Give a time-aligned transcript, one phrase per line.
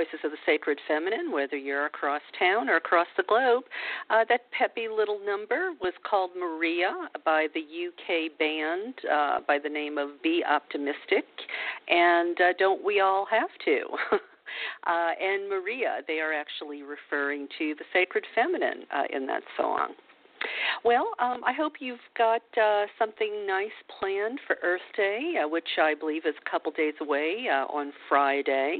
[0.00, 3.64] Voices of the Sacred Feminine, whether you're across town or across the globe.
[4.08, 9.68] Uh, that peppy little number was called Maria by the UK band uh, by the
[9.68, 11.26] name of Be Optimistic,
[11.88, 14.18] and uh, don't we all have to?
[14.84, 19.94] Uh, and Maria, they are actually referring to the sacred feminine uh, in that song.
[20.84, 25.68] Well, um, I hope you've got uh, something nice planned for Earth Day, uh, which
[25.78, 28.78] I believe is a couple days away uh, on Friday.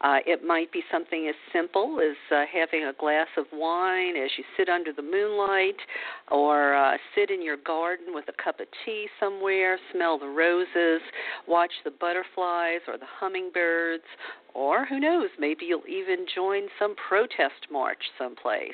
[0.00, 4.30] Uh, it might be something as simple as uh, having a glass of wine as
[4.38, 5.76] you sit under the moonlight,
[6.30, 11.00] or uh, sit in your garden with a cup of tea somewhere, smell the roses,
[11.48, 14.04] watch the butterflies or the hummingbirds,
[14.54, 18.72] or who knows, maybe you'll even join some protest march someplace.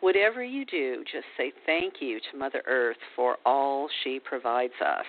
[0.00, 5.06] Whatever you do, just say thank you to Mother Earth for all she provides us.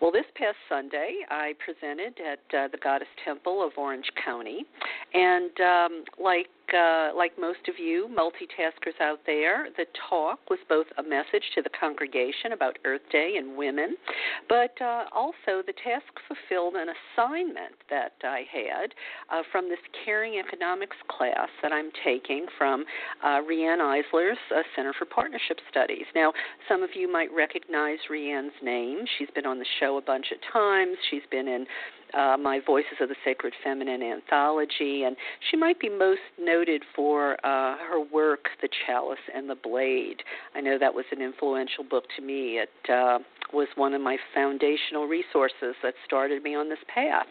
[0.00, 4.64] Well, this past Sunday, I presented at uh, the Goddess Temple of Orange County,
[5.14, 10.86] and um, like uh, like most of you multitaskers out there, the talk was both
[10.98, 13.96] a message to the congregation about Earth Day and women,
[14.48, 18.94] but uh, also the task fulfilled an assignment that I had
[19.30, 22.84] uh, from this Caring Economics class that I'm taking from
[23.24, 26.06] uh, Riane Eisler's uh, Center for Partnership Studies.
[26.14, 26.32] Now,
[26.68, 29.04] some of you might recognize Riane's name.
[29.18, 30.96] She's been on the show a bunch of times.
[31.10, 31.66] She's been in
[32.14, 35.16] uh, my Voices of the Sacred Feminine anthology, and
[35.50, 40.22] she might be most noted for uh, her work, The Chalice and the Blade.
[40.54, 42.58] I know that was an influential book to me.
[42.58, 43.18] It uh,
[43.52, 47.26] was one of my foundational resources that started me on this path.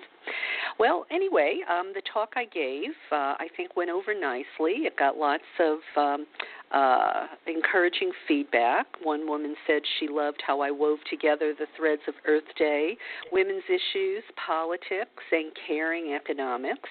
[0.77, 4.85] Well, anyway, um, the talk I gave, uh, I think, went over nicely.
[4.85, 6.25] It got lots of um,
[6.71, 8.85] uh, encouraging feedback.
[9.01, 12.97] One woman said she loved how I wove together the threads of Earth Day,
[13.31, 16.89] women's issues, politics, and caring economics.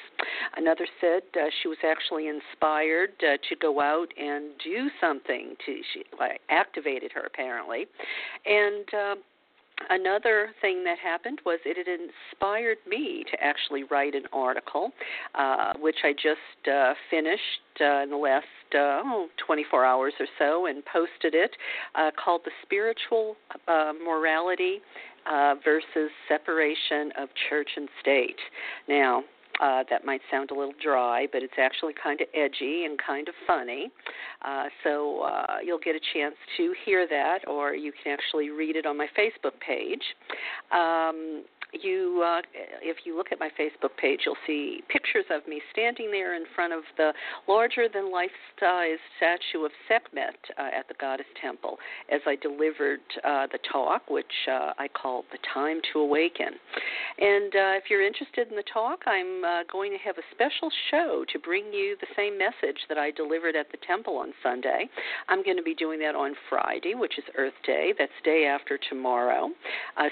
[0.56, 5.54] Another said uh, she was actually inspired uh, to go out and do something.
[5.66, 7.86] To she like, activated her apparently,
[8.46, 8.86] and.
[8.94, 9.14] Uh,
[9.90, 14.90] another thing that happened was it had inspired me to actually write an article,
[15.34, 17.40] uh, which I just uh, finished
[17.80, 21.50] uh, in the last uh, oh, 24 hours or so and posted it,
[21.94, 23.36] uh, called The Spiritual
[23.68, 24.80] uh, Morality
[25.30, 28.38] uh, versus Separation of Church and State.
[28.88, 29.24] Now,
[29.60, 33.28] uh, that might sound a little dry, but it's actually kind of edgy and kind
[33.28, 33.90] of funny.
[34.42, 38.76] Uh, so uh, you'll get a chance to hear that, or you can actually read
[38.76, 40.02] it on my Facebook page.
[40.72, 41.44] Um,
[41.82, 42.40] you uh,
[42.82, 46.44] if you look at my Facebook page, you'll see pictures of me standing there in
[46.54, 47.12] front of the
[47.48, 48.30] larger than life
[48.60, 51.78] size statue of Sekhmet uh, at the Goddess Temple
[52.10, 56.52] as I delivered uh, the talk, which uh, I called The Time to Awaken.
[57.18, 60.70] And uh, if you're interested in the talk, I'm uh, going to have a special
[60.90, 64.88] show to bring you the same message that I delivered at the temple on Sunday.
[65.28, 67.94] I'm going to be doing that on Friday, which is Earth Day.
[67.98, 69.50] That's day after tomorrow.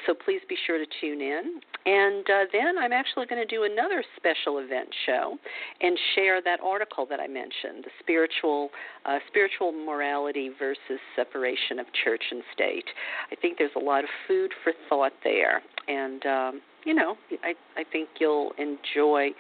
[0.06, 1.52] so please be sure to tune in.
[1.85, 5.37] And uh, then I'm actually going to do another special event show
[5.81, 8.71] and share that article that I mentioned, the spiritual
[9.05, 12.84] uh, spiritual morality versus separation of church and state.
[13.33, 17.55] I think there's a lot of food for thought there, and um, you know, I
[17.77, 19.31] I think you'll enjoy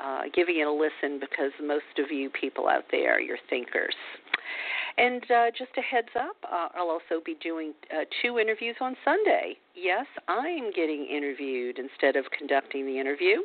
[0.00, 3.94] uh, giving it a listen because most of you people out there, you're thinkers.
[4.98, 8.96] And uh, just a heads up, uh, I'll also be doing uh, two interviews on
[9.04, 9.56] Sunday.
[9.76, 13.36] Yes, I'm getting interviewed instead of conducting the interview.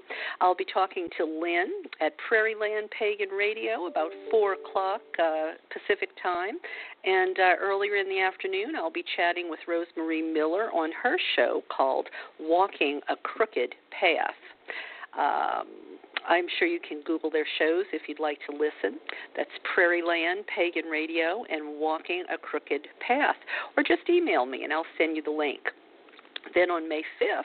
[0.41, 1.69] I'll be talking to Lynn
[2.01, 6.57] at Prairie Land Pagan Radio about 4 o'clock uh, Pacific time.
[7.05, 11.61] And uh, earlier in the afternoon, I'll be chatting with Rosemary Miller on her show
[11.69, 12.07] called
[12.39, 14.33] Walking a Crooked Path.
[15.15, 15.67] Um,
[16.27, 18.99] I'm sure you can Google their shows if you'd like to listen.
[19.35, 23.35] That's Prairie Land Pagan Radio and Walking a Crooked Path.
[23.75, 25.59] Or just email me and I'll send you the link.
[26.53, 27.43] Then on May 5th,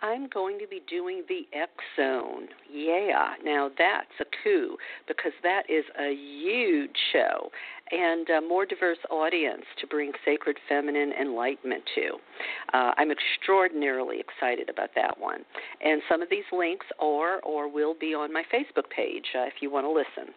[0.00, 2.48] I'm going to be doing the X Zone.
[2.72, 4.76] Yeah, now that's a coup
[5.06, 7.50] because that is a huge show
[7.90, 12.76] and a more diverse audience to bring sacred feminine enlightenment to.
[12.76, 15.40] Uh, I'm extraordinarily excited about that one.
[15.80, 19.54] And some of these links are or will be on my Facebook page uh, if
[19.60, 20.32] you want to listen.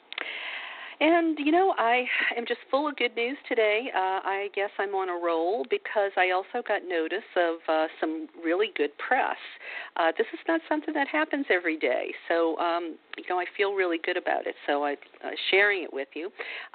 [1.00, 2.06] And you know, I
[2.38, 3.90] am just full of good news today.
[3.94, 8.28] Uh, I guess I'm on a roll because I also got notice of uh, some
[8.44, 9.38] really good press.
[9.98, 12.14] Uh, this is not something that happens every day.
[12.28, 14.56] So, um, you know I feel really good about it.
[14.68, 16.26] So I uh, sharing it with you.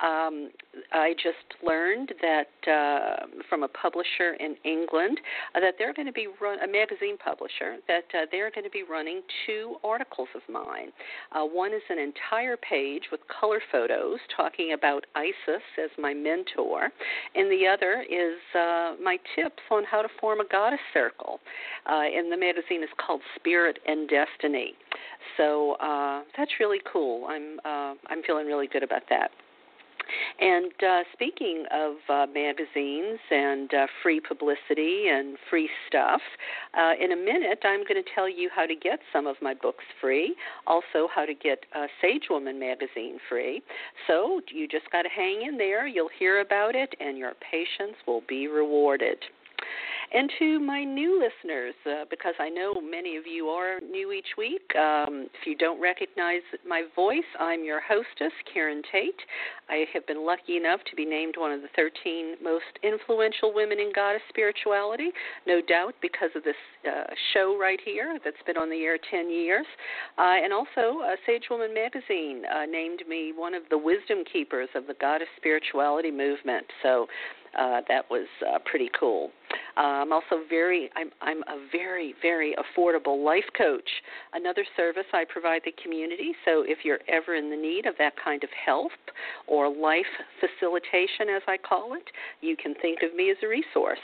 [0.03, 0.51] Um,
[0.93, 5.21] I just learned that uh, from a publisher in England
[5.55, 8.71] uh, that they're going to be run a magazine publisher that uh, they're going to
[8.71, 10.91] be running two articles of mine.
[11.33, 16.91] Uh, one is an entire page with color photos talking about Isis as my mentor,
[17.35, 21.41] and the other is uh, my tips on how to form a goddess circle.
[21.87, 24.75] Uh, and the magazine is called Spirit and Destiny.
[25.37, 27.27] So uh, that's really cool.
[27.29, 29.31] I'm uh, I'm feeling really good about that.
[30.41, 36.21] And uh, speaking of uh, magazines and uh, free publicity and free stuff,
[36.75, 39.55] uh, in a minute I'm going to tell you how to get some of my
[39.55, 40.35] books free,
[40.67, 43.63] also how to get uh, Sage Woman magazine free.
[44.07, 45.87] So you just got to hang in there.
[45.87, 49.19] You'll hear about it, and your patience will be rewarded.
[50.13, 54.39] And to my new listeners, uh, because I know many of you are new each
[54.39, 59.21] week, um, if you don't recognize my voice, I'm your hostess, Karen Tate.
[59.69, 63.79] I have been lucky enough to be named one of the 13 most influential women
[63.81, 65.11] in goddess spirituality,
[65.47, 66.57] no doubt because of this
[66.87, 67.05] uh,
[67.35, 69.67] show right here that's been on the air 10 years.
[70.17, 74.71] Uh, and also, uh, Sage Woman Magazine uh, named me one of the wisdom keepers
[74.75, 76.65] of the goddess spirituality movement.
[76.83, 77.07] So
[77.57, 79.31] uh, that was uh, pretty cool.
[79.77, 83.89] Uh, I'm also very, I'm, I'm a very, very affordable life coach.
[84.35, 86.33] Another service I provide the community.
[86.45, 88.93] So if you're ever in the need of that kind of help
[89.47, 90.07] or life
[90.41, 92.05] facilitation, as I call it,
[92.41, 94.03] you can think of me as a resource.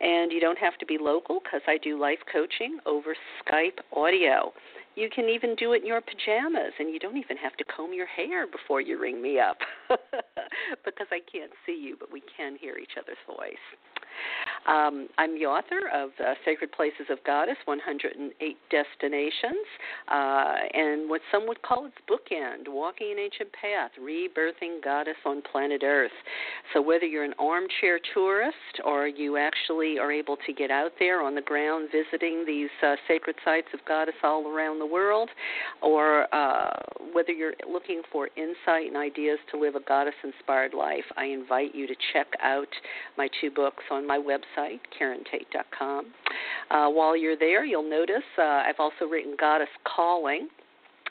[0.00, 4.52] And you don't have to be local because I do life coaching over Skype audio.
[4.96, 7.92] You can even do it in your pajamas, and you don't even have to comb
[7.92, 9.58] your hair before you ring me up
[10.84, 13.66] because I can't see you, but we can hear each other's voice.
[14.66, 19.66] Um, I'm the author of uh, Sacred Places of Goddess 108 Destinations,
[20.10, 25.42] uh, and what some would call its bookend Walking an Ancient Path, Rebirthing Goddess on
[25.52, 26.10] Planet Earth.
[26.74, 31.22] So, whether you're an armchair tourist or you actually are able to get out there
[31.22, 35.30] on the ground visiting these uh, sacred sites of Goddess all around the world,
[35.82, 36.70] or uh,
[37.12, 41.74] whether you're looking for insight and ideas to live a goddess inspired life, I invite
[41.74, 42.68] you to check out
[43.16, 46.06] my two books on my website, KarenTate.com.
[46.70, 50.48] Uh, while you're there, you'll notice uh, I've also written Goddess Calling.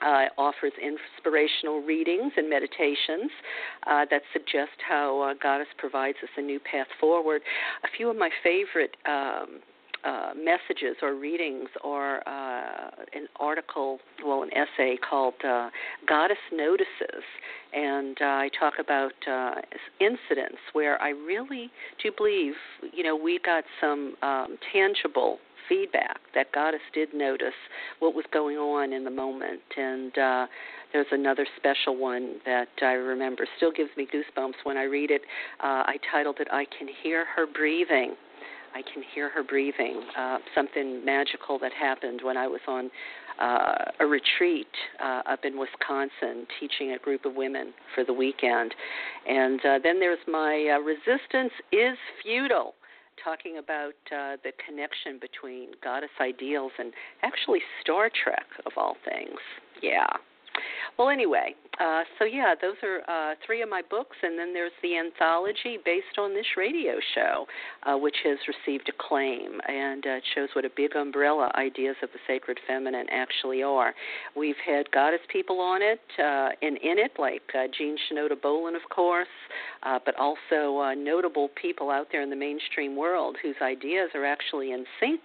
[0.05, 3.31] Uh, offers inspirational readings and meditations
[3.87, 7.41] uh, that suggest how uh, Goddess provides us a new path forward.
[7.85, 9.61] A few of my favorite um,
[10.05, 15.69] uh, messages or readings or uh, an article, well, an essay called uh,
[16.07, 17.23] Goddess Notices.
[17.73, 19.55] And uh, I talk about uh,
[19.99, 21.71] incidents where I really
[22.01, 22.53] do believe,
[22.93, 27.57] you know, we got some um, tangible feedback that Goddess did notice
[27.99, 29.61] what was going on in the moment.
[29.75, 30.47] And uh,
[30.93, 35.21] there's another special one that I remember, still gives me goosebumps when I read it.
[35.59, 38.15] Uh, I titled it, I Can Hear Her Breathing
[38.75, 40.01] I can hear her breathing.
[40.17, 42.91] Uh, something magical that happened when I was on
[43.39, 44.67] uh, a retreat
[45.01, 48.75] uh, up in Wisconsin teaching a group of women for the weekend.
[49.27, 52.75] And uh, then there's my uh, Resistance is Futile
[53.23, 56.91] talking about uh, the connection between goddess ideals and
[57.23, 59.39] actually Star Trek, of all things.
[59.81, 60.05] Yeah.
[60.97, 64.71] Well, anyway, uh, so yeah, those are uh, three of my books, and then there's
[64.81, 67.45] the anthology based on this radio show,
[67.83, 72.19] uh, which has received acclaim, and uh, shows what a big umbrella ideas of the
[72.27, 73.93] sacred feminine actually are.
[74.35, 77.41] We've had goddess people on it uh, and in it, like
[77.77, 79.27] Jean Shinoda Bolen, of course,
[79.83, 84.85] but also notable people out there in the mainstream world whose ideas are actually in
[84.99, 85.21] sync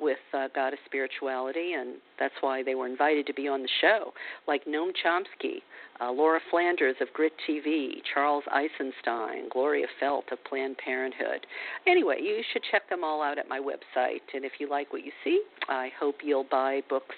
[0.00, 0.18] with
[0.54, 4.12] goddess spirituality, and that's why they were invited to be on the show,
[4.48, 5.62] like Noam Chomsky,
[6.02, 11.46] uh, Laura Flanders of Grit TV, Charles Eisenstein, Gloria Feldt of Planned Parenthood.
[11.86, 15.04] Anyway, you should check them all out at my website, and if you like what
[15.04, 17.14] you see, I hope you'll buy books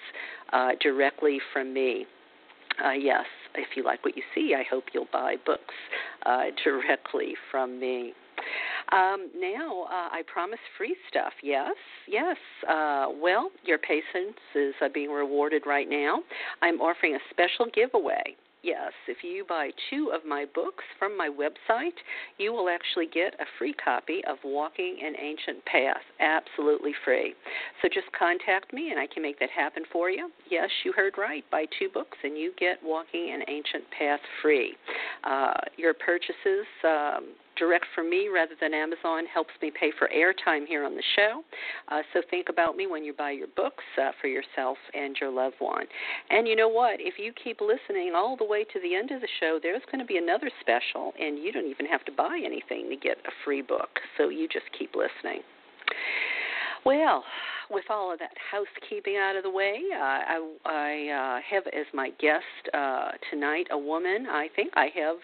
[0.53, 2.05] uh, directly from me.
[2.83, 3.25] Uh, yes,
[3.55, 5.73] if you like what you see, I hope you'll buy books
[6.25, 8.13] uh, directly from me.
[8.91, 11.33] Um, now, uh, I promise free stuff.
[11.41, 11.73] Yes,
[12.07, 12.37] yes.
[12.69, 16.19] Uh, well, your patience is uh, being rewarded right now.
[16.61, 21.29] I'm offering a special giveaway yes, if you buy two of my books from my
[21.29, 21.95] website,
[22.37, 27.35] you will actually get a free copy of Walking an Ancient Path, absolutely free.
[27.81, 30.31] So just contact me and I can make that happen for you.
[30.49, 31.43] Yes, you heard right.
[31.51, 34.75] Buy two books and you get Walking an Ancient Path free.
[35.23, 36.65] Uh, your purchases.
[36.83, 41.03] Um, direct from me rather than Amazon helps me pay for airtime here on the
[41.15, 41.41] show.
[41.89, 45.29] Uh, so think about me when you buy your books uh, for yourself and your
[45.29, 45.85] loved one.
[46.29, 46.99] And you know what?
[46.99, 49.99] If you keep listening all the way to the end of the show, there's going
[49.99, 53.31] to be another special, and you don't even have to buy anything to get a
[53.43, 53.99] free book.
[54.17, 55.41] So you just keep listening.
[56.85, 57.23] Well,
[57.71, 61.87] with all of that housekeeping out of the way, uh, I, I uh, have as
[61.95, 62.43] my guest
[62.75, 65.15] uh, tonight a woman I think I have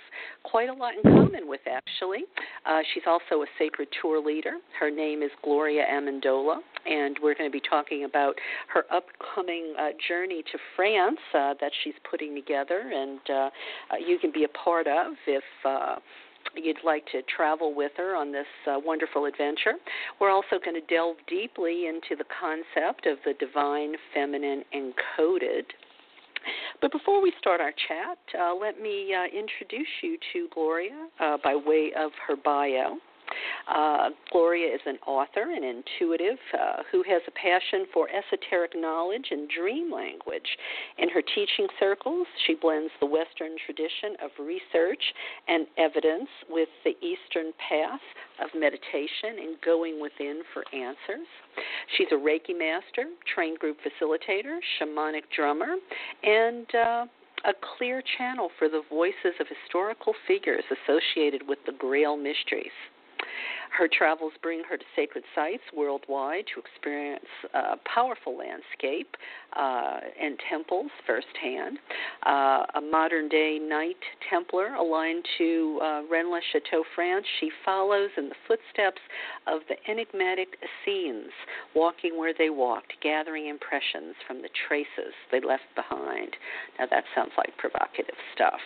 [0.43, 2.23] quite a lot in common with, actually.
[2.65, 4.53] Uh, she's also a sacred tour leader.
[4.79, 8.33] Her name is Gloria Amendola, and we're going to be talking about
[8.73, 13.19] her upcoming uh, journey to France uh, that she's putting together, and
[14.03, 15.43] you can be a part of if.
[16.55, 19.73] You'd like to travel with her on this uh, wonderful adventure.
[20.19, 25.63] We're also going to delve deeply into the concept of the divine feminine encoded.
[26.81, 31.37] But before we start our chat, uh, let me uh, introduce you to Gloria uh,
[31.43, 32.97] by way of her bio.
[33.67, 39.27] Uh, Gloria is an author and intuitive uh, who has a passion for esoteric knowledge
[39.31, 40.57] and dream language.
[40.97, 45.03] In her teaching circles, she blends the Western tradition of research
[45.47, 48.01] and evidence with the Eastern path
[48.43, 51.27] of meditation and going within for answers.
[51.97, 55.75] She's a Reiki master, trained group facilitator, shamanic drummer,
[56.23, 57.05] and uh,
[57.45, 62.71] a clear channel for the voices of historical figures associated with the Grail mysteries.
[63.77, 69.15] Her travels bring her to sacred sites worldwide to experience a powerful landscape
[69.55, 71.79] uh, and temples firsthand.
[72.25, 73.97] Uh, a modern day Knight
[74.29, 79.01] Templar aligned to uh, Rennes Chateau, France, she follows in the footsteps
[79.47, 81.31] of the enigmatic Essenes,
[81.73, 86.35] walking where they walked, gathering impressions from the traces they left behind.
[86.77, 88.59] Now, that sounds like provocative stuff.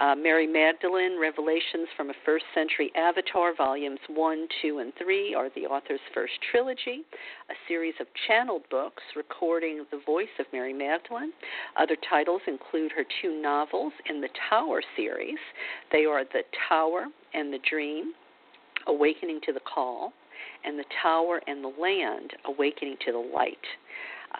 [0.00, 5.48] Uh, Mary Magdalene, Revelations from a First Century Avatar, Volumes 1, 2, and 3 are
[5.54, 7.04] the author's first trilogy,
[7.50, 11.32] a series of channeled books recording the voice of Mary Magdalene.
[11.76, 15.38] Other titles include her two novels in the Tower series.
[15.92, 18.12] They are The Tower and the Dream,
[18.86, 20.12] Awakening to the Call,
[20.64, 23.58] and The Tower and the Land, Awakening to the Light.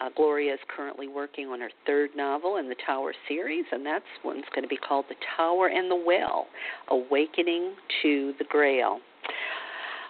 [0.01, 4.01] Uh, Gloria is currently working on her third novel in the Tower series, and that
[4.23, 6.47] one's going to be called The Tower and the Well
[6.89, 8.99] Awakening to the Grail.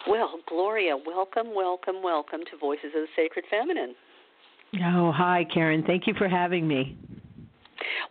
[0.07, 3.95] Well, Gloria, welcome, welcome, welcome to Voices of the Sacred Feminine.
[4.95, 5.83] Oh, hi, Karen.
[5.85, 6.97] Thank you for having me.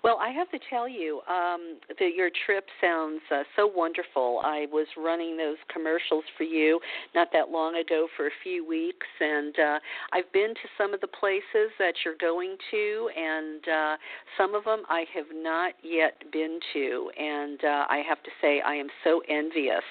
[0.02, 4.40] Well, I have to tell you um, that your trip sounds uh, so wonderful.
[4.42, 6.80] I was running those commercials for you
[7.14, 9.78] not that long ago for a few weeks, and uh,
[10.12, 13.96] I've been to some of the places that you're going to, and uh,
[14.36, 18.60] some of them I have not yet been to, and uh, I have to say
[18.60, 19.84] I am so envious.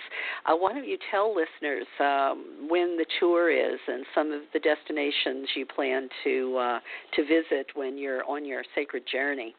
[0.46, 4.60] Uh, why don't you tell listeners um, when the tour is and some of the
[4.60, 6.80] destinations you plan to uh,
[7.15, 9.56] to visit when you're on your sacred journey?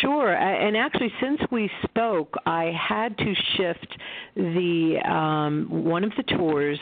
[0.00, 3.98] Sure, and actually, since we spoke, I had to shift
[4.36, 6.78] the um, one of the tours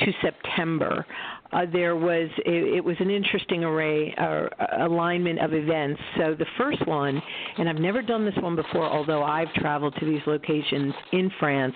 [0.00, 1.04] to September.
[1.52, 6.00] Uh, there was it, it was an interesting array or uh, alignment of events.
[6.16, 7.20] So the first one,
[7.56, 11.74] and I've never done this one before, although I've traveled to these locations in France.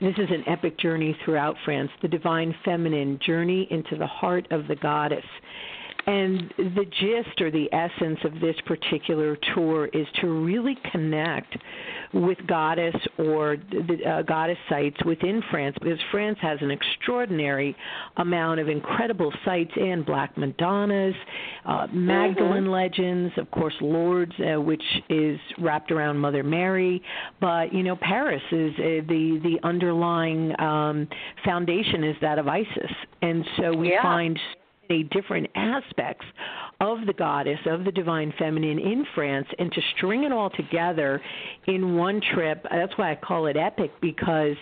[0.00, 4.66] This is an epic journey throughout France, the divine feminine journey into the heart of
[4.66, 5.24] the goddess.
[6.06, 11.56] And the gist or the essence of this particular tour is to really connect
[12.12, 17.76] with goddess or the uh, goddess sites within France because France has an extraordinary
[18.16, 21.14] amount of incredible sites and Black Madonnas,
[21.64, 22.70] uh, Magdalene mm-hmm.
[22.70, 27.02] legends, of course, Lourdes, uh, which is wrapped around Mother Mary.
[27.40, 31.08] But, you know, Paris is uh, the, the underlying um,
[31.44, 32.90] foundation is that of Isis.
[33.22, 34.02] And so we yeah.
[34.02, 34.38] find
[34.92, 36.24] many different aspects
[36.80, 41.20] of the goddess, of the divine feminine in France, and to string it all together
[41.66, 42.64] in one trip.
[42.70, 44.56] That's why I call it epic because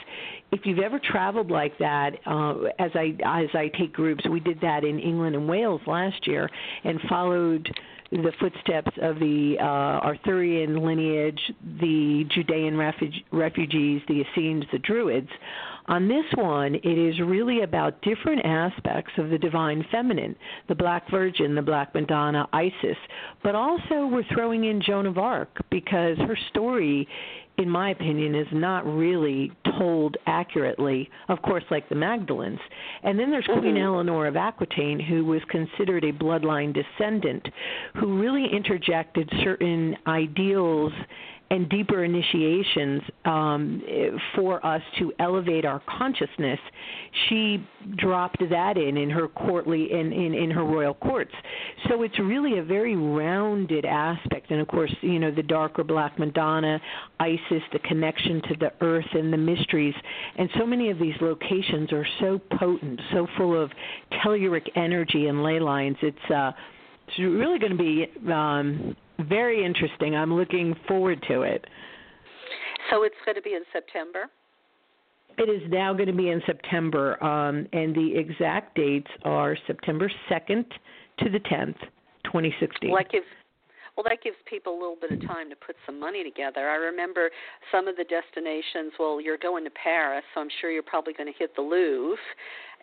[0.53, 4.61] if you've ever traveled like that, uh, as I as I take groups, we did
[4.61, 6.49] that in England and Wales last year,
[6.85, 7.69] and followed
[8.11, 11.41] the footsteps of the uh, Arthurian lineage,
[11.81, 15.29] the Judean refuge, refugees, the Essenes, the Druids.
[15.87, 20.37] On this one, it is really about different aspects of the divine feminine,
[20.69, 22.97] the Black Virgin, the Black Madonna, Isis,
[23.43, 27.09] but also we're throwing in Joan of Arc because her story
[27.61, 32.59] in my opinion, is not really told accurately, of course, like the Magdalens.
[33.03, 33.61] And then there's mm-hmm.
[33.61, 37.47] Queen Eleanor of Aquitaine, who was considered a bloodline descendant,
[37.97, 40.93] who really interjected certain ideals
[41.51, 43.83] and deeper initiations um,
[44.37, 46.61] for us to elevate our consciousness,
[47.29, 47.67] she
[47.97, 51.33] dropped that in in her courtly in, in in her royal courts.
[51.89, 56.19] So it's really a very rounded aspect, and of course, you know, the darker black
[56.21, 56.81] Madonna,
[57.19, 59.95] Isis, the connection to the earth and the mysteries,
[60.37, 63.73] and so many of these locations are so potent, so full of
[64.23, 65.97] telluric energy and ley lines.
[66.01, 66.53] It's uh,
[67.09, 68.97] it's really going to be um,
[69.29, 70.15] very interesting.
[70.15, 71.65] I'm looking forward to it.
[72.91, 74.27] So it's going to be in September?
[75.39, 80.11] It is now going to be in September, um, and the exact dates are September
[80.31, 80.65] 2nd
[81.21, 81.79] to the 10th,
[82.25, 82.91] 2016.
[82.91, 83.27] Well, that gives
[83.97, 86.71] well, that gives people a little bit of time to put some money together.
[86.71, 87.29] I remember
[87.71, 88.93] some of the destinations.
[88.99, 92.17] Well, you're going to Paris, so I'm sure you're probably going to hit the Louvre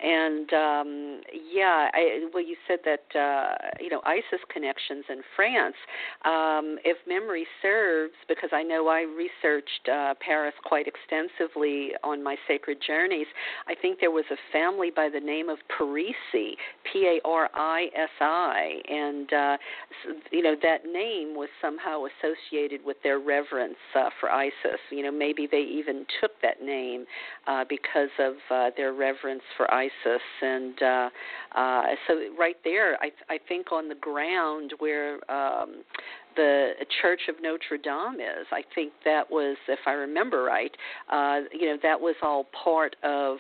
[0.03, 5.75] and um, yeah, I, well, you said that uh, you know Isis connections in France.
[6.23, 12.35] Um, if memory serves, because I know I researched uh, Paris quite extensively on my
[12.47, 13.27] sacred journeys,
[13.67, 16.53] I think there was a family by the name of Parisi,
[16.91, 19.57] P-A-R-I-S-I, and uh,
[20.31, 24.79] you know that name was somehow associated with their reverence uh, for Isis.
[24.91, 27.05] You know, maybe they even took that name
[27.47, 31.10] uh, because of uh, their reverence for Isis Isis, and uh,
[31.56, 35.84] uh, so right there, I, I think on the ground where um,
[36.36, 40.72] the Church of Notre Dame is, I think that was, if I remember right,
[41.12, 43.38] uh, you know, that was all part of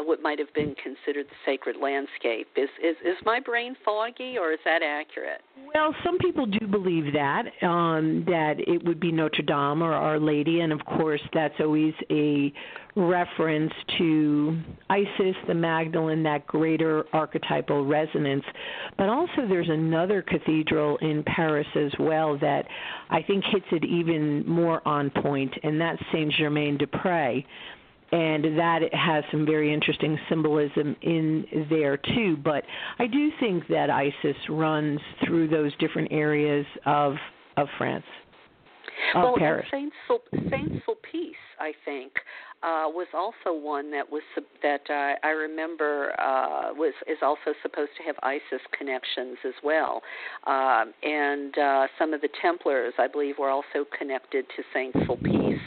[0.00, 2.48] what might have been considered the sacred landscape.
[2.56, 5.42] Is is is my brain foggy, or is that accurate?
[5.74, 10.18] Well, some people do believe that um, that it would be Notre Dame or Our
[10.18, 12.52] Lady, and of course, that's always a
[12.96, 18.44] reference to Isis, the Magdalene, that greater archetypal resonance.
[18.98, 22.66] But also, there's another cathedral in Paris as well that
[23.10, 27.44] I think hits it even more on point, and that's Saint Germain des Prés
[28.12, 32.36] and that has some very interesting symbolism in there too.
[32.42, 32.64] But
[32.98, 37.14] I do think that Isis runs through those different areas of
[37.56, 38.04] of France.
[39.14, 39.66] Of well, Paris.
[39.70, 39.92] Saint
[40.50, 42.12] Saint Sulpice, I think,
[42.62, 44.22] uh, was also one that was
[44.62, 50.02] that uh, I remember uh, was is also supposed to have Isis connections as well,
[50.46, 55.58] um, and uh, some of the Templars, I believe, were also connected to Saint Sulpice.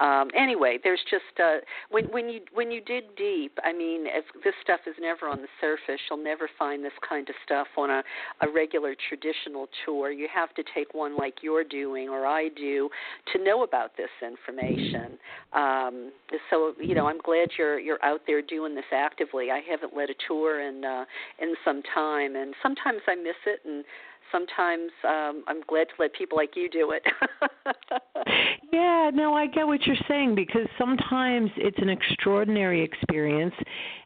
[0.00, 1.58] Um, anyway, there's just uh,
[1.90, 5.42] when when you when you dig deep, I mean, if this stuff is never on
[5.42, 8.02] the surface, you'll never find this kind of stuff on a,
[8.40, 10.10] a regular traditional tour.
[10.10, 12.88] You have to take one like you're doing or I do
[13.32, 15.18] to know about this information.
[15.52, 16.12] Um,
[16.50, 19.50] so you know, I'm glad you're you're out there doing this actively.
[19.50, 21.04] I haven't led a tour in uh,
[21.40, 23.84] in some time, and sometimes I miss it, and
[24.32, 27.02] sometimes um, I'm glad to let people like you do it.
[28.72, 33.54] yeah, no, I get what you're saying because sometimes it's an extraordinary experience,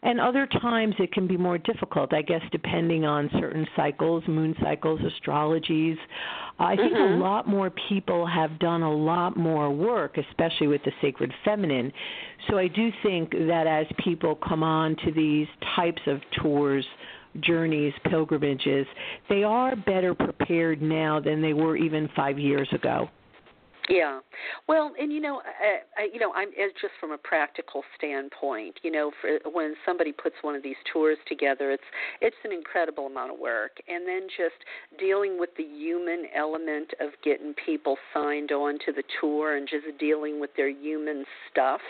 [0.02, 2.12] and other times it can be more difficult.
[2.12, 5.96] I guess depending on certain cycles, moon cycles, astrologies.
[6.58, 7.20] I think mm-hmm.
[7.20, 11.92] a lot more people have done a lot more work, especially with the sacred feminine.
[12.48, 16.86] So I do think that as people come on to these types of tours,
[17.42, 18.86] journeys, pilgrimages,
[19.28, 23.08] they are better prepared now than they were even five years ago.
[23.88, 24.20] Yeah,
[24.68, 28.80] well, and you know, I, I, you know, I'm as just from a practical standpoint.
[28.82, 31.82] You know, for when somebody puts one of these tours together, it's
[32.20, 34.56] it's an incredible amount of work, and then just
[34.98, 39.86] dealing with the human element of getting people signed on to the tour and just
[39.98, 41.80] dealing with their human stuff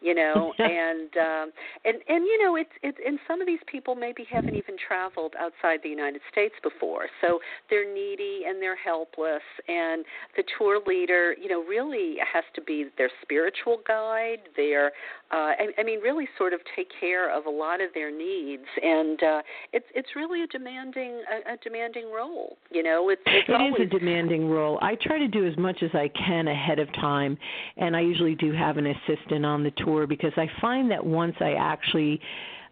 [0.00, 1.52] you know and um
[1.84, 5.34] and and you know it's it's and some of these people maybe haven't even traveled
[5.38, 7.06] outside the United States before.
[7.20, 7.38] So
[7.70, 10.04] they're needy and they're helpless and
[10.36, 14.86] the tour leader you know really has to be their spiritual guide their
[15.32, 18.66] uh I, I mean really sort of take care of a lot of their needs.
[18.82, 23.48] And uh it's it's really a demanding a, a demanding role you know it's, it's
[23.48, 24.78] it always, is a demanding role.
[24.82, 27.36] I try to do as much as I can ahead of time
[27.76, 31.36] and I usually do have an assistant on the tour because I find that once
[31.40, 32.20] I actually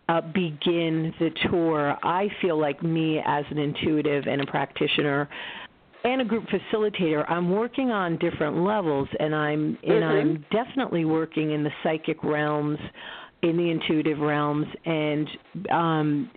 [0.08, 5.28] uh, begin the tour, I feel like me as an intuitive and a practitioner
[6.04, 10.04] and a group facilitator, I'm working on different levels, and I'm and mm-hmm.
[10.04, 12.78] I'm definitely working in the psychic realms
[13.44, 14.66] in the intuitive realms.
[14.84, 15.28] And
[15.70, 16.30] um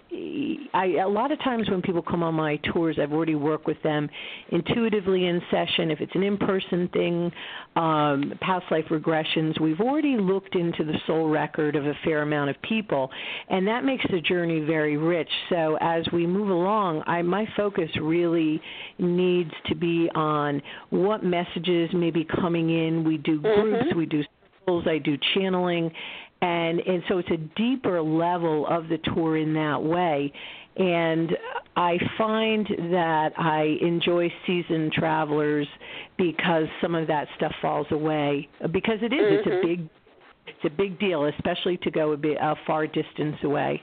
[0.74, 3.82] I a lot of times when people come on my tours I've already worked with
[3.82, 4.10] them
[4.50, 5.89] intuitively in session.
[5.89, 7.32] If it's an in-person thing
[7.76, 12.50] um past life regressions we've already looked into the soul record of a fair amount
[12.50, 13.10] of people.
[13.50, 15.30] And that makes the journey very rich.
[15.50, 18.62] So as we move along I my focus really
[19.00, 23.06] needs to be on what messages may be coming in.
[23.06, 23.98] We do groups mm-hmm.
[23.98, 24.24] we do
[24.86, 25.89] I do channeling,
[26.41, 30.32] and and so it's a deeper level of the tour in that way
[30.78, 31.32] and
[31.76, 35.67] I find that I enjoy seasoned travelers
[36.17, 39.36] because some of that stuff falls away because it is, mm-hmm.
[39.36, 39.67] it's a mm-hmm.
[39.67, 39.89] big
[40.47, 43.82] it's a big deal especially to go a bit a far distance away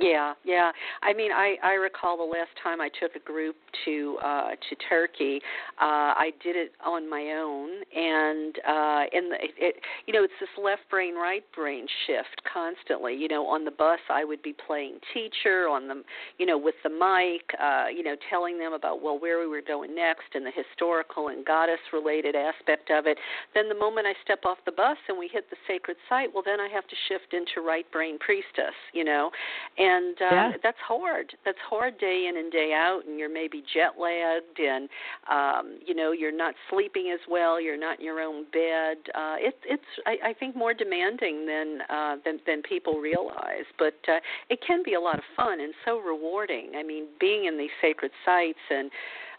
[0.00, 0.70] yeah, yeah.
[1.02, 4.76] I mean, I I recall the last time I took a group to uh to
[4.88, 5.40] Turkey.
[5.80, 9.74] Uh I did it on my own and uh and it, it
[10.06, 13.14] you know, it's this left brain right brain shift constantly.
[13.14, 16.02] You know, on the bus I would be playing teacher on the
[16.38, 19.62] you know, with the mic, uh, you know, telling them about well where we were
[19.62, 23.18] going next and the historical and goddess related aspect of it.
[23.54, 26.42] Then the moment I step off the bus and we hit the sacred site, well
[26.44, 29.30] then I have to shift into right brain priestess, you know.
[29.78, 30.52] And and uh, yeah.
[30.62, 31.32] that's hard.
[31.44, 34.88] That's hard day in and day out, and you're maybe jet lagged, and
[35.30, 37.60] um, you know you're not sleeping as well.
[37.60, 38.98] You're not in your own bed.
[39.14, 43.98] Uh, it's it's I, I think more demanding than uh, than than people realize, but
[44.08, 44.20] uh,
[44.50, 46.72] it can be a lot of fun and so rewarding.
[46.76, 48.90] I mean, being in these sacred sites and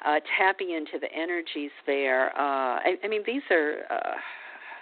[0.06, 2.30] uh, tapping into the energies there.
[2.38, 3.82] Uh, I, I mean, these are.
[3.90, 4.16] Uh,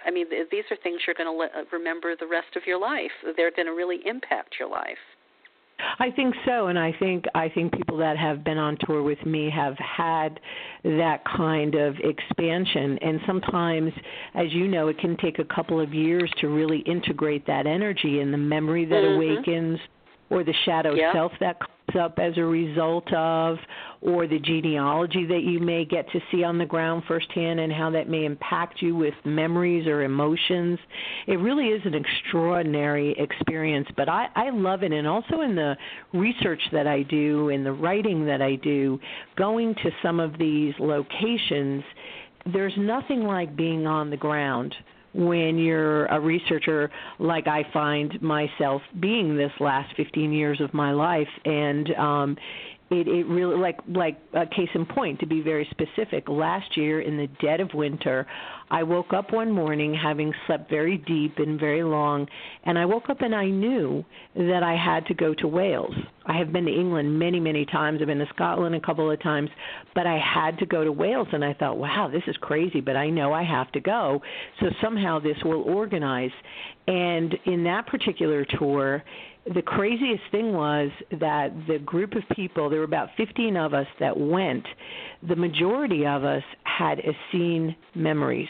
[0.05, 3.11] I mean, these are things you're going to le- remember the rest of your life.
[3.35, 5.03] They're going to really impact your life.
[5.99, 9.23] I think so, and I think I think people that have been on tour with
[9.25, 10.39] me have had
[10.83, 12.97] that kind of expansion.
[13.01, 13.91] And sometimes,
[14.33, 18.19] as you know, it can take a couple of years to really integrate that energy
[18.21, 19.15] and the memory that mm-hmm.
[19.15, 19.79] awakens,
[20.29, 21.13] or the shadow yep.
[21.13, 21.57] self that
[21.95, 23.57] up as a result of,
[24.01, 27.89] or the genealogy that you may get to see on the ground firsthand and how
[27.89, 30.77] that may impact you with memories or emotions.
[31.27, 34.91] It really is an extraordinary experience, but I, I love it.
[34.91, 35.75] And also in the
[36.13, 38.99] research that I do, in the writing that I do,
[39.35, 41.83] going to some of these locations,
[42.53, 44.75] there's nothing like being on the ground
[45.17, 50.91] when you're a researcher like I find myself being this last 15 years of my
[50.91, 51.27] life.
[51.43, 52.37] And um
[52.89, 57.01] it it really like like a case in point to be very specific last year
[57.01, 58.25] in the dead of winter
[58.71, 62.25] i woke up one morning having slept very deep and very long
[62.65, 64.03] and i woke up and i knew
[64.35, 65.93] that i had to go to wales.
[66.25, 67.99] I have been to england many many times.
[68.01, 69.49] I've been to scotland a couple of times
[69.93, 72.95] but i had to go to wales and i thought wow this is crazy but
[72.95, 74.21] i know i have to go.
[74.59, 76.31] So somehow this will organize.
[76.87, 79.03] And in that particular tour
[79.53, 83.87] the craziest thing was that the group of people, there were about 15 of us
[83.99, 84.65] that went,
[85.27, 88.49] the majority of us had Essene memories,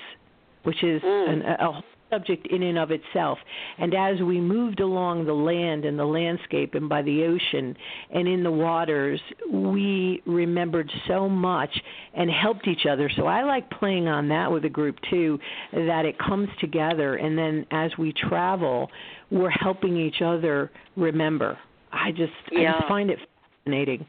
[0.63, 1.29] which is mm.
[1.29, 3.37] an, a subject in and of itself.
[3.77, 7.75] And as we moved along the land and the landscape and by the ocean
[8.13, 9.19] and in the waters,
[9.51, 11.69] we remembered so much
[12.13, 13.09] and helped each other.
[13.15, 15.39] So I like playing on that with a group too,
[15.73, 17.15] that it comes together.
[17.15, 18.89] And then as we travel,
[19.31, 21.57] we're helping each other remember.
[21.91, 22.75] I just, yeah.
[22.75, 23.19] I just find it
[23.63, 24.05] fascinating.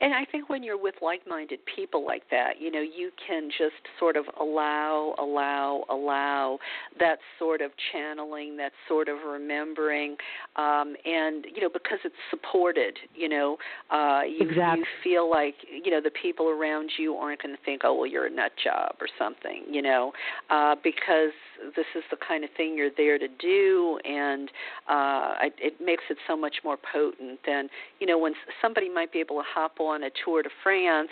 [0.00, 3.74] And I think when you're with like-minded people like that, you know, you can just
[3.98, 6.58] sort of allow, allow, allow
[6.98, 10.16] that sort of channeling, that sort of remembering,
[10.56, 13.56] um, and you know, because it's supported, you know,
[13.90, 14.80] uh, you, exactly.
[14.80, 18.06] you feel like you know the people around you aren't going to think, oh, well,
[18.06, 20.12] you're a nut job or something, you know,
[20.50, 21.32] uh, because
[21.76, 24.50] this is the kind of thing you're there to do, and
[24.88, 27.68] uh, it makes it so much more potent than
[28.00, 31.10] you know when somebody might be able to hop on a tour to France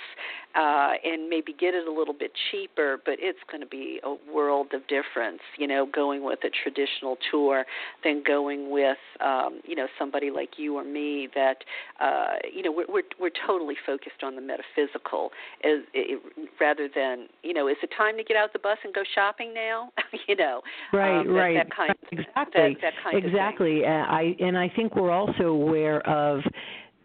[0.55, 4.15] uh, and maybe get it a little bit cheaper, but it's going to be a
[4.33, 7.65] world of difference, you know, going with a traditional tour
[8.05, 11.59] than going with, um, you know, somebody like you or me that,
[12.01, 15.31] uh, you know, we're, we're we're totally focused on the metaphysical,
[15.65, 16.23] as it,
[16.61, 19.53] rather than, you know, is it time to get out the bus and go shopping
[19.53, 19.91] now?
[20.29, 23.79] you know, right, um, that, right, that kind, exactly, that, that kind exactly.
[23.81, 23.93] Of thing.
[23.93, 26.43] I and I think we're also aware of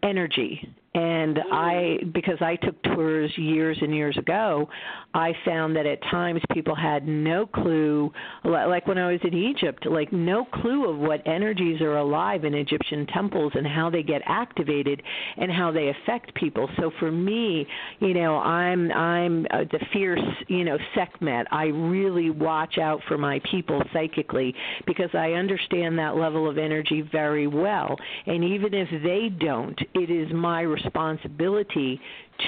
[0.02, 1.42] energy and mm.
[1.50, 4.68] I because I took tours years and years ago,
[5.14, 8.12] I found that at times people had no clue
[8.44, 12.54] like when I was in Egypt, like no clue of what energies are alive in
[12.54, 15.02] Egyptian temples and how they get activated
[15.38, 16.68] and how they affect people.
[16.78, 17.66] So for me,
[18.00, 21.46] you know, I'm I'm uh, the fierce, you know, Sekhmet.
[21.50, 24.54] I really watch out for my people psychically
[24.86, 27.96] because I understand that level of energy very well.
[28.26, 30.81] And even if they don't, it is my responsibility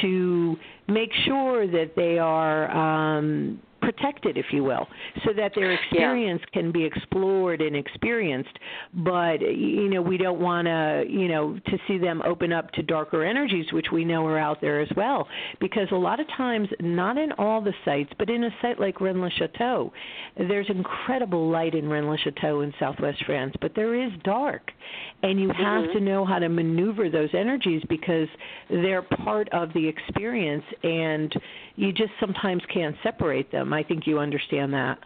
[0.01, 0.57] to
[0.89, 4.87] make sure that they are um, protected, if you will,
[5.25, 6.61] so that their experience yeah.
[6.61, 8.59] can be explored and experienced.
[8.95, 12.83] But you know, we don't want to, you know, to see them open up to
[12.83, 15.29] darker energies, which we know are out there as well.
[15.61, 19.01] Because a lot of times, not in all the sites, but in a site like
[19.01, 19.93] Rennes-le-Chateau,
[20.37, 24.71] there's incredible light in Rennes-le-Chateau in Southwest France, but there is dark,
[25.23, 25.99] and you have mm-hmm.
[25.99, 28.29] to know how to maneuver those energies because
[28.71, 31.35] they're part of the experience, and
[31.77, 33.73] you just sometimes can't separate them.
[33.75, 34.99] I think you understand that.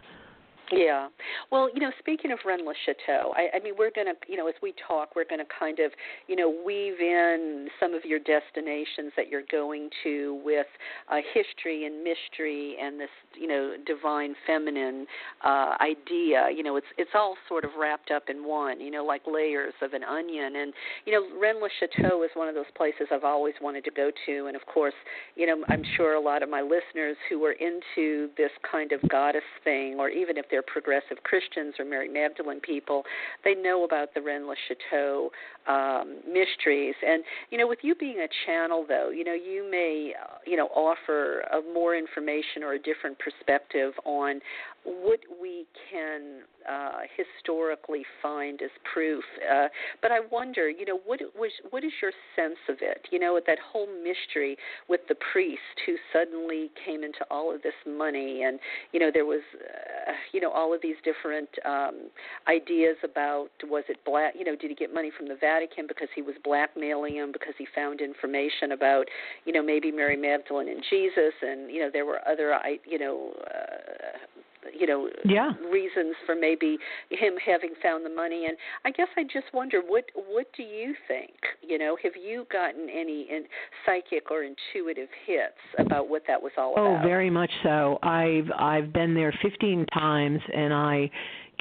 [0.71, 1.07] Yeah.
[1.51, 4.37] Well, you know, speaking of Rennes Le Chateau, I, I mean, we're going to, you
[4.37, 5.91] know, as we talk, we're going to kind of,
[6.27, 10.67] you know, weave in some of your destinations that you're going to with
[11.11, 15.07] uh, history and mystery and this, you know, divine feminine
[15.43, 16.49] uh, idea.
[16.55, 19.73] You know, it's it's all sort of wrapped up in one, you know, like layers
[19.81, 20.55] of an onion.
[20.57, 20.73] And,
[21.05, 24.11] you know, Rennes Le Chateau is one of those places I've always wanted to go
[24.27, 24.45] to.
[24.45, 24.93] And, of course,
[25.35, 28.99] you know, I'm sure a lot of my listeners who are into this kind of
[29.09, 33.03] goddess thing, or even if they're they're progressive Christians or Mary Magdalene people,
[33.43, 35.31] they know about the Rennes Le Chateau
[35.67, 36.95] um, mysteries.
[37.05, 40.57] And you know, with you being a channel, though, you know, you may uh, you
[40.57, 44.41] know offer a more information or a different perspective on
[44.85, 49.23] what we can uh, historically find as proof.
[49.51, 49.67] Uh,
[50.01, 53.07] but I wonder, you know, what was what is your sense of it?
[53.11, 57.73] You know, that whole mystery with the priest who suddenly came into all of this
[57.87, 58.59] money, and
[58.91, 62.09] you know, there was, uh, you know, all of these different um,
[62.47, 64.33] ideas about was it black?
[64.37, 67.53] You know, did he get money from the Vatican because he was blackmailing him because
[67.57, 69.05] he found information about,
[69.45, 73.31] you know, maybe Mary Magdalene and Jesus, and you know, there were other, you know.
[73.47, 74.38] Uh,
[74.77, 75.51] you know yeah.
[75.71, 76.77] reasons for maybe
[77.09, 78.45] him having found the money.
[78.47, 81.33] And i guess i just wonder what what do you think?
[81.61, 83.43] You know have you gotten any in,
[83.85, 87.03] psychic or intuitive hits about what that was all oh, about?
[87.03, 87.99] oh very much so.
[88.03, 91.09] I've i've been there 15 times and i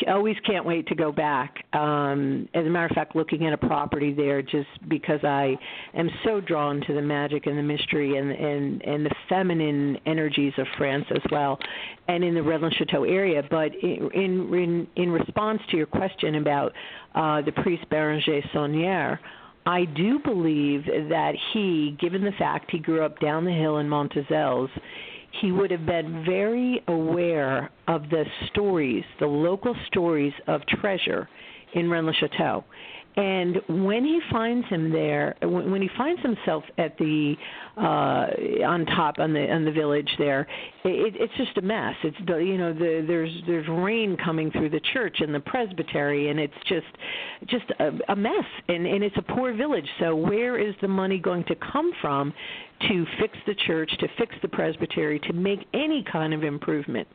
[0.07, 1.65] always can't wait to go back.
[1.73, 5.57] Um, as a matter of fact, looking at a property there just because I
[5.95, 10.53] am so drawn to the magic and the mystery and and and the feminine energies
[10.59, 11.59] of France as well,
[12.09, 13.43] and in the Rennes Chateau area.
[13.51, 16.73] But in in in response to your question about
[17.15, 19.19] uh, the priest Berenger Saunière.
[19.67, 23.87] I do believe that he, given the fact he grew up down the hill in
[23.87, 24.71] Montazels,
[25.41, 31.29] he would have been very aware of the stories, the local stories of treasure
[31.75, 32.65] in Rennes le Chateau.
[33.17, 37.35] And when he finds him there, when he finds himself at the
[37.77, 40.47] uh, on top on the on the village there,
[40.91, 41.95] it, it's just a mess.
[42.03, 46.39] It's you know the there's there's rain coming through the church and the presbytery, and
[46.39, 46.87] it's just
[47.47, 48.45] just a, a mess.
[48.69, 49.89] And and it's a poor village.
[50.01, 52.33] So where is the money going to come from
[52.89, 57.09] to fix the church, to fix the presbytery, to make any kind of improvement?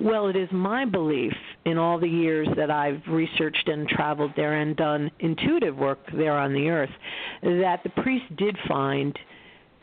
[0.00, 1.32] Well, it is my belief
[1.64, 6.36] in all the years that I've researched and traveled there and done intuitive work there
[6.36, 6.90] on the earth
[7.42, 9.16] that the priest did find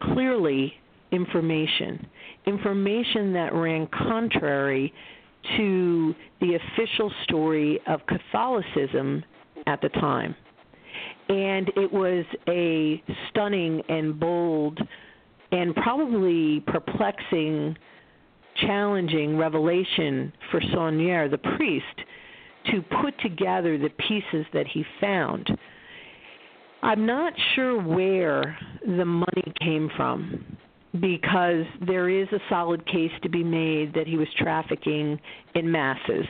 [0.01, 0.73] clearly
[1.11, 2.07] information,
[2.45, 4.93] information that ran contrary
[5.57, 9.23] to the official story of Catholicism
[9.67, 10.35] at the time.
[11.29, 14.79] And it was a stunning and bold
[15.51, 17.77] and probably perplexing
[18.61, 21.85] challenging revelation for Saunière, the priest,
[22.71, 25.49] to put together the pieces that he found.
[26.83, 30.57] I'm not sure where the money came from
[30.99, 35.19] because there is a solid case to be made that he was trafficking
[35.55, 36.25] in masses,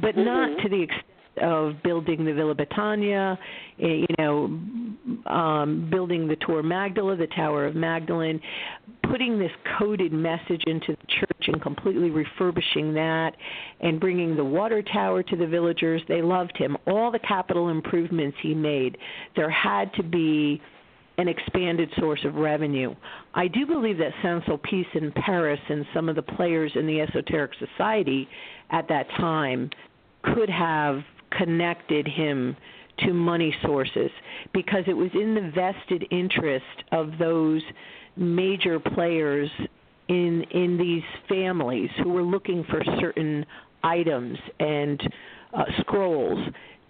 [0.00, 0.24] but mm-hmm.
[0.24, 1.06] not to the extent
[1.40, 3.38] of building the Villa Bethania,
[3.80, 4.44] eh, you know,
[5.30, 8.40] um, building the Tour Magdala, the Tower of Magdalene,
[9.10, 13.32] putting this coded message into the church and completely refurbishing that
[13.80, 16.02] and bringing the water tower to the villagers.
[16.06, 16.76] They loved him.
[16.86, 18.98] All the capital improvements he made,
[19.34, 20.60] there had to be
[21.18, 22.94] an expanded source of revenue.
[23.34, 27.52] I do believe that Saint-Sulpice in Paris and some of the players in the esoteric
[27.58, 28.28] society
[28.70, 29.70] at that time
[30.22, 31.00] could have
[31.36, 32.56] connected him
[33.00, 34.10] to money sources
[34.52, 37.62] because it was in the vested interest of those
[38.16, 39.50] major players
[40.08, 43.46] in in these families who were looking for certain
[43.82, 45.00] items and
[45.54, 46.38] uh, scrolls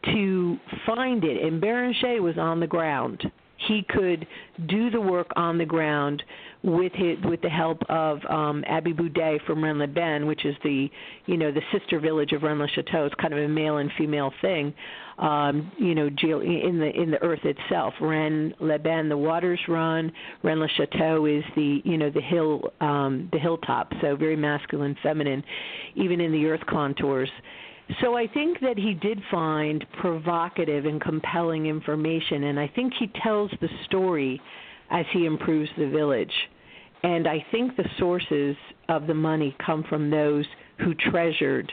[0.05, 3.23] to find it and Berenger was on the ground
[3.69, 4.27] he could
[4.69, 6.23] do the work on the ground
[6.63, 10.89] with his, with the help of um, Abbe Boudet from Rennes-les-Bains, which is the
[11.27, 13.07] you know the sister village of Rennes-le-Château.
[13.07, 14.73] It's kind of a male and female thing.
[15.19, 17.95] Um, you know, in the in the earth itself.
[18.01, 20.13] Rennes-les-Bains, the waters run.
[20.43, 25.43] Rennes-le-Château is the you know the hill um, the hilltop, so very masculine, feminine,
[25.97, 27.31] even in the earth contours.
[28.01, 33.11] So I think that he did find provocative and compelling information, and I think he
[33.23, 34.41] tells the story
[34.91, 36.33] as he improves the village.
[37.03, 38.57] And I think the sources
[38.89, 40.47] of the money come from those
[40.79, 41.73] who treasured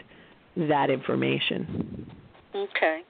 [0.55, 2.09] that information.
[2.55, 3.01] Okay.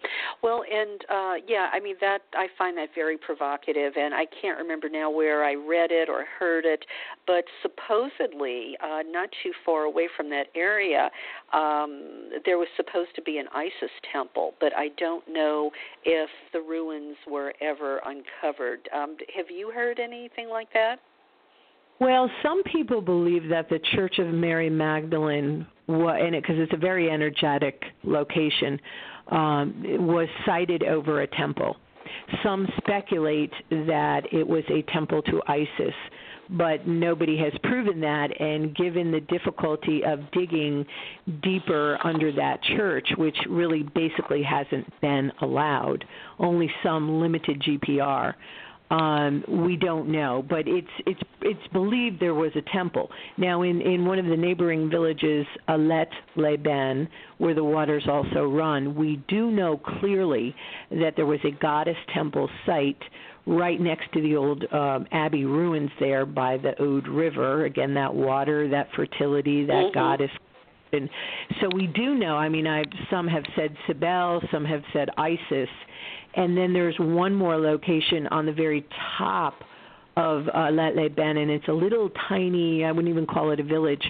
[0.44, 4.58] Well, and uh yeah, I mean that I find that very provocative and I can't
[4.58, 6.84] remember now where I read it or heard it,
[7.26, 11.10] but supposedly uh not too far away from that area,
[11.54, 15.72] um there was supposed to be an Isis temple, but I don't know
[16.04, 18.90] if the ruins were ever uncovered.
[18.94, 20.98] Um have you heard anything like that?
[22.00, 27.10] Well, some people believe that the Church of Mary Magdalene, it because it's a very
[27.10, 28.80] energetic location,
[29.32, 31.78] um, was sited over a temple.
[32.44, 35.94] Some speculate that it was a temple to Isis,
[36.50, 38.30] but nobody has proven that.
[38.40, 40.86] And given the difficulty of digging
[41.42, 46.06] deeper under that church, which really basically hasn't been allowed,
[46.40, 48.34] only some limited GPR,
[48.90, 53.10] um, we don't know, but it's it's it's believed there was a temple.
[53.38, 58.46] Now, in in one of the neighboring villages, Alet les Bains, where the waters also
[58.46, 60.56] run, we do know clearly
[60.90, 63.02] that there was a goddess temple site
[63.46, 67.66] right next to the old um, abbey ruins there by the Aude River.
[67.66, 69.94] Again, that water, that fertility, that mm-hmm.
[69.94, 70.32] goddess
[70.92, 71.10] and
[71.62, 72.36] so we do know.
[72.36, 75.70] I mean, I some have said Cybele, some have said Isis,
[76.36, 78.86] and then there's one more location on the very
[79.18, 79.64] top
[80.16, 82.84] of uh, Les Les-Bains, and it's a little tiny.
[82.84, 84.04] I wouldn't even call it a village,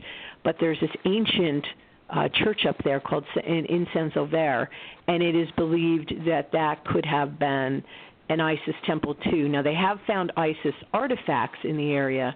[0.44, 1.66] but there's this ancient
[2.10, 4.70] uh, church up there called in, in Saint-Sauveur,
[5.08, 7.84] and it is believed that that could have been
[8.30, 9.48] an Isis temple too.
[9.48, 12.36] Now they have found Isis artifacts in the area,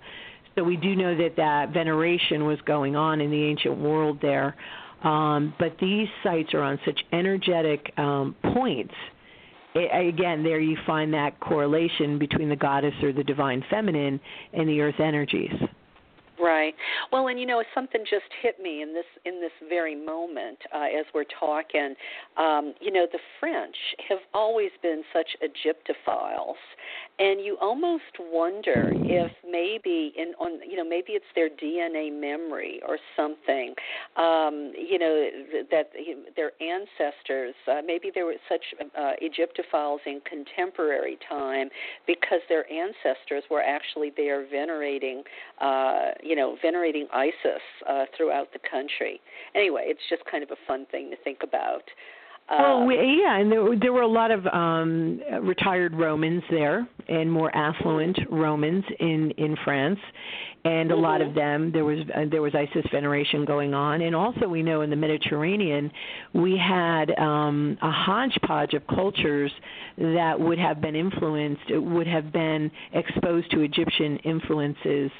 [0.55, 4.55] so we do know that that veneration was going on in the ancient world there.
[5.03, 8.93] Um, but these sites are on such energetic um, points
[9.75, 14.19] again, there you find that correlation between the goddess or the divine feminine
[14.53, 15.53] and the earth energies.
[16.39, 16.73] Right.
[17.11, 20.85] Well, and you know, something just hit me in this in this very moment uh,
[20.99, 21.93] as we're talking.
[22.37, 23.75] Um, you know, the French
[24.09, 26.55] have always been such Egyptophiles,
[27.19, 32.81] and you almost wonder if maybe in on you know maybe it's their DNA memory
[32.87, 33.75] or something.
[34.17, 35.29] Um, you know
[35.69, 35.91] that
[36.35, 38.63] their ancestors uh, maybe they were such
[38.97, 41.69] uh, Egyptophiles in contemporary time
[42.07, 45.21] because their ancestors were actually there venerating.
[45.61, 49.19] Uh, you know, venerating Isis uh, throughout the country.
[49.55, 51.83] Anyway, it's just kind of a fun thing to think about.
[52.49, 56.87] well, we, um, yeah, and there, there were a lot of um, retired Romans there,
[57.07, 59.99] and more affluent Romans in in France,
[60.65, 61.03] and a mm-hmm.
[61.03, 61.37] lot of mm-hmm.
[61.37, 64.89] them there was uh, there was Isis veneration going on, and also we know in
[64.89, 65.91] the Mediterranean
[66.33, 69.51] we had um, a hodgepodge of cultures
[69.97, 75.11] that would have been influenced, would have been exposed to Egyptian influences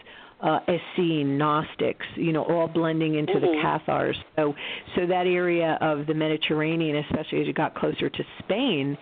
[0.43, 3.45] uh, Essene, Gnostics, you know, all blending into mm-hmm.
[3.45, 4.17] the Cathars.
[4.36, 4.53] So,
[4.95, 8.97] so that area of the Mediterranean, especially as you got closer to Spain,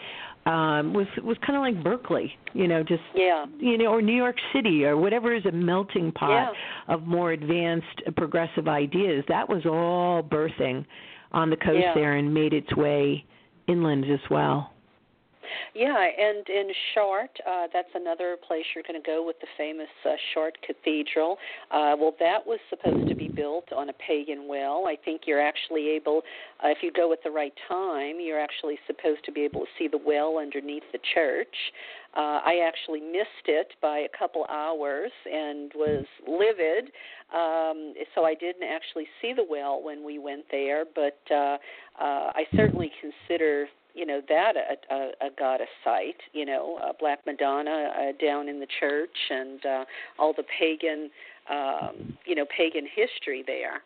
[0.46, 4.16] um, was was kind of like Berkeley, you know, just yeah, you know, or New
[4.16, 6.94] York City or whatever is a melting pot yeah.
[6.94, 9.24] of more advanced uh, progressive ideas.
[9.28, 10.86] That was all birthing
[11.32, 11.94] on the coast yeah.
[11.94, 13.24] there and made its way
[13.68, 14.74] inland as well.
[15.74, 19.88] Yeah, and in Chartres, uh, that's another place you're going to go with the famous
[20.06, 21.38] uh, Chartres Cathedral.
[21.72, 24.86] Uh, well, that was supposed to be built on a pagan well.
[24.88, 26.22] I think you're actually able,
[26.64, 29.68] uh, if you go at the right time, you're actually supposed to be able to
[29.78, 31.56] see the well underneath the church.
[32.16, 36.92] Uh, I actually missed it by a couple hours and was livid.
[37.34, 41.58] Um, so I didn't actually see the well when we went there, but uh,
[42.00, 46.92] uh, I certainly consider you know that a, a, a goddess site you know uh,
[47.00, 49.86] black madonna uh, down in the church and uh,
[50.20, 51.10] all the pagan
[51.50, 53.82] um you know pagan history there.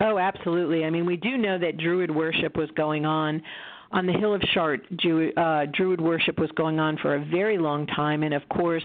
[0.00, 0.84] Oh absolutely.
[0.84, 3.42] I mean we do know that druid worship was going on
[3.90, 7.58] on the hill of Chartres, Jew, uh, Druid worship was going on for a very
[7.58, 8.84] long time, and of course,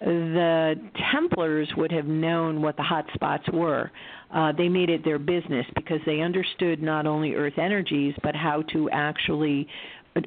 [0.00, 0.74] the
[1.12, 3.90] Templars would have known what the hot spots were.
[4.34, 8.62] Uh, they made it their business because they understood not only earth energies, but how
[8.72, 9.66] to actually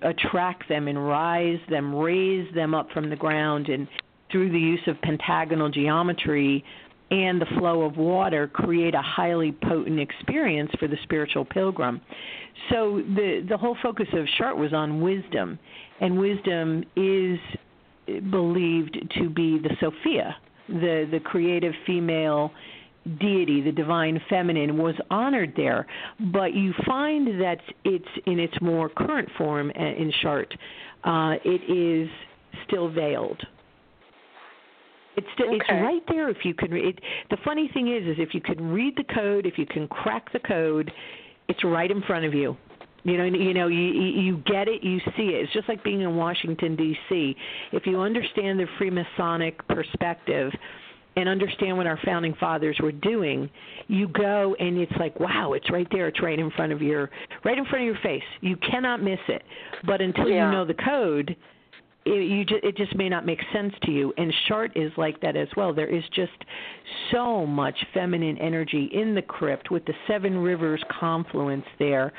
[0.01, 3.87] attract them and rise them, raise them up from the ground, and
[4.31, 6.63] through the use of pentagonal geometry
[7.09, 12.01] and the flow of water, create a highly potent experience for the spiritual pilgrim.
[12.69, 15.57] So the the whole focus of Chartres was on wisdom,
[16.01, 17.39] and wisdom is
[18.29, 20.35] believed to be the Sophia,
[20.67, 22.51] the the creative female
[23.19, 25.87] deity, the divine feminine, was honored there.
[26.31, 30.57] But you find that it's in its more current form in Chartres,
[31.03, 32.09] uh, it is
[32.67, 33.41] still veiled.
[35.15, 35.55] It's still, okay.
[35.55, 36.69] it's right there if you can.
[36.69, 40.31] The funny thing is, is if you can read the code, if you can crack
[40.31, 40.91] the code,
[41.47, 42.55] it's right in front of you.
[43.07, 45.43] You know, you know, you you get it, you see it.
[45.43, 47.35] It's just like being in Washington D.C.
[47.71, 50.51] If you understand the Freemasonic perspective
[51.15, 53.49] and understand what our founding fathers were doing,
[53.87, 56.09] you go and it's like, wow, it's right there.
[56.09, 57.09] It's right in front of your
[57.45, 58.27] right in front of your face.
[58.41, 59.41] You cannot miss it.
[59.85, 60.45] But until yeah.
[60.45, 61.33] you know the code,
[62.07, 64.13] it, you just, it just may not make sense to you.
[64.17, 65.73] And Chartres is like that as well.
[65.73, 66.31] There is just
[67.11, 72.13] so much feminine energy in the crypt with the Seven Rivers confluence there.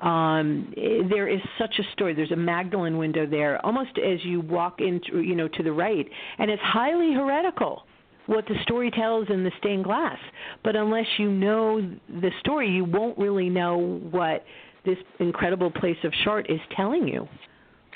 [0.00, 0.72] Um,
[1.10, 2.14] there is such a story.
[2.14, 6.08] There's a Magdalene window there, almost as you walk into, you know, to the right,
[6.38, 7.84] and it's highly heretical
[8.26, 10.18] what the story tells in the stained glass.
[10.64, 14.44] But unless you know the story, you won't really know what
[14.84, 17.28] this incredible place of Chartres is telling you.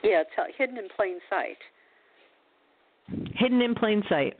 [0.03, 1.59] Yeah, it's hidden in plain sight.
[3.34, 4.34] Hidden in plain sight.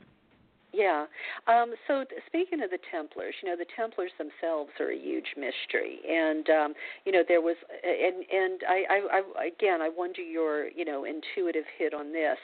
[0.77, 1.05] Yeah.
[1.47, 5.97] Um, so speaking of the Templars, you know, the Templars themselves are a huge mystery,
[6.07, 6.73] and um,
[7.03, 11.05] you know, there was, and and I, I, I again, I wonder your, you know,
[11.05, 12.37] intuitive hit on this.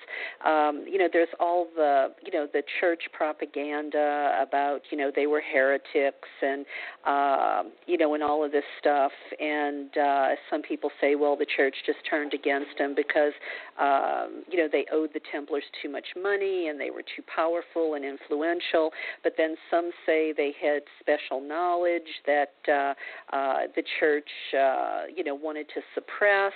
[0.44, 5.28] Um, you know, there's all the, you know, the church propaganda about, you know, they
[5.28, 6.66] were heretics, and
[7.06, 11.46] uh, you know, and all of this stuff, and uh, some people say, well, the
[11.56, 13.34] church just turned against them because,
[13.80, 17.94] um, you know, they owed the Templars too much money, and they were too powerful
[17.94, 18.92] and influential,
[19.24, 22.94] but then some say they had special knowledge that uh,
[23.36, 26.54] uh, the church, uh, you know, wanted to suppress.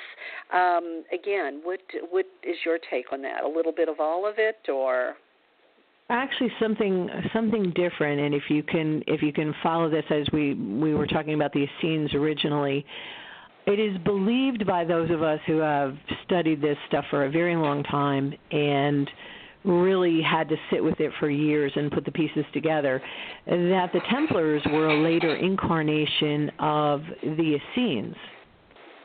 [0.53, 3.43] Um, again, what what is your take on that?
[3.43, 5.15] A little bit of all of it, or?
[6.09, 10.53] actually something something different and if you can if you can follow this as we
[10.53, 12.85] we were talking about the Essenes originally
[13.65, 17.57] it is believed by those of us who have studied this stuff for a very
[17.57, 19.09] long time and
[19.67, 23.01] really had to sit with it for years and put the pieces together
[23.45, 28.15] that the Templars were a later incarnation of the Essenes.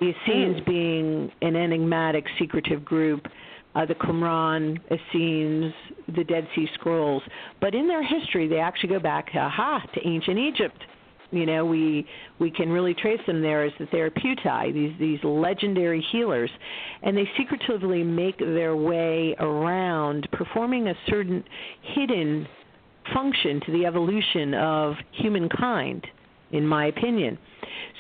[0.01, 0.67] The Essenes mm.
[0.67, 3.27] being an enigmatic, secretive group,
[3.75, 5.73] uh, the Qumran, Essenes,
[6.15, 7.23] the Dead Sea Scrolls.
[7.61, 10.83] But in their history, they actually go back, aha, to ancient Egypt
[11.33, 12.07] you know we
[12.39, 16.51] we can really trace them there as the therapeutae these these legendary healers
[17.03, 21.43] and they secretively make their way around performing a certain
[21.95, 22.47] hidden
[23.13, 26.07] function to the evolution of humankind
[26.53, 27.39] in my opinion.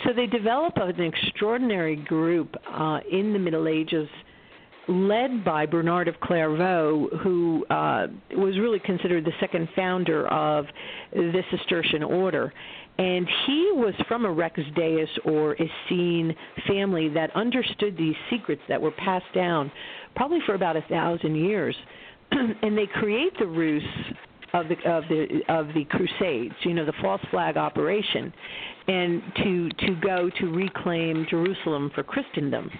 [0.04, 4.08] So they develop an extraordinary group uh, in the middle ages
[4.88, 10.66] led by Bernard of Clairvaux, who uh, was really considered the second founder of
[11.12, 12.52] the Cistercian order.
[12.98, 16.34] And he was from a Rex Deus or Essene
[16.66, 19.72] family that understood these secrets that were passed down
[20.14, 21.74] probably for about a thousand years.
[22.30, 23.82] and they create the ruse
[24.54, 28.32] of the of the of the crusades you know the false flag operation
[28.86, 32.70] and to to go to reclaim Jerusalem for Christendom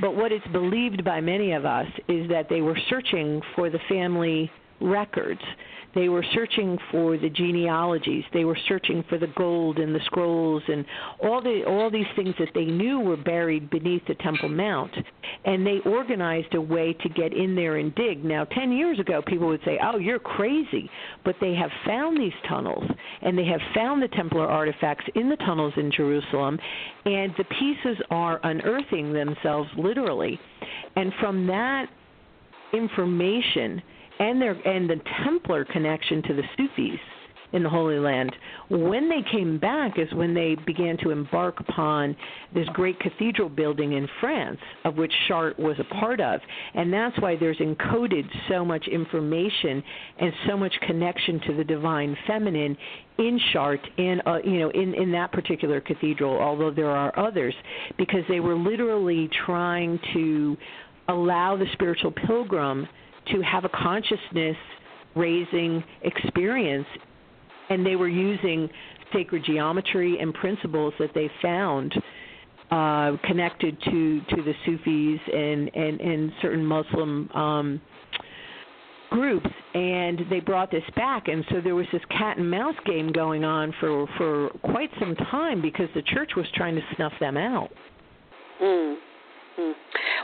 [0.00, 3.78] but what is believed by many of us is that they were searching for the
[3.88, 4.50] family
[4.82, 5.40] records
[5.94, 8.24] they were searching for the genealogies.
[8.32, 10.84] They were searching for the gold and the scrolls and
[11.22, 14.92] all the all these things that they knew were buried beneath the Temple Mount.
[15.44, 18.24] And they organized a way to get in there and dig.
[18.24, 20.90] Now, 10 years ago, people would say, "Oh, you're crazy,"
[21.24, 22.84] but they have found these tunnels
[23.20, 26.58] and they have found the Templar artifacts in the tunnels in Jerusalem,
[27.04, 30.40] and the pieces are unearthing themselves literally.
[30.96, 31.88] And from that
[32.72, 33.82] information
[34.22, 37.00] and their and the Templar connection to the Sufis
[37.52, 38.34] in the Holy Land.
[38.70, 42.16] When they came back is when they began to embark upon
[42.54, 46.40] this great cathedral building in France, of which Chartres was a part of,
[46.74, 49.82] and that's why there's encoded so much information
[50.18, 52.76] and so much connection to the divine feminine
[53.18, 57.54] in Chartres and uh, you know in in that particular cathedral although there are others
[57.98, 60.56] because they were literally trying to
[61.08, 62.88] allow the spiritual pilgrim
[63.30, 64.56] to have a consciousness
[65.14, 66.86] raising experience
[67.70, 68.68] and they were using
[69.12, 71.94] sacred geometry and principles that they found
[72.70, 77.80] uh, connected to to the Sufis and and and certain Muslim um,
[79.10, 83.12] groups and they brought this back and so there was this cat and mouse game
[83.12, 87.36] going on for for quite some time because the church was trying to snuff them
[87.36, 87.68] out
[88.62, 88.96] mm.
[89.58, 89.72] Mm.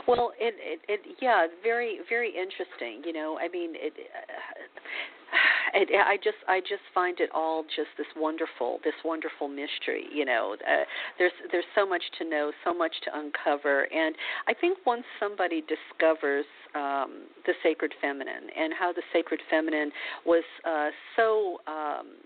[0.09, 3.03] Well, it, it, it, yeah, very, very interesting.
[3.05, 7.89] You know, I mean, it, uh, it, I just, I just find it all just
[7.95, 10.05] this wonderful, this wonderful mystery.
[10.11, 10.83] You know, uh,
[11.19, 14.15] there's, there's so much to know, so much to uncover, and
[14.47, 19.91] I think once somebody discovers um, the sacred feminine and how the sacred feminine
[20.25, 22.17] was uh, so um,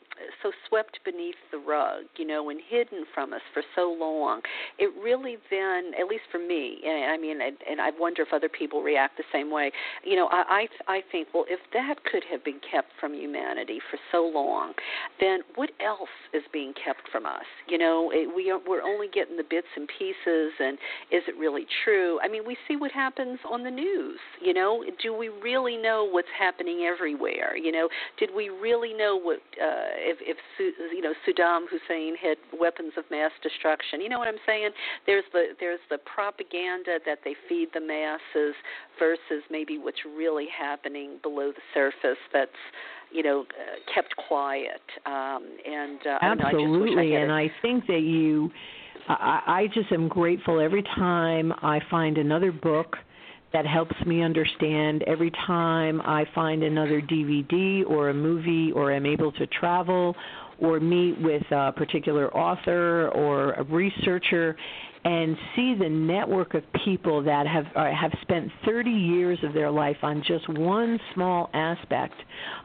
[0.41, 4.41] so swept beneath the rug, you know, and hidden from us for so long.
[4.79, 8.29] It really then, at least for me, and I mean, and, and I wonder if
[8.33, 9.71] other people react the same way.
[10.03, 13.79] You know, I I, I think, well, if that could have been kept from humanity
[13.89, 14.73] for so long,
[15.19, 17.45] then what else is being kept from us?
[17.67, 20.77] You know, it, we are, we're only getting the bits and pieces, and
[21.11, 22.19] is it really true?
[22.23, 24.19] I mean, we see what happens on the news.
[24.41, 27.55] You know, do we really know what's happening everywhere?
[27.55, 27.89] You know,
[28.19, 33.05] did we really know what uh, if if you know Saddam Hussein had weapons of
[33.09, 34.01] mass destruction?
[34.01, 34.69] You know what I'm saying?
[35.05, 38.55] There's the there's the propaganda that they feed the masses
[38.99, 42.19] versus maybe what's really happening below the surface.
[42.31, 42.51] That's
[43.11, 44.81] you know uh, kept quiet.
[45.05, 48.51] Um, and uh, absolutely, I I and I think that you.
[49.05, 52.95] I, I just am grateful every time I find another book
[53.53, 59.05] that helps me understand every time I find another DVD or a movie or am
[59.05, 60.15] able to travel
[60.59, 64.55] or meet with a particular author or a researcher
[65.05, 69.69] and see the network of people that have uh, have spent 30 years of their
[69.69, 72.15] life on just one small aspect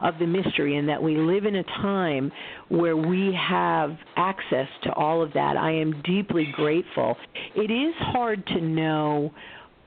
[0.01, 2.31] of the mystery and that we live in a time
[2.69, 5.57] where we have access to all of that.
[5.57, 7.17] I am deeply grateful.
[7.55, 9.33] It is hard to know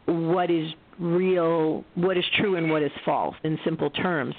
[0.07, 0.67] what is
[1.03, 4.35] real, what is true and what is false in simple terms.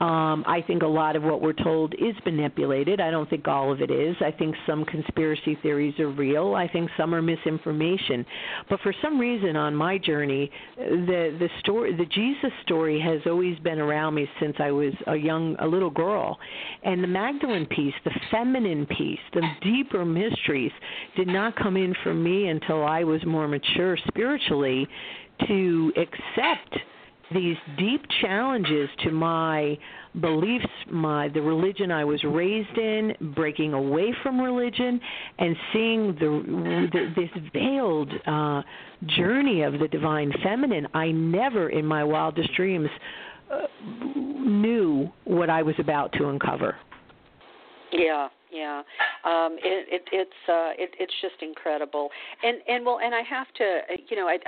[0.00, 3.00] Um, I think a lot of what we're told is manipulated.
[3.00, 4.16] I don't think all of it is.
[4.20, 6.54] I think some conspiracy theories are real.
[6.54, 8.26] I think some are misinformation.
[8.68, 13.56] But for some reason on my journey, the the story, the Jesus story, has always
[13.60, 16.38] been around me since I was a young, a little girl.
[16.82, 20.72] And the Magdalene piece, the feminine piece, the deeper mysteries,
[21.16, 24.88] did not come in for me until I was more mature spiritually
[25.46, 26.78] to accept
[27.32, 29.78] these deep challenges to my
[30.20, 35.00] beliefs, my the religion I was raised in, breaking away from religion,
[35.38, 38.62] and seeing the, the this veiled uh,
[39.16, 40.86] journey of the divine feminine.
[40.94, 42.88] I never, in my wildest dreams,
[43.50, 43.66] uh,
[44.16, 46.76] knew what I was about to uncover.
[47.92, 48.82] Yeah, yeah.
[49.24, 52.10] Um it, it it's uh it it's just incredible.
[52.42, 54.38] And and well and i have to uh, you know i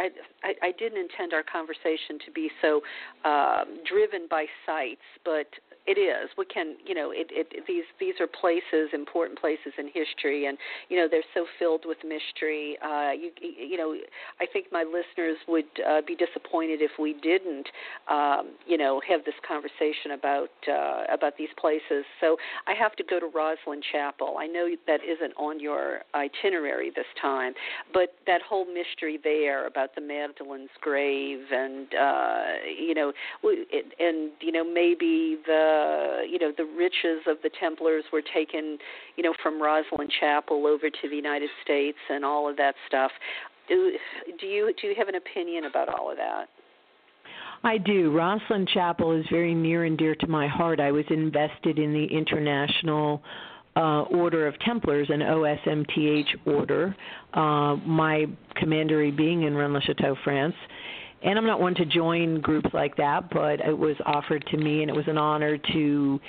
[0.44, 2.80] i i didn't intend our conversation to be so
[3.28, 5.48] um driven by sites but
[5.86, 6.30] it is.
[6.36, 10.58] We can, you know, it, it, these these are places, important places in history, and
[10.88, 12.76] you know they're so filled with mystery.
[12.82, 13.94] Uh, you you know,
[14.40, 17.66] I think my listeners would uh, be disappointed if we didn't,
[18.10, 22.04] um, you know, have this conversation about uh, about these places.
[22.20, 24.36] So I have to go to Rosslyn Chapel.
[24.38, 27.52] I know that isn't on your itinerary this time,
[27.92, 32.42] but that whole mystery there about the Magdalene's grave, and uh,
[32.76, 33.12] you know,
[33.44, 38.78] and you know maybe the uh, you know the riches of the Templars were taken,
[39.16, 43.10] you know, from Rosslyn Chapel over to the United States and all of that stuff.
[43.68, 43.92] Do
[44.40, 46.46] do you do you have an opinion about all of that?
[47.64, 48.12] I do.
[48.12, 50.78] Rosslyn Chapel is very near and dear to my heart.
[50.78, 53.22] I was invested in the International
[53.76, 56.96] uh, Order of Templars, an OSMTH order.
[57.34, 60.54] Uh, my commandery being in Rennes-le-Chateau, France
[61.22, 64.82] and I'm not one to join groups like that, but it was offered to me,
[64.82, 66.20] and it was an honor to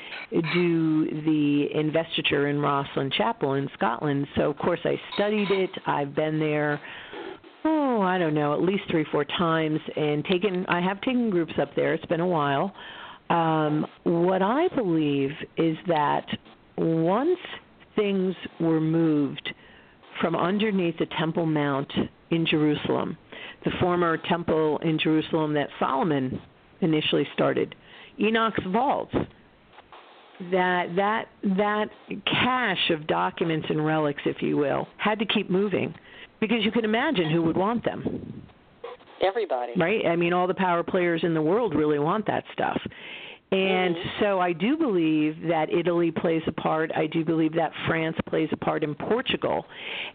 [0.53, 4.27] do the investiture in Rosslyn Chapel in Scotland.
[4.35, 5.69] So, of course, I studied it.
[5.85, 6.79] I've been there.
[7.65, 10.65] Oh, I don't know, at least three, four times, and taken.
[10.67, 11.93] I have taken groups up there.
[11.93, 12.73] It's been a while.
[13.29, 16.25] Um, what I believe is that
[16.77, 17.37] once
[17.95, 19.53] things were moved
[20.21, 21.91] from underneath the Temple Mount
[22.31, 23.17] in Jerusalem,
[23.67, 26.41] the former temple in Jerusalem that Solomon
[26.79, 27.75] initially started,
[28.17, 29.13] Enoch's vaults,
[30.51, 31.25] that that
[31.57, 31.89] that
[32.25, 35.93] cache of documents and relics, if you will, had to keep moving
[36.39, 38.43] because you can imagine who would want them.
[39.21, 39.73] Everybody.
[39.75, 40.05] Right?
[40.05, 42.79] I mean, all the power players in the world really want that stuff.
[43.49, 44.23] And mm-hmm.
[44.23, 46.91] so I do believe that Italy plays a part.
[46.93, 49.65] I do believe that France plays a part in Portugal.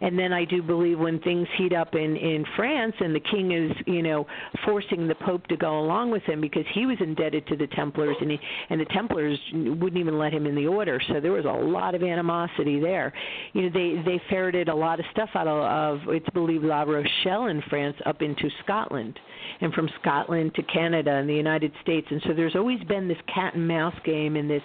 [0.02, 3.52] And then I do believe when things heat up in in France and the king
[3.52, 4.26] is, you know,
[4.66, 8.16] forcing the pope to go along with him because he was indebted to the Templars
[8.20, 11.00] and he, and the Templars wouldn't even let him in the order.
[11.08, 13.14] So there was a lot of animosity there.
[13.54, 16.82] You know, they they ferreted a lot of stuff out of, of it's believed La
[16.82, 19.18] Rochelle in France up into Scotland
[19.62, 22.06] and from Scotland to Canada and the United States.
[22.10, 24.62] And so there's always been this cat and mouse game and this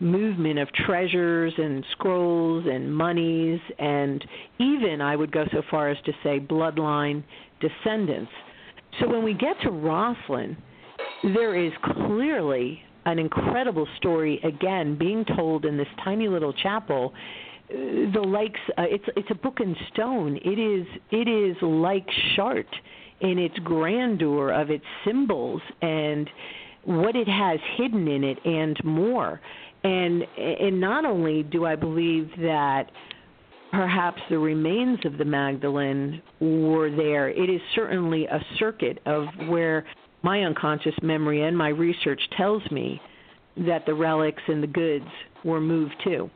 [0.00, 4.24] movement of treasures and scrolls and monies and
[4.58, 7.22] even I would go so far as to say bloodline
[7.60, 8.30] descendants.
[8.98, 10.56] So when we get to Rosslyn,
[11.22, 11.72] there is
[12.06, 17.12] clearly an incredible story again being told in this tiny little chapel
[17.68, 22.66] the likes uh, it's it's a book in stone it is it is like Chartres
[23.20, 26.28] in its grandeur of its symbols and
[26.84, 29.40] what it has hidden in it and more.
[29.82, 32.90] And and not only do I believe that
[33.70, 39.86] perhaps the remains of the Magdalene were there, it is certainly a circuit of where
[40.22, 43.00] my unconscious memory and my research tells me
[43.56, 45.06] that the relics and the goods
[45.44, 46.30] were moved to.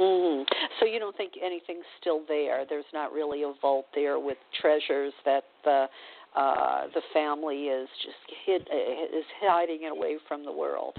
[0.00, 0.44] Mm.
[0.80, 2.64] So you don't think anything's still there?
[2.68, 5.86] There's not really a vault there with treasures that the
[6.34, 8.16] uh, the family is just
[8.46, 10.96] hid is hiding it away from the world.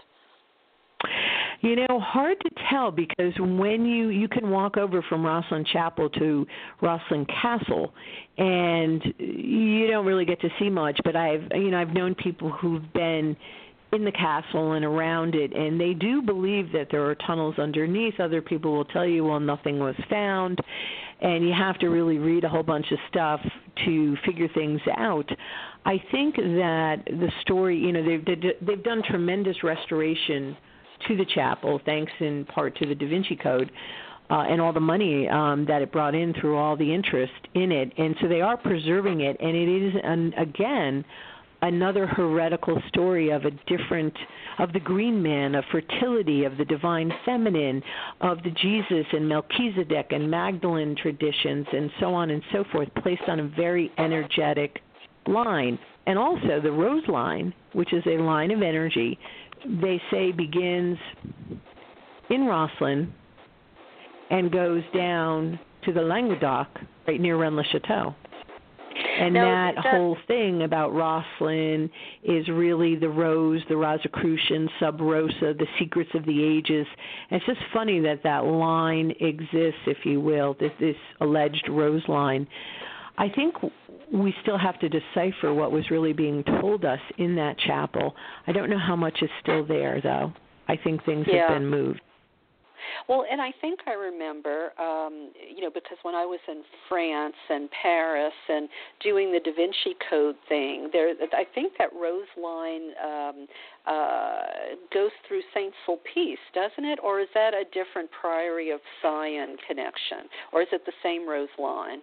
[1.62, 6.10] You know, hard to tell because when you you can walk over from Rosslyn Chapel
[6.12, 6.46] to
[6.82, 7.94] Rosslyn Castle,
[8.38, 11.00] and you don't really get to see much.
[11.04, 13.36] But I've you know I've known people who've been
[13.96, 18.20] in the castle and around it, and they do believe that there are tunnels underneath.
[18.20, 20.60] Other people will tell you, well, nothing was found,
[21.22, 23.40] and you have to really read a whole bunch of stuff
[23.86, 25.30] to figure things out.
[25.86, 28.26] I think that the story, you know, they've
[28.62, 30.58] they've done tremendous restoration
[31.08, 33.72] to the chapel, thanks in part to the Da Vinci Code.
[34.28, 37.72] Uh, and all the money um, that it brought in through all the interest in
[37.72, 41.06] it, and so they are preserving it, and it is an, again
[41.68, 44.14] another heretical story of a different
[44.60, 47.82] of the green man, of fertility, of the divine feminine,
[48.22, 53.24] of the Jesus and Melchizedek and Magdalene traditions, and so on and so forth, placed
[53.28, 54.80] on a very energetic
[55.28, 55.78] line.
[56.08, 59.18] And also the rose line, which is a line of energy,
[59.82, 60.98] they say begins
[62.30, 63.12] in Rosslyn
[64.30, 66.68] and goes down to the Languedoc,
[67.08, 68.14] right near Rennes-le-Château.
[69.18, 71.90] And now, that whole thing about Rosslyn
[72.24, 76.86] is really the rose, the Rosicrucian, Sub Rosa, the secrets of the ages.
[77.30, 82.04] And it's just funny that that line exists, if you will, this, this alleged rose
[82.08, 82.48] line.
[83.18, 83.56] I think
[84.12, 88.16] we still have to decipher what was really being told us in that chapel.
[88.48, 90.34] I don't know how much is still there, though.
[90.68, 91.48] I think things yeah.
[91.48, 92.02] have been moved.
[93.08, 97.36] Well, and I think I remember, um, you know, because when I was in France
[97.50, 98.70] and Paris and
[99.02, 103.48] doing the Da Vinci Code thing, there, I think that rose line um,
[103.86, 107.00] uh, goes through Saint Sulpice, doesn't it?
[107.04, 111.50] Or is that a different Priory of Sion connection, or is it the same rose
[111.60, 112.00] line?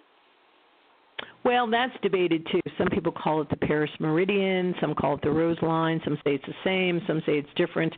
[1.44, 2.60] Well, that's debated too.
[2.78, 6.34] Some people call it the Paris Meridian, some call it the Rose Line, some say
[6.34, 7.92] it's the same, some say it's different.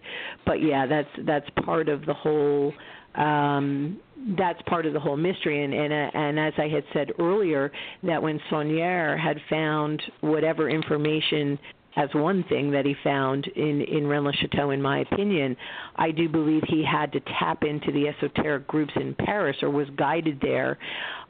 [0.46, 2.72] But yeah, that's that's part of the whole
[3.16, 4.00] um
[4.36, 7.70] that's part of the whole mystery and and uh, and as I had said earlier
[8.02, 11.58] that when Saunière had found whatever information
[11.96, 15.56] as one thing that he found in in Rennes-le-Château, in my opinion.
[15.96, 19.88] I do believe he had to tap into the esoteric groups in Paris or was
[19.96, 20.78] guided there,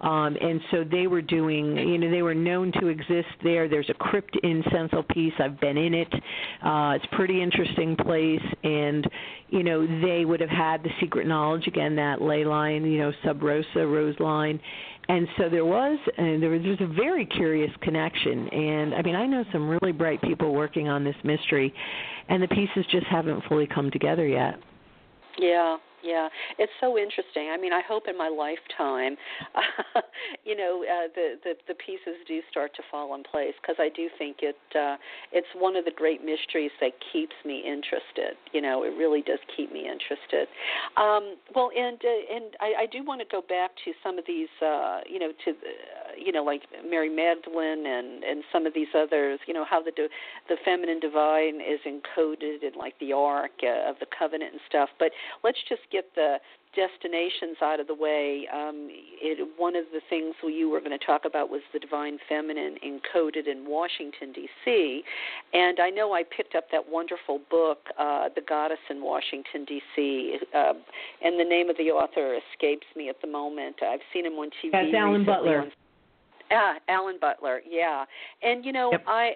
[0.01, 1.77] um, and so they were doing.
[1.77, 3.69] You know, they were known to exist there.
[3.69, 5.41] There's a crypt in Saint-Sulpice.
[5.41, 6.13] I've been in it.
[6.63, 9.07] Uh, it's a pretty interesting place, and
[9.51, 13.13] you know they would have had the secret knowledge again that ley line, you know,
[13.25, 14.61] sub rosa rose line
[15.09, 18.49] and so there was and there was there's a very curious connection.
[18.49, 21.73] And i mean i know some really bright people working on this mystery
[22.29, 24.59] and the pieces just haven't fully come together yet.
[25.39, 26.29] Yeah, yeah,
[26.59, 27.49] it's so interesting.
[27.51, 29.17] I mean, I hope in my lifetime,
[29.55, 30.01] uh,
[30.45, 33.89] you know, uh, the, the the pieces do start to fall in place because I
[33.89, 34.97] do think it uh,
[35.33, 38.37] it's one of the great mysteries that keeps me interested.
[38.53, 40.47] You know, it really does keep me interested.
[40.97, 44.25] Um, well, and uh, and I, I do want to go back to some of
[44.27, 48.75] these, uh, you know, to uh, you know, like Mary Magdalene and and some of
[48.75, 49.41] these others.
[49.49, 49.93] You know, how the
[50.49, 54.91] the feminine divine is encoded in like the Ark uh, of the Covenant and stuff.
[54.99, 56.39] But let's just get the
[56.75, 58.47] destinations out of the way.
[58.53, 62.19] Um, it, one of the things you were going to talk about was the divine
[62.29, 65.03] feminine encoded in Washington D.C.
[65.53, 70.39] And I know I picked up that wonderful book, uh, The Goddess in Washington D.C.
[70.55, 70.73] Uh,
[71.23, 73.77] and the name of the author escapes me at the moment.
[73.83, 74.73] I've seen him on TV.
[74.73, 75.61] That's Alan Butler.
[75.61, 75.73] On,
[76.51, 77.61] ah, Alan Butler.
[77.69, 78.05] Yeah,
[78.43, 79.05] and you know yep.
[79.07, 79.31] I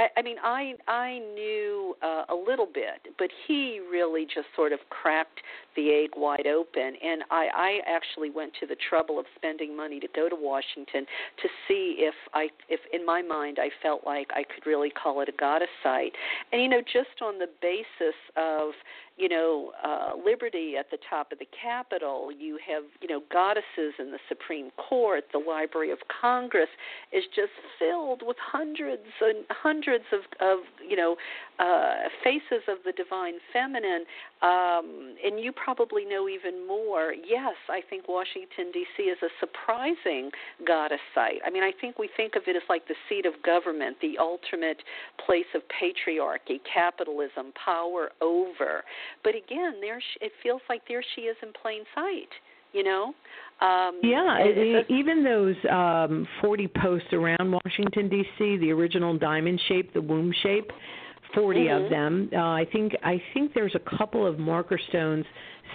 [0.00, 4.72] I, I mean, I I knew uh, a little bit, but he really just sort
[4.72, 5.40] of cracked
[5.76, 6.94] the egg wide open.
[7.02, 11.06] And I, I actually went to the trouble of spending money to go to Washington
[11.42, 15.20] to see if I, if in my mind I felt like I could really call
[15.20, 16.12] it a goddess site.
[16.52, 18.72] And you know, just on the basis of
[19.20, 22.30] you know, uh, liberty at the top of the Capitol.
[22.32, 25.24] You have, you know, goddesses in the Supreme Court.
[25.32, 26.70] The Library of Congress
[27.12, 31.16] is just filled with hundreds and hundreds of, of you know,
[31.58, 34.04] uh, faces of the divine feminine.
[34.40, 35.69] Um, and you probably
[36.08, 37.12] know even more.
[37.12, 39.02] Yes, I think Washington, D.C.
[39.04, 40.30] is a surprising
[40.66, 41.40] goddess site.
[41.44, 44.18] I mean, I think we think of it as like the seat of government, the
[44.18, 44.78] ultimate
[45.24, 48.84] place of patriarchy, capitalism, power over.
[49.24, 52.30] But again, there she, it feels like there she is in plain sight
[52.72, 53.06] you know
[53.60, 59.60] um yeah it, it, even those um 40 posts around washington dc the original diamond
[59.68, 60.70] shape the womb shape
[61.34, 61.84] 40 mm-hmm.
[61.84, 62.30] of them.
[62.32, 65.24] Uh, I think I think there's a couple of marker stones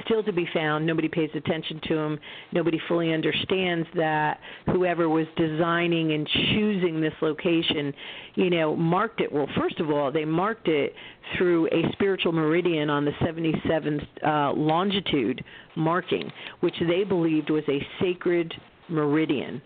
[0.04, 0.86] still to be found.
[0.86, 2.20] Nobody pays attention to them.
[2.52, 7.94] Nobody fully understands that whoever was designing and choosing this location,
[8.36, 9.32] you know, marked it.
[9.32, 10.94] Well, first of all, they marked it
[11.38, 15.44] through a spiritual meridian on the 77th uh, longitude
[15.76, 18.54] marking, which they believed was a sacred
[18.90, 19.62] meridian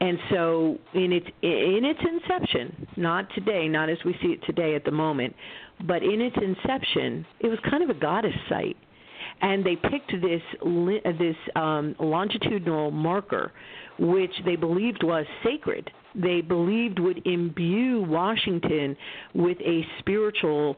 [0.00, 4.74] and so in its in its inception, not today, not as we see it today
[4.74, 5.34] at the moment,
[5.86, 8.76] but in its inception, it was kind of a goddess site.
[9.42, 10.42] And they picked this
[11.18, 13.52] this um, longitudinal marker,
[13.98, 15.90] which they believed was sacred.
[16.14, 18.96] They believed would imbue Washington
[19.34, 20.76] with a spiritual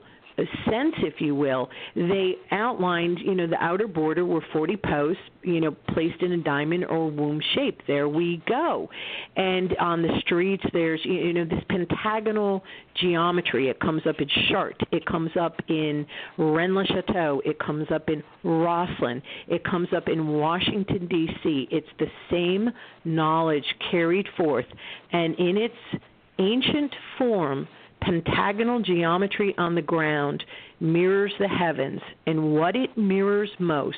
[0.64, 5.60] sense, if you will, they outlined, you know, the outer border were 40 posts, you
[5.60, 7.80] know, placed in a diamond or womb shape.
[7.86, 8.88] There we go.
[9.36, 12.62] And on the streets, there's, you know, this pentagonal
[13.00, 13.68] geometry.
[13.68, 14.88] It comes up in Chartres.
[14.92, 16.06] It comes up in
[16.38, 17.42] Rennes-le-Chateau.
[17.44, 19.22] It comes up in Rosslyn.
[19.48, 21.68] It comes up in Washington, D.C.
[21.70, 22.70] It's the same
[23.04, 24.66] knowledge carried forth.
[25.12, 25.74] And in its
[26.38, 27.68] ancient form,
[28.04, 30.42] pentagonal geometry on the ground
[30.80, 33.96] mirrors the heavens, and what it mirrors most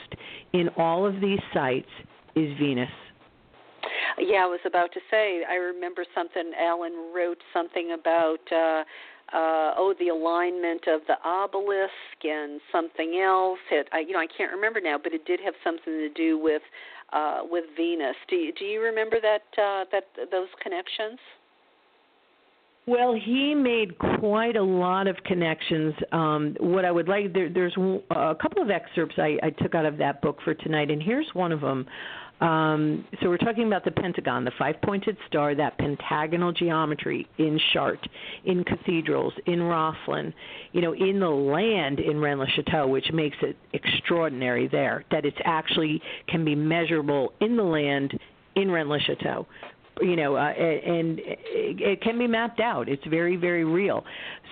[0.52, 1.88] in all of these sites
[2.36, 2.90] is Venus.
[4.18, 5.42] Yeah, I was about to say.
[5.48, 6.52] I remember something.
[6.58, 8.40] Alan wrote something about.
[8.52, 8.84] Uh,
[9.32, 13.58] uh, oh, the alignment of the obelisk and something else.
[13.70, 16.38] It, I, you know, I can't remember now, but it did have something to do
[16.38, 16.62] with
[17.12, 18.16] uh, with Venus.
[18.28, 21.18] Do you, do you remember that uh, that those connections?
[22.86, 25.94] Well, he made quite a lot of connections.
[26.12, 27.74] Um, what I would like there, there's
[28.10, 31.26] a couple of excerpts I, I took out of that book for tonight, and here's
[31.32, 31.86] one of them.
[32.42, 38.06] Um, so we're talking about the pentagon, the five-pointed star, that pentagonal geometry in Chartres,
[38.44, 40.34] in cathedrals, in Rosslyn,
[40.72, 46.02] you know, in the land in Rennes-le-Chateau, which makes it extraordinary there that it's actually
[46.28, 48.18] can be measurable in the land
[48.56, 49.46] in Rennes-le-Chateau
[50.00, 52.88] you know, uh, and it can be mapped out.
[52.88, 54.04] It's very, very real.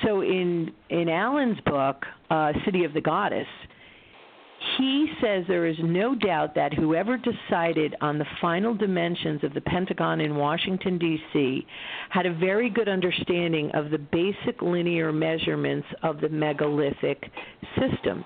[0.05, 3.47] So in in Alan's book, uh, City of the Goddess,
[4.77, 9.61] he says there is no doubt that whoever decided on the final dimensions of the
[9.61, 11.67] Pentagon in Washington, D.C.,
[12.11, 17.31] had a very good understanding of the basic linear measurements of the megalithic
[17.79, 18.25] system.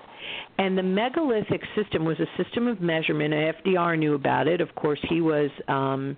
[0.57, 3.33] And the megalithic system was a system of measurement.
[3.33, 4.61] FDR knew about it.
[4.61, 5.49] Of course, he was.
[5.67, 6.17] Um,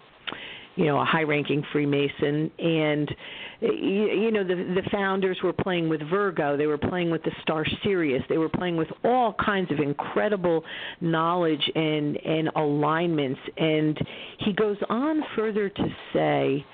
[0.79, 2.49] you know a high ranking freemason.
[2.57, 3.13] And
[3.59, 6.55] you know the the founders were playing with virgo.
[6.55, 8.23] They were playing with the star sirius.
[8.29, 10.63] They were playing with all kinds of incredible
[11.01, 13.41] knowledge and and alignments.
[13.57, 13.99] And
[14.39, 16.65] he goes on further to say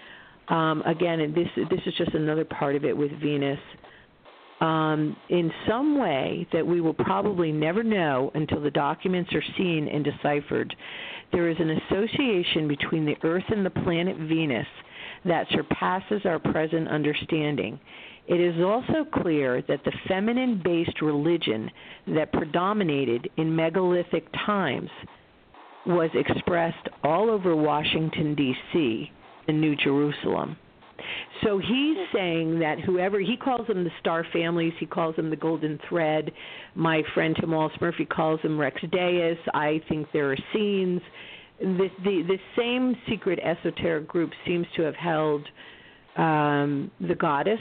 [0.49, 3.59] um again and this this is just another part of it with venus
[4.61, 9.87] um, in some way that we will probably never know until the documents are seen
[9.87, 10.73] and deciphered,
[11.31, 14.67] there is an association between the Earth and the planet Venus
[15.25, 17.79] that surpasses our present understanding.
[18.27, 21.69] It is also clear that the feminine based religion
[22.07, 24.89] that predominated in megalithic times
[25.85, 29.11] was expressed all over Washington, D.C.,
[29.47, 30.57] in New Jerusalem.
[31.43, 35.35] So he's saying that whoever he calls them the star families, he calls them the
[35.35, 36.31] golden thread.
[36.75, 39.37] My friend Tim Wallace Murphy calls them Rex Deus.
[39.53, 41.01] I think there are scenes.
[41.59, 45.47] The, the the same secret esoteric group seems to have held
[46.17, 47.59] um, the goddess,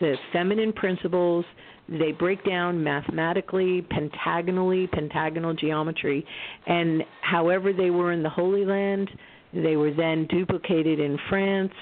[0.00, 1.44] the feminine principles.
[1.88, 6.26] They break down mathematically, pentagonally, pentagonal geometry,
[6.66, 9.08] and however they were in the Holy Land,
[9.54, 11.72] they were then duplicated in France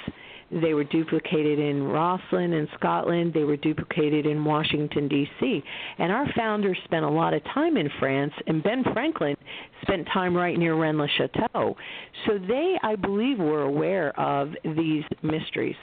[0.50, 3.32] they were duplicated in Rosslyn in Scotland.
[3.34, 5.62] They were duplicated in Washington, D.C.
[5.98, 9.36] And our founders spent a lot of time in France, and Ben Franklin
[9.82, 11.76] spent time right near Rennes le Chateau.
[12.26, 15.76] So they, I believe, were aware of these mysteries.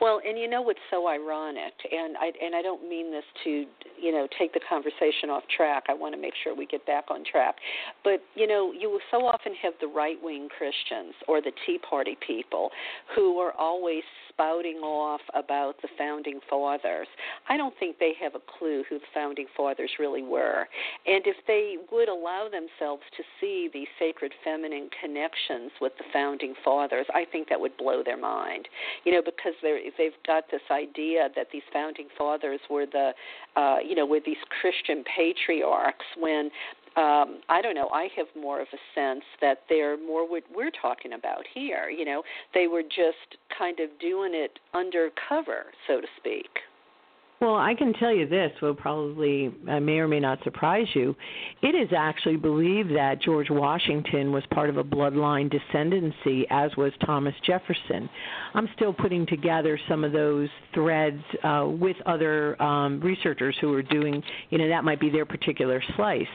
[0.00, 3.66] Well, and you know what's so ironic, and I and I don't mean this to
[4.00, 5.84] you know take the conversation off track.
[5.88, 7.56] I want to make sure we get back on track.
[8.02, 11.78] But you know, you will so often have the right wing Christians or the Tea
[11.78, 12.70] Party people
[13.14, 17.06] who are always spouting off about the founding fathers.
[17.48, 20.66] I don't think they have a clue who the founding fathers really were.
[21.06, 26.54] And if they would allow themselves to see these sacred feminine connections with the founding
[26.64, 28.66] fathers, I think that would blow their mind.
[29.04, 33.12] You know, because they're they've got this idea that these founding fathers were the
[33.56, 36.50] uh, you know, were these Christian patriarchs when
[36.96, 37.88] um, I don't know.
[37.90, 41.88] I have more of a sense that they're more what we're talking about here.
[41.88, 42.22] You know,
[42.52, 46.48] they were just kind of doing it undercover, so to speak.
[47.40, 51.16] Well, I can tell you this will probably uh, may or may not surprise you.
[51.62, 56.92] It is actually believed that George Washington was part of a bloodline descendancy, as was
[57.06, 58.10] Thomas Jefferson.
[58.52, 63.82] I'm still putting together some of those threads uh, with other um, researchers who are
[63.82, 66.26] doing, you know, that might be their particular slice.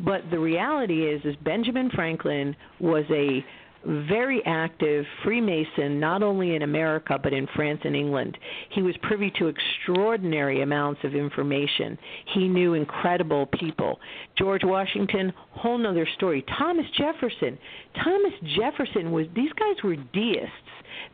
[0.00, 3.44] But the reality is, is Benjamin Franklin was a
[3.86, 8.36] very active Freemason, not only in America but in France and England.
[8.70, 11.96] He was privy to extraordinary amounts of information.
[12.34, 13.98] He knew incredible people.
[14.36, 16.44] George Washington, whole nother story.
[16.58, 17.58] Thomas Jefferson.
[18.02, 20.50] Thomas Jefferson was, these guys were deists.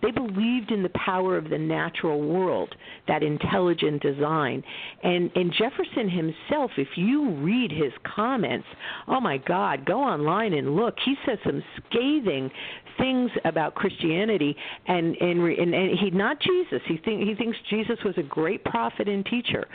[0.03, 2.75] They believed in the power of the natural world,
[3.09, 4.63] that intelligent design.
[5.03, 8.67] And and Jefferson himself, if you read his comments,
[9.09, 10.95] oh my God, go online and look.
[11.05, 12.51] He says some scathing
[12.99, 14.57] things about Christianity,
[14.87, 16.83] and and and, and he not Jesus.
[16.87, 19.67] He think he thinks Jesus was a great prophet and teacher,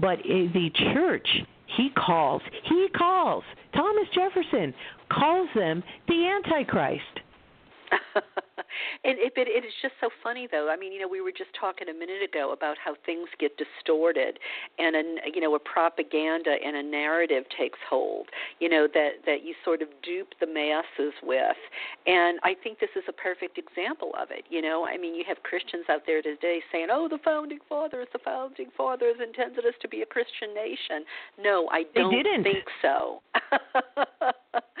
[0.00, 1.28] but the church
[1.76, 3.44] he calls he calls
[3.74, 4.74] Thomas Jefferson
[5.10, 7.20] calls them the Antichrist.
[9.04, 10.70] and it, it, it is just so funny, though.
[10.70, 13.52] I mean, you know, we were just talking a minute ago about how things get
[13.56, 14.38] distorted,
[14.78, 15.02] and a
[15.32, 18.28] you know a propaganda and a narrative takes hold.
[18.60, 21.58] You know that that you sort of dupe the masses with,
[22.06, 24.44] and I think this is a perfect example of it.
[24.50, 28.08] You know, I mean, you have Christians out there today saying, "Oh, the founding fathers,
[28.12, 31.04] the founding fathers intended us to be a Christian nation."
[31.38, 32.10] No, I don't
[32.42, 33.22] think so.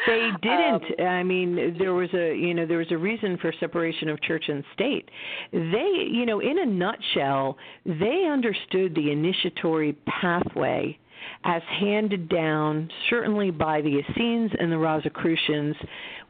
[0.06, 1.00] they didn't.
[1.00, 4.20] Um, I mean, there was a you know there was a reason for separation of
[4.22, 5.08] church and state.
[5.52, 10.98] They, you know, in a nutshell, they understood the initiatory pathway
[11.44, 15.76] as handed down certainly by the Essenes and the Rosicrucians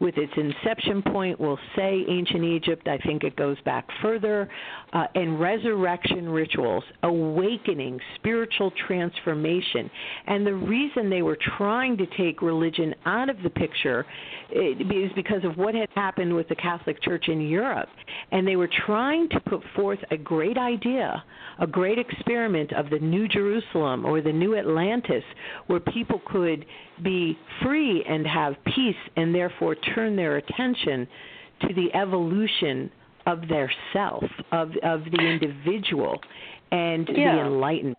[0.01, 2.88] with its inception point, we'll say ancient Egypt.
[2.88, 4.49] I think it goes back further.
[4.92, 9.90] Uh, and resurrection rituals, awakening, spiritual transformation.
[10.26, 14.05] And the reason they were trying to take religion out of the picture
[14.51, 17.88] is because of what had happened with the Catholic Church in Europe.
[18.30, 21.22] And they were trying to put forth a great idea,
[21.61, 24.74] a great experiment of the New Jerusalem or the New Atlantis,
[25.66, 26.64] where people could
[27.03, 31.07] be free and have peace and therefore turn their attention
[31.62, 32.91] to the evolution
[33.26, 36.20] of their self, of of the individual
[36.70, 37.37] and yeah.
[37.37, 37.97] the enlightened.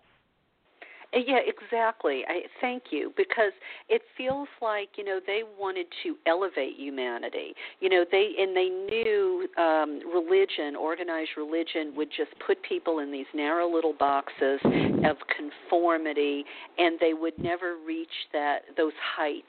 [1.14, 2.24] Uh, yeah, exactly.
[2.28, 3.52] I thank you because
[3.90, 7.54] it feels like you know they wanted to elevate humanity.
[7.80, 13.12] You know they and they knew um, religion, organized religion, would just put people in
[13.12, 16.44] these narrow little boxes of conformity,
[16.78, 19.46] and they would never reach that those heights.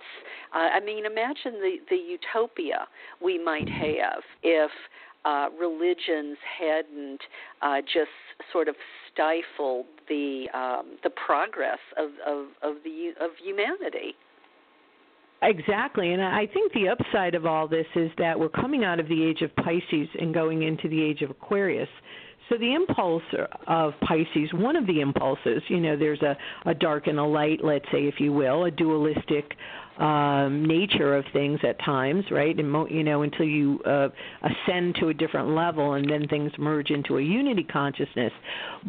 [0.55, 2.87] Uh, I mean, imagine the the utopia
[3.23, 4.71] we might have if
[5.27, 7.21] uh, religions hadn't
[7.61, 8.09] uh, just
[8.53, 8.77] sort of
[9.13, 14.15] stifled the um, the progress of, of, of the of humanity.
[15.43, 16.13] Exactly.
[16.13, 19.23] And I think the upside of all this is that we're coming out of the
[19.23, 21.89] age of Pisces and going into the age of Aquarius.
[22.49, 23.23] So the impulse
[23.67, 27.61] of Pisces, one of the impulses, you know, there's a, a dark and a light,
[27.63, 29.53] let's say, if you will, a dualistic
[29.99, 32.57] um, nature of things at times, right?
[32.59, 34.09] And mo- you know, until you uh,
[34.43, 38.33] ascend to a different level, and then things merge into a unity consciousness.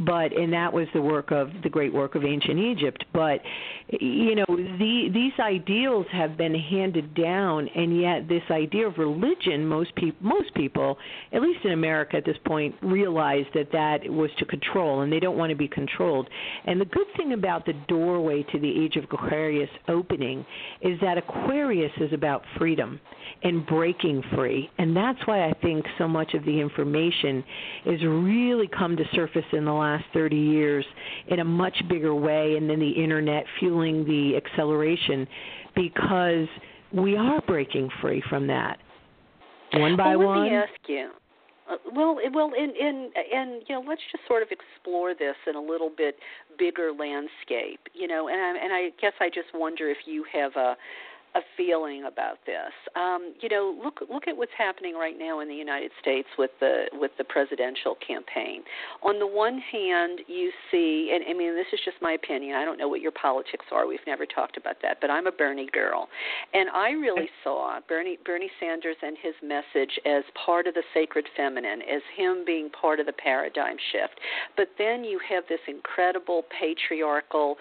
[0.05, 3.05] But and that was the work of the great work of ancient Egypt.
[3.14, 3.41] But
[3.88, 9.66] you know, the, these ideals have been handed down, and yet this idea of religion,
[9.66, 10.97] most people, most people,
[11.32, 15.20] at least in America at this point, realize that that was to control, and they
[15.20, 16.28] don't want to be controlled.
[16.66, 20.45] And the good thing about the doorway to the age of Aquarius opening
[20.82, 23.00] is is that Aquarius is about freedom
[23.43, 24.70] and breaking free.
[24.78, 27.43] And that's why I think so much of the information
[27.86, 30.86] has really come to surface in the last 30 years
[31.28, 35.28] in a much bigger way, and then the internet fueling the acceleration
[35.76, 36.48] because
[36.91, 38.80] we are breaking free from that.
[39.74, 40.43] One by well, one.
[40.43, 41.10] Let me ask you.
[41.70, 45.56] Uh, well, well, and and and you know, let's just sort of explore this in
[45.56, 46.16] a little bit
[46.58, 48.28] bigger landscape, you know.
[48.28, 50.76] And I, and I guess I just wonder if you have a
[51.38, 52.74] a feeling about this.
[52.96, 56.50] Um, you know, look look at what's happening right now in the United States with
[56.60, 58.64] the with the presidential campaign.
[59.04, 62.56] On the one hand, you see, and I mean, this is just my opinion.
[62.56, 63.86] I don't know what your politics are.
[63.86, 66.10] We've never talked about that, but I'm a Bernie girl,
[66.54, 71.26] and I really saw Bernie Bernie Sanders and his message as part of the sacred
[71.38, 74.20] feminine, as him being part of the paradigm shift.
[74.56, 77.58] But then you have this incredible patriarchal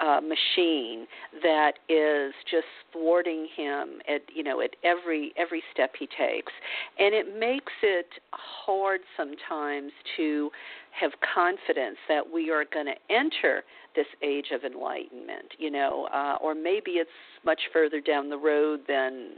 [0.00, 1.06] uh, machine
[1.42, 6.52] that is just thwarting him at you know at every every step he takes,
[6.98, 10.50] and it makes it hard sometimes to
[11.00, 13.62] have confidence that we are going to enter
[13.94, 17.10] this age of enlightenment, you know, uh, or maybe it's
[17.44, 19.30] much further down the road than,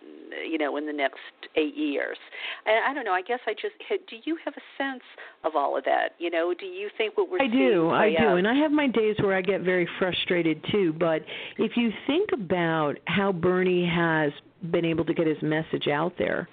[0.48, 1.18] you know, in the next
[1.56, 2.18] eight years.
[2.66, 3.12] I, I don't know.
[3.12, 4.16] I guess I just do.
[4.24, 5.02] You have a sense
[5.44, 6.11] of all of that?
[6.18, 8.38] You know, do you think what we're I do, I do, out?
[8.38, 10.92] and I have my days where I get very frustrated too.
[10.98, 11.22] But
[11.56, 14.32] if you think about how Bernie has
[14.70, 16.48] been able to get his message out there,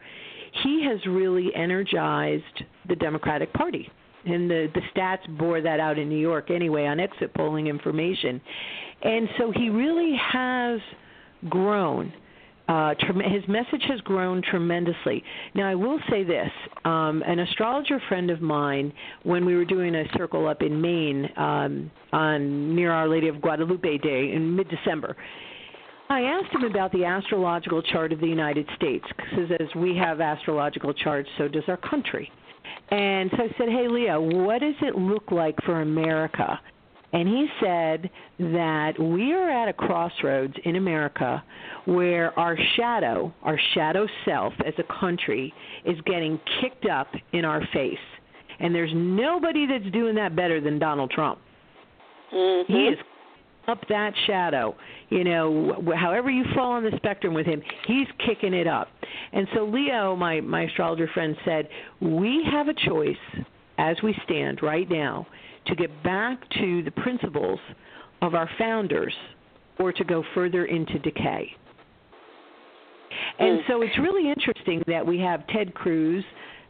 [0.63, 3.89] he has really energized the Democratic Party
[4.25, 8.41] and the the stats bore that out in New York anyway on exit polling information.
[9.01, 10.79] And so he really has
[11.49, 12.11] grown.
[12.67, 15.23] Uh, his message has grown tremendously.
[15.53, 16.49] Now, I will say this:
[16.83, 21.29] um, an astrologer friend of mine, when we were doing a circle up in Maine
[21.37, 25.15] um, on near Our Lady of Guadalupe Day in mid-December,
[26.09, 30.19] I asked him about the astrological chart of the United States, because as we have
[30.19, 32.31] astrological charts, so does our country.
[32.89, 36.59] And so I said, Hey, Leo, what does it look like for America?
[37.13, 38.09] And he said
[38.39, 41.41] that we are at a crossroads in America
[41.85, 45.53] where our shadow, our shadow self as a country,
[45.85, 47.97] is getting kicked up in our face.
[48.59, 51.39] And there's nobody that's doing that better than Donald Trump.
[52.33, 52.73] Mm-hmm.
[52.73, 52.97] He is
[53.67, 54.75] up that shadow.
[55.09, 58.87] You know, however you fall on the spectrum with him, he's kicking it up.
[59.33, 61.67] And so Leo, my my astrologer friend said,
[62.01, 63.15] we have a choice
[63.77, 65.27] as we stand right now
[65.67, 67.59] to get back to the principles
[68.21, 69.13] of our founders
[69.79, 71.49] or to go further into decay.
[73.39, 73.67] And mm.
[73.67, 76.23] so it's really interesting that we have Ted Cruz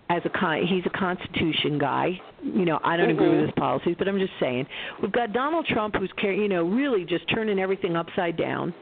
[0.10, 2.20] as a con- he's a constitution guy.
[2.44, 3.18] You know, I don't mm-hmm.
[3.18, 3.46] agree with mm-hmm.
[3.48, 4.68] his policies, but I'm just saying.
[5.02, 8.74] We've got Donald Trump who's car- you know really just turning everything upside down.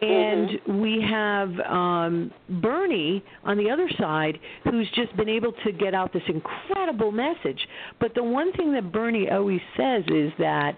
[0.00, 0.80] And mm-hmm.
[0.80, 6.12] we have um Bernie on the other side who's just been able to get out
[6.12, 7.60] this incredible message.
[8.00, 10.76] But the one thing that Bernie always says is that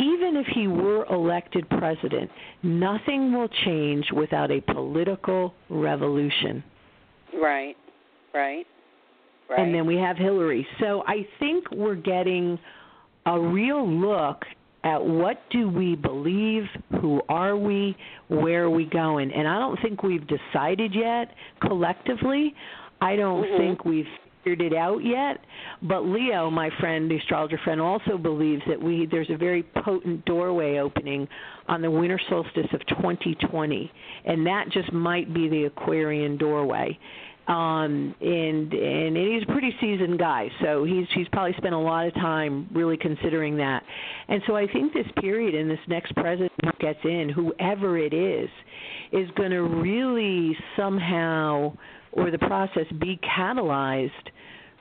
[0.00, 2.30] even if he were elected president,
[2.62, 6.62] nothing will change without a political revolution.
[7.34, 7.76] Right.
[8.34, 8.66] Right.
[9.48, 9.60] Right.
[9.60, 10.66] And then we have Hillary.
[10.80, 12.58] So I think we're getting
[13.26, 14.42] a real look
[14.84, 16.64] at what do we believe,
[17.00, 17.96] who are we,
[18.28, 19.32] where are we going.
[19.32, 21.34] And I don't think we've decided yet
[21.66, 22.54] collectively.
[23.00, 23.58] I don't mm-hmm.
[23.58, 24.06] think we've
[24.44, 25.38] figured it out yet.
[25.82, 30.24] But Leo, my friend, the astrologer friend, also believes that we there's a very potent
[30.24, 31.28] doorway opening
[31.68, 33.90] on the winter solstice of 2020,
[34.24, 36.98] and that just might be the Aquarian doorway
[37.48, 42.06] um and and he's a pretty seasoned guy so he's he's probably spent a lot
[42.06, 43.82] of time really considering that
[44.28, 48.12] and so i think this period and this next president who gets in whoever it
[48.12, 48.48] is
[49.12, 51.72] is going to really somehow
[52.12, 54.10] or the process be catalyzed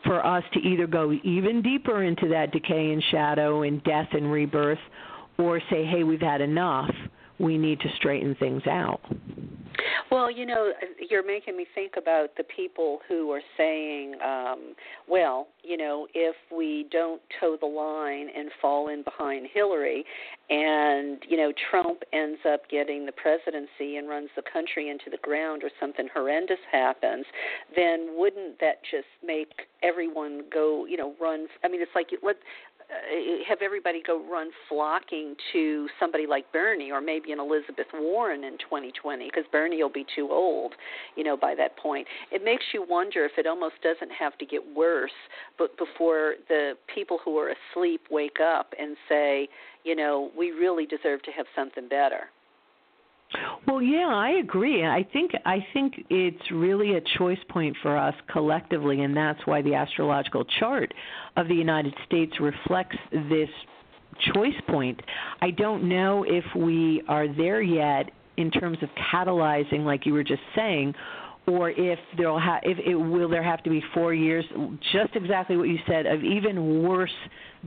[0.03, 4.31] for us to either go even deeper into that decay and shadow and death and
[4.31, 4.79] rebirth
[5.37, 6.89] or say, hey, we've had enough.
[7.39, 9.01] We need to straighten things out.
[10.09, 10.71] Well, you know,
[11.09, 14.73] you're making me think about the people who are saying, um,
[15.07, 20.05] well, you know, if we don't toe the line and fall in behind Hillary
[20.49, 25.17] and, you know, Trump ends up getting the presidency and runs the country into the
[25.21, 27.25] ground or something horrendous happens,
[27.75, 32.37] then wouldn't that just make everyone go, you know, run I mean, it's like let
[32.89, 38.45] Uh, have everybody go run flocking to somebody like Bernie or maybe an Elizabeth Warren
[38.45, 40.73] in 2020 because Bernie will be too old,
[41.17, 42.07] you know, by that point.
[42.31, 45.11] It makes you wonder if it almost doesn't have to get worse,
[45.57, 49.49] but before the people who are asleep wake up and say,
[49.83, 52.29] you know, we really deserve to have something better.
[53.65, 54.85] Well, yeah, I agree.
[54.85, 59.61] I think I think it's really a choice point for us collectively, and that's why
[59.61, 60.93] the astrological chart
[61.35, 63.49] of the United States reflects this
[64.33, 65.01] choice point.
[65.41, 70.23] I don't know if we are there yet in terms of catalyzing, like you were
[70.23, 70.93] just saying,
[71.47, 74.45] or if there'll ha- if it will there have to be four years,
[74.93, 77.11] just exactly what you said, of even worse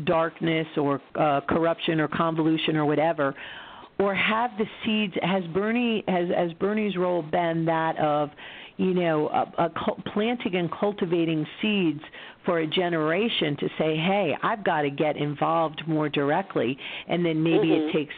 [0.04, 3.34] darkness or uh, corruption or convolution or whatever
[4.00, 8.30] or have the seeds has Bernie has has Bernie's role been that of
[8.78, 9.70] you know a, a
[10.12, 12.00] planting and cultivating seeds
[12.46, 16.76] for a generation to say hey I've got to get involved more directly
[17.08, 17.88] and then maybe mm-hmm.
[17.88, 18.14] it takes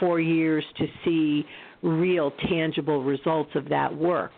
[0.00, 1.44] 4 years to see
[1.82, 4.32] real tangible results of that work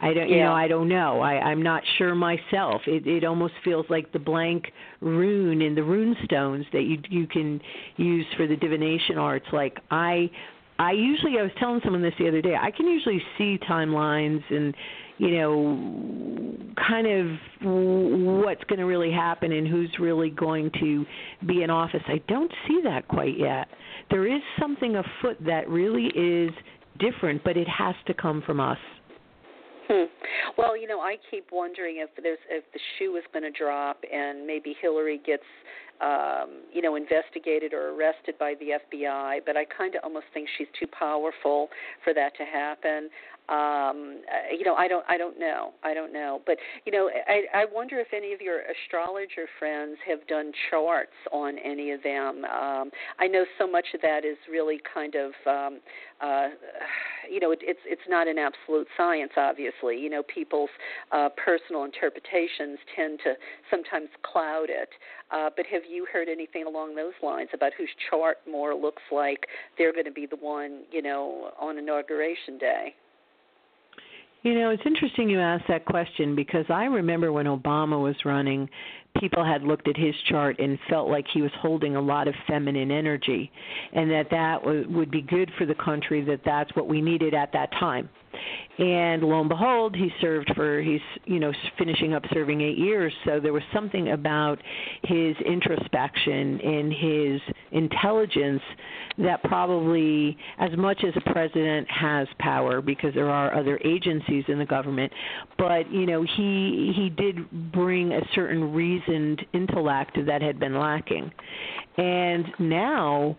[0.00, 0.36] I don't, yeah.
[0.36, 1.20] you know, I don't know.
[1.20, 2.82] I, I'm not sure myself.
[2.86, 7.26] It, it almost feels like the blank rune in the rune stones that you you
[7.26, 7.60] can
[7.96, 9.46] use for the divination arts.
[9.52, 10.30] Like I,
[10.78, 12.56] I usually I was telling someone this the other day.
[12.60, 14.74] I can usually see timelines and
[15.18, 17.26] you know kind of
[18.42, 21.06] what's going to really happen and who's really going to
[21.46, 22.02] be in office.
[22.08, 23.68] I don't see that quite yet.
[24.10, 26.50] There is something afoot that really is
[26.98, 28.78] different, but it has to come from us.
[29.88, 30.04] Hmm.
[30.56, 34.02] Well, you know, I keep wondering if there's if the shoe is going to drop
[34.10, 35.44] and maybe Hillary gets
[36.00, 40.48] um, you know, investigated or arrested by the FBI, but I kind of almost think
[40.58, 41.68] she's too powerful
[42.02, 43.08] for that to happen
[43.50, 46.40] um uh, you know i don't i don't know i don't know.
[46.46, 51.12] But you know i i wonder if any of your astrologer friends have done charts
[51.30, 52.44] on any of them.
[52.46, 55.80] Um i know so much of that is really kind of um
[56.22, 56.48] uh
[57.30, 59.98] you know it, it's it's not an absolute science obviously.
[59.98, 60.70] You know people's
[61.12, 63.34] uh personal interpretations tend to
[63.70, 64.88] sometimes cloud it.
[65.30, 69.46] Uh but have you heard anything along those lines about whose chart more looks like
[69.76, 72.94] they're going to be the one you know on inauguration day
[74.44, 78.68] you know, it's interesting you ask that question because I remember when Obama was running,
[79.18, 82.34] people had looked at his chart and felt like he was holding a lot of
[82.46, 83.50] feminine energy
[83.94, 87.52] and that that would be good for the country that that's what we needed at
[87.52, 88.08] that time
[88.78, 93.12] and lo and behold he served for he's you know finishing up serving 8 years.
[93.24, 94.60] So there was something about
[95.02, 97.40] his introspection and his
[97.72, 98.62] intelligence
[99.18, 104.58] that probably as much as a president has power because there are other agencies in
[104.58, 105.12] the government
[105.58, 111.30] but you know he he did bring a certain reasoned intellect that had been lacking.
[111.96, 113.36] And now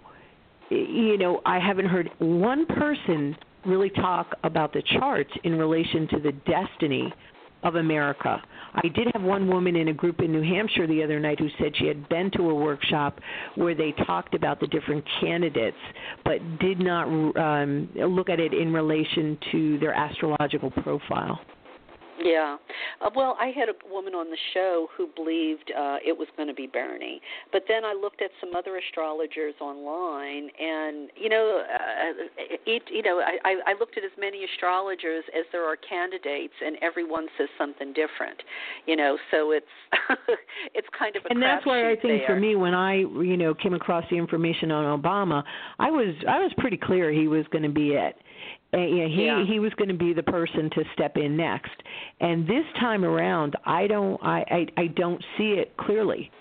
[0.69, 3.35] you know i haven't heard one person
[3.66, 7.13] really talk about the charts in relation to the destiny
[7.63, 8.41] of America.
[8.76, 11.47] I did have one woman in a group in New Hampshire the other night who
[11.57, 13.20] said she had been to a workshop
[13.55, 15.78] where they talked about the different candidates,
[16.24, 17.05] but did not
[17.38, 21.39] um, look at it in relation to their astrological profile.
[22.24, 22.57] Yeah.
[23.01, 26.47] Uh, well, I had a woman on the show who believed uh, it was going
[26.47, 31.63] to be Bernie, but then I looked at some other astrologers online, and you know,
[31.63, 36.53] uh, it, you know, I, I looked at as many astrologers as there are candidates,
[36.63, 38.41] and everyone says something different.
[38.86, 39.66] You know, so it's
[40.74, 42.28] it's kind of a and that's why I think there.
[42.28, 45.43] for me, when I you know came across the information on Obama,
[45.80, 48.16] I was I was pretty clear he was going to be it
[48.84, 49.45] yeah, he yeah.
[49.45, 51.71] he was going to be the person to step in next.
[52.19, 56.32] And this time around, I don't I I, I don't see it clearly.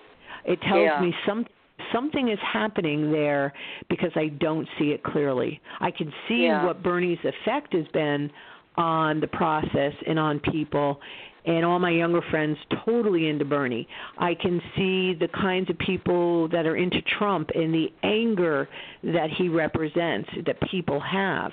[0.45, 1.01] It tells yeah.
[1.01, 1.47] me some
[1.93, 3.53] something is happening there
[3.89, 5.61] because I don't see it clearly.
[5.81, 8.31] I can see what Bernie's effect has been
[8.77, 11.01] on the process and on people
[11.45, 13.87] and all my younger friends totally into Bernie.
[14.19, 18.69] I can see the kinds of people that are into Trump and the anger
[19.03, 21.53] that he represents that people have.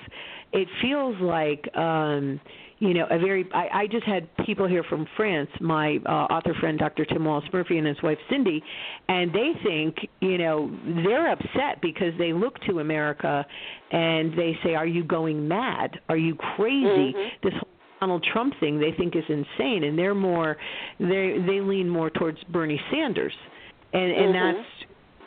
[0.52, 2.40] It feels like um
[2.82, 3.48] you know, a very.
[3.54, 7.04] I, I just had people here from France, my uh, author friend Dr.
[7.04, 8.60] Tim Wallace Murphy and his wife Cindy,
[9.08, 13.46] and they think, you know, they're upset because they look to America
[13.92, 16.00] and they say, "Are you going mad?
[16.08, 17.28] Are you crazy?" Mm-hmm.
[17.44, 17.71] This whole
[18.02, 20.56] Donald Trump thing they think is insane, and they're more
[20.98, 23.32] they they lean more towards Bernie Sanders,
[23.92, 24.54] and and Mhm.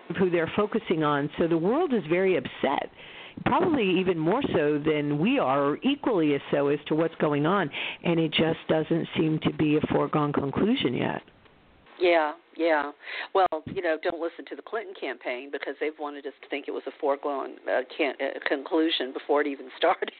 [0.09, 1.29] that's who they're focusing on.
[1.37, 2.89] So the world is very upset
[3.45, 7.45] probably even more so than we are, or equally as so as to what's going
[7.45, 7.69] on,
[8.03, 11.21] and it just doesn't seem to be a foregone conclusion yet.
[11.97, 12.91] Yeah, yeah.
[13.33, 16.67] Well, you know, don't listen to the Clinton campaign because they've wanted us to think
[16.67, 20.11] it was a foregone uh, can- uh, conclusion before it even started.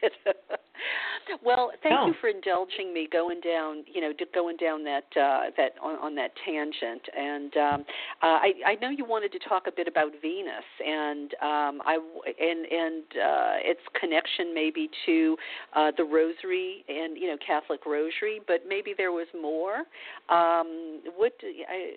[1.44, 2.06] Well, thank No.
[2.06, 6.14] you for indulging me going down, you know, going down that uh, that on, on
[6.16, 7.02] that tangent.
[7.16, 7.84] And um,
[8.22, 11.98] uh, I, I know you wanted to talk a bit about Venus and um, I
[12.40, 15.36] and and uh, its connection maybe to
[15.74, 19.84] uh, the Rosary and you know Catholic Rosary, but maybe there was more.
[20.28, 21.92] Um, what I,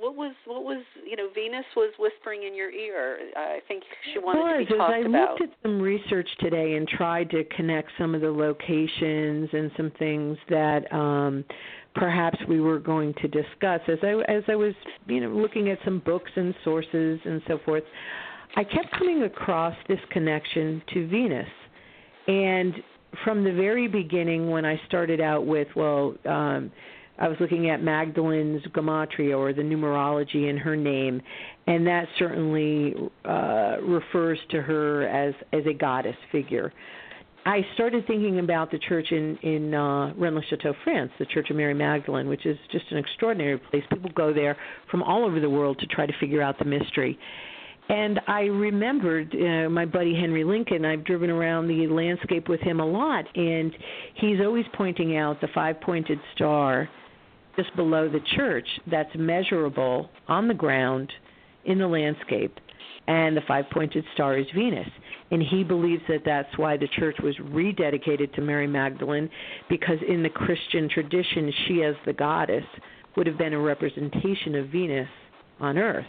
[0.00, 3.18] what was what was you know Venus was whispering in your ear.
[3.36, 3.82] I think
[4.12, 5.40] she wanted was, to be talked I about.
[5.40, 9.92] looked at some research today and tried to connect some of the locations and some
[9.98, 11.44] things that um
[11.94, 14.74] perhaps we were going to discuss as I as I was
[15.06, 17.84] you know looking at some books and sources and so forth
[18.56, 21.48] I kept coming across this connection to Venus
[22.26, 22.74] and
[23.24, 26.70] from the very beginning when I started out with well um
[27.20, 31.20] I was looking at Magdalene's gematria or the numerology in her name,
[31.66, 32.94] and that certainly
[33.26, 36.72] uh, refers to her as as a goddess figure.
[37.46, 41.74] I started thinking about the church in in uh, Rennes-le-Château, France, the Church of Mary
[41.74, 43.82] Magdalene, which is just an extraordinary place.
[43.90, 44.56] People go there
[44.90, 47.18] from all over the world to try to figure out the mystery.
[47.88, 50.84] And I remembered uh, my buddy Henry Lincoln.
[50.84, 53.72] I've driven around the landscape with him a lot, and
[54.14, 56.88] he's always pointing out the five-pointed star
[57.56, 61.10] just below the church that's measurable on the ground
[61.64, 62.58] in the landscape
[63.06, 64.88] and the five pointed star is Venus
[65.30, 69.28] and he believes that that's why the church was rededicated to Mary Magdalene
[69.68, 72.64] because in the Christian tradition she as the goddess
[73.16, 75.08] would have been a representation of Venus
[75.60, 76.06] on earth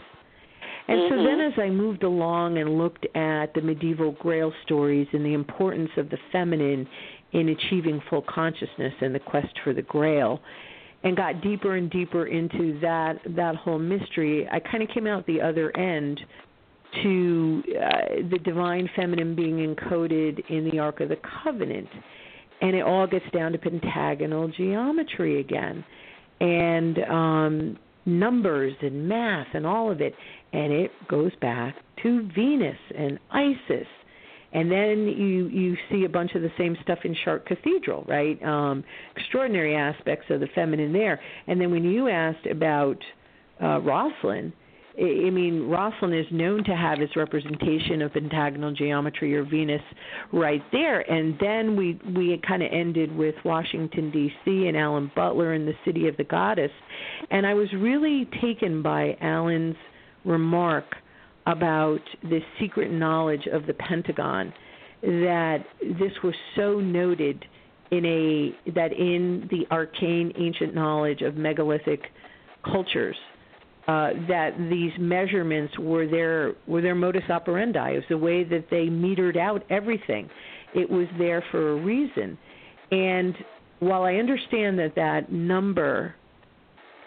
[0.88, 1.24] and so Mhm.
[1.24, 5.90] then as I moved along and looked at the medieval grail stories and the importance
[5.96, 6.88] of the feminine
[7.32, 10.40] in achieving full consciousness and the quest for the grail
[11.04, 15.26] and got deeper and deeper into that that whole mystery, I kind of came out
[15.26, 16.24] the other end
[17.02, 18.00] to uh,
[18.30, 21.88] the divine feminine being encoded in the Ark of the Covenant,
[22.60, 25.84] and it all gets down to pentagonal geometry again,
[26.40, 30.14] and um, numbers and math and all of it,
[30.52, 33.86] and it goes back to Venus and Isis
[34.52, 38.42] and then you you see a bunch of the same stuff in Chartres Cathedral, right?
[38.42, 38.84] Um,
[39.16, 41.20] extraordinary aspects of the feminine there.
[41.46, 42.98] And then when you asked about
[43.60, 44.52] uh, Rosslyn,
[44.98, 49.82] I, mean Rosslyn is known to have its representation of pentagonal geometry or Venus
[50.32, 51.00] right there.
[51.10, 54.66] And then we we kind of ended with Washington D.C.
[54.68, 56.70] and Alan Butler and the City of the Goddess,
[57.30, 59.76] and I was really taken by Alan's
[60.24, 60.84] remark
[61.46, 64.52] about this secret knowledge of the Pentagon
[65.02, 67.44] that this was so noted
[67.90, 72.02] in a that in the arcane ancient knowledge of megalithic
[72.64, 73.16] cultures
[73.88, 77.92] uh, that these measurements were their were their modus operandi.
[77.92, 80.28] It was the way that they metered out everything.
[80.74, 82.38] It was there for a reason.
[82.90, 83.34] And
[83.80, 86.14] while I understand that that number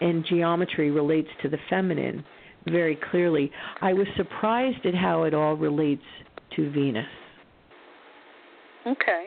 [0.00, 2.22] and geometry relates to the feminine,
[2.66, 3.50] very clearly.
[3.80, 6.02] I was surprised at how it all relates
[6.56, 7.06] to Venus.
[8.86, 9.26] Okay.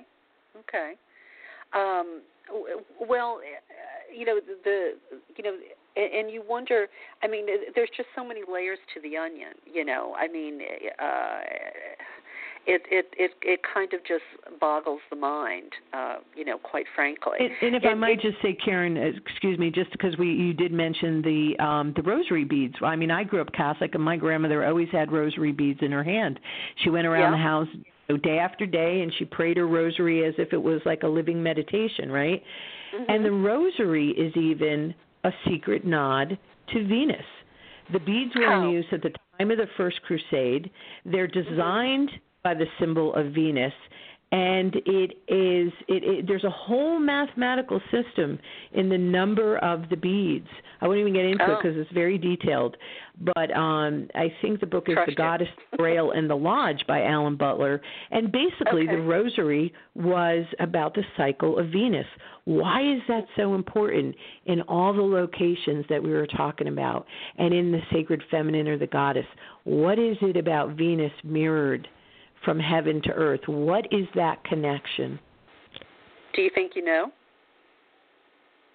[0.59, 0.93] Okay.
[1.73, 2.21] Um,
[3.07, 4.93] well, uh, you know the
[5.35, 5.55] you know,
[5.95, 6.87] and, and you wonder.
[7.23, 7.45] I mean,
[7.75, 9.53] there's just so many layers to the onion.
[9.71, 10.61] You know, I mean,
[10.99, 11.39] uh,
[12.65, 14.23] it it it it kind of just
[14.59, 15.71] boggles the mind.
[15.93, 17.37] Uh, you know, quite frankly.
[17.39, 20.53] And, and if I might just say, Karen, uh, excuse me, just because we you
[20.53, 22.75] did mention the um the rosary beads.
[22.83, 26.03] I mean, I grew up Catholic, and my grandmother always had rosary beads in her
[26.03, 26.39] hand.
[26.83, 27.37] She went around Yeah.
[27.37, 27.67] the house
[28.23, 31.41] day after day, and she prayed her rosary as if it was like a living
[31.43, 32.43] meditation, right?
[32.93, 33.05] Mhm.
[33.07, 36.37] And the rosary is even a secret nod
[36.73, 37.25] to Venus.
[37.91, 38.63] The beads were How?
[38.63, 40.69] in use at the time of the First Crusade.
[41.05, 41.49] They're mm-hmm.
[41.51, 42.11] designed
[42.43, 43.73] by the symbol of Venus,
[44.31, 48.37] and it is it, it, there's a whole mathematical system
[48.73, 50.47] in the number of the beads.
[50.81, 51.53] I won't even get into oh.
[51.53, 52.77] it because it's very detailed,
[53.35, 55.47] but um I think the book is Crushed The Goddess
[55.77, 57.81] Grail and the Lodge by Alan Butler,
[58.11, 58.95] and basically okay.
[58.95, 62.07] the rosary was about the cycle of Venus.
[62.45, 64.15] Why is that so important
[64.45, 67.05] in all the locations that we were talking about,
[67.37, 69.25] and in the sacred feminine or the goddess?
[69.63, 71.87] What is it about Venus mirrored?
[72.45, 73.41] From heaven to earth.
[73.47, 75.19] What is that connection?
[76.35, 77.11] Do you think you know?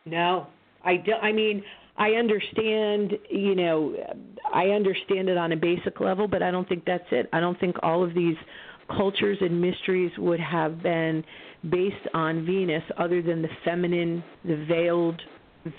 [0.07, 0.47] No,
[0.85, 1.13] I do.
[1.13, 1.63] I mean,
[1.97, 3.15] I understand.
[3.31, 3.95] You know,
[4.53, 7.29] I understand it on a basic level, but I don't think that's it.
[7.33, 8.37] I don't think all of these
[8.97, 11.25] cultures and mysteries would have been
[11.71, 15.21] based on Venus, other than the feminine, the veiled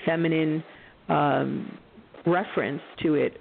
[0.05, 0.63] feminine
[1.09, 1.77] um,
[2.25, 3.37] reference to it.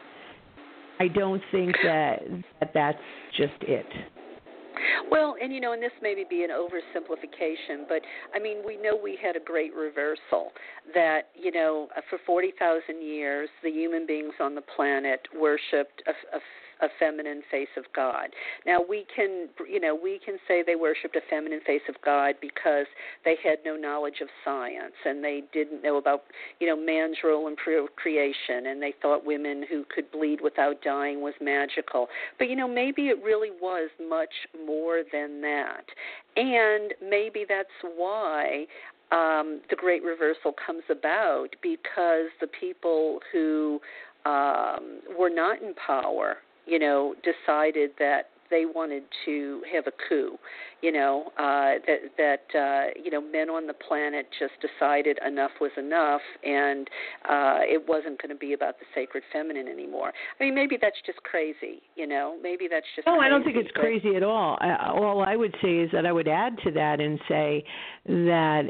[1.01, 2.21] I don't think that,
[2.61, 2.99] that that's
[3.37, 3.87] just it.
[5.11, 8.03] Well, and you know, and this may be an oversimplification, but
[8.35, 10.53] I mean, we know we had a great reversal
[10.95, 16.41] that, you know, for 40,000 years, the human beings on the planet worshipped a, a
[16.81, 18.29] a feminine face of God.
[18.67, 22.35] Now we can, you know, we can say they worshipped a feminine face of God
[22.41, 22.87] because
[23.25, 26.25] they had no knowledge of science and they didn't know about,
[26.61, 31.21] you know, man's role in procreation and they thought women who could bleed without dying
[31.21, 32.09] was magical.
[32.39, 34.35] But you know, maybe it really was much
[34.67, 35.85] more than that.
[36.37, 38.67] And maybe that's why
[39.13, 43.81] um, the great reversal comes about because the people who
[44.27, 50.39] um, were not in power you know, decided that they wanted to have a coup.
[50.83, 55.51] You know uh, that that uh, you know men on the planet just decided enough
[55.61, 56.89] was enough, and
[57.29, 60.13] uh, it wasn't going to be about the sacred feminine anymore.
[60.39, 61.81] I mean, maybe that's just crazy.
[61.97, 63.07] You know, maybe that's just.
[63.07, 64.59] No, crazy, I don't think it's crazy at all.
[64.61, 67.65] Uh, all I would say is that I would add to that and say
[68.07, 68.65] that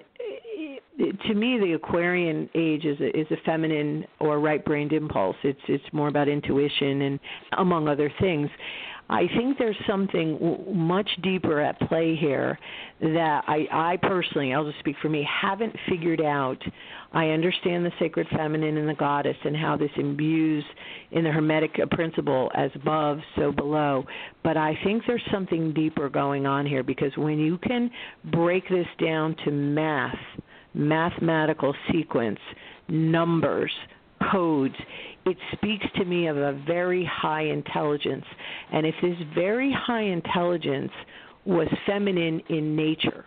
[1.26, 5.36] to me the aquarian age is a, is a feminine or right brained impulse.
[5.42, 7.20] It's it's more about intuition and
[7.58, 8.48] among other things
[9.08, 12.58] I think there's something much deeper at play here
[13.00, 16.56] that I, I personally, I'll just speak for me, haven't figured out.
[17.12, 20.64] I understand the sacred feminine and the goddess and how this imbues
[21.10, 24.04] in the Hermetic principle as above, so below.
[24.42, 27.90] But I think there's something deeper going on here because when you can
[28.32, 30.16] break this down to math,
[30.72, 32.40] mathematical sequence,
[32.88, 33.70] numbers,
[34.32, 34.74] codes,
[35.26, 38.24] it speaks to me of a very high intelligence.
[38.72, 40.92] And if this very high intelligence
[41.44, 43.24] was feminine in nature,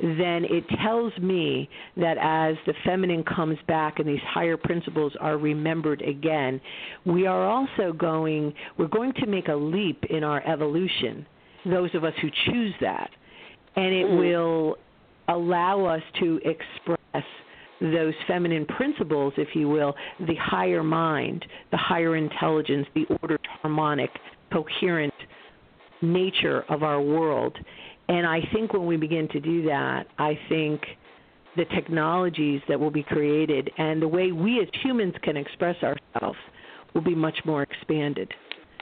[0.00, 5.36] then it tells me that as the feminine comes back and these higher principles are
[5.36, 6.60] remembered again,
[7.04, 11.26] we are also going, we're going to make a leap in our evolution,
[11.66, 13.10] those of us who choose that.
[13.76, 14.18] And it mm.
[14.18, 14.76] will
[15.28, 17.24] allow us to express
[17.80, 24.10] those feminine principles, if you will, the higher mind, the higher intelligence, the ordered, harmonic,
[24.52, 25.14] coherent
[26.02, 27.56] nature of our world.
[28.08, 30.82] And I think when we begin to do that, I think
[31.56, 36.38] the technologies that will be created and the way we as humans can express ourselves
[36.94, 38.32] will be much more expanded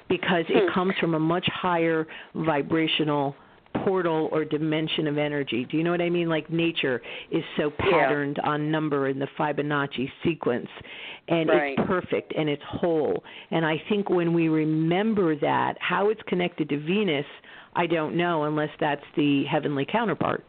[0.08, 0.74] because it hmm.
[0.74, 3.34] comes from a much higher vibrational
[3.84, 5.66] portal or dimension of energy.
[5.70, 6.28] Do you know what I mean?
[6.28, 8.50] Like nature is so patterned yeah.
[8.50, 10.68] on number in the Fibonacci sequence,
[11.28, 11.74] and right.
[11.78, 13.22] it's perfect and it's whole.
[13.50, 17.26] And I think when we remember that, how it's connected to Venus,
[17.74, 20.44] I don't know unless that's the heavenly counterpart.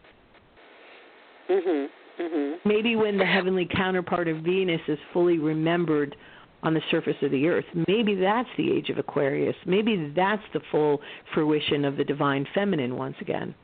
[1.49, 1.89] Mhm.
[2.19, 2.59] Mhm.
[2.65, 6.15] Maybe when the heavenly counterpart of Venus is fully remembered
[6.63, 7.65] on the surface of the earth.
[7.87, 9.55] Maybe that's the age of Aquarius.
[9.65, 10.99] Maybe that's the full
[11.33, 13.55] fruition of the divine feminine once again.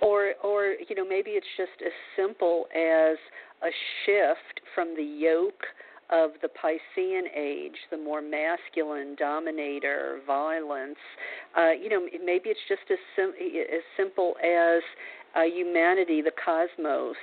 [0.00, 3.16] Or or you know, maybe it's just as simple as
[3.62, 3.70] a
[4.04, 5.64] shift from the yoke
[6.10, 10.98] of the Piscean age, the more masculine dominator, violence.
[11.56, 14.82] Uh, you know, maybe it's just as sim- as simple as
[15.34, 17.16] uh, humanity, the cosmos,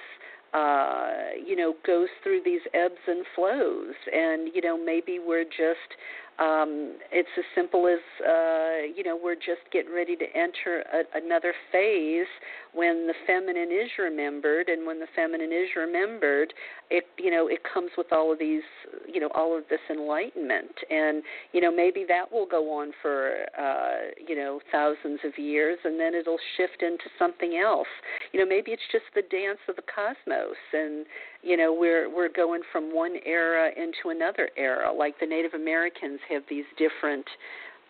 [0.54, 1.10] uh,
[1.46, 5.96] you know, goes through these ebbs and flows, and you know, maybe we're just
[6.40, 11.18] um, it's as simple as uh, you know we're just getting ready to enter a,
[11.18, 12.28] another phase
[12.74, 16.54] when the feminine is remembered, and when the feminine is remembered,
[16.90, 18.64] it you know it comes with all of these
[19.08, 23.34] you know all of this enlightenment, and you know maybe that will go on for
[23.60, 27.88] uh, you know thousands of years, and then it'll shift into something else.
[28.32, 31.06] You know maybe it's just the dance of the cosmos, and
[31.42, 36.20] you know we're we're going from one era into another era like the native americans
[36.30, 37.26] have these different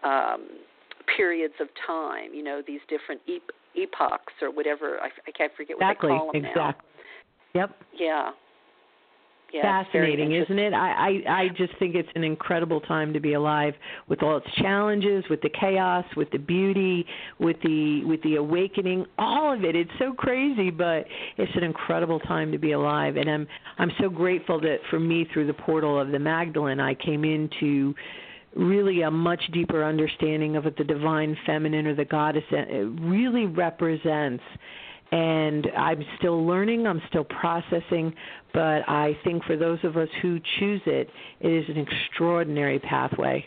[0.04, 0.48] um
[1.18, 5.00] periods of time you know these different ep- epochs or whatever.
[5.02, 6.90] I, I can't forget what exactly, they call them exactly.
[7.56, 7.62] now.
[7.62, 7.70] Yep.
[8.00, 8.32] Yeah.
[9.52, 10.74] Yeah, Fascinating, isn't it?
[10.76, 13.74] I, I I just think it's an incredible time to be alive
[14.08, 17.04] with all its challenges, with the chaos, with the beauty,
[17.40, 19.76] with the with the awakening, all of it.
[19.76, 21.08] It's so crazy, but
[21.38, 23.48] it's an incredible time to be alive and I'm
[23.80, 27.96] I'm so grateful that for me through the portal of the Magdalene I came into
[28.56, 34.44] really a much deeper understanding of what the divine feminine or the goddess really represents
[35.12, 38.14] and I'm still learning, I'm still processing,
[38.54, 41.10] but I think for those of us who choose it,
[41.40, 43.46] it is an extraordinary pathway.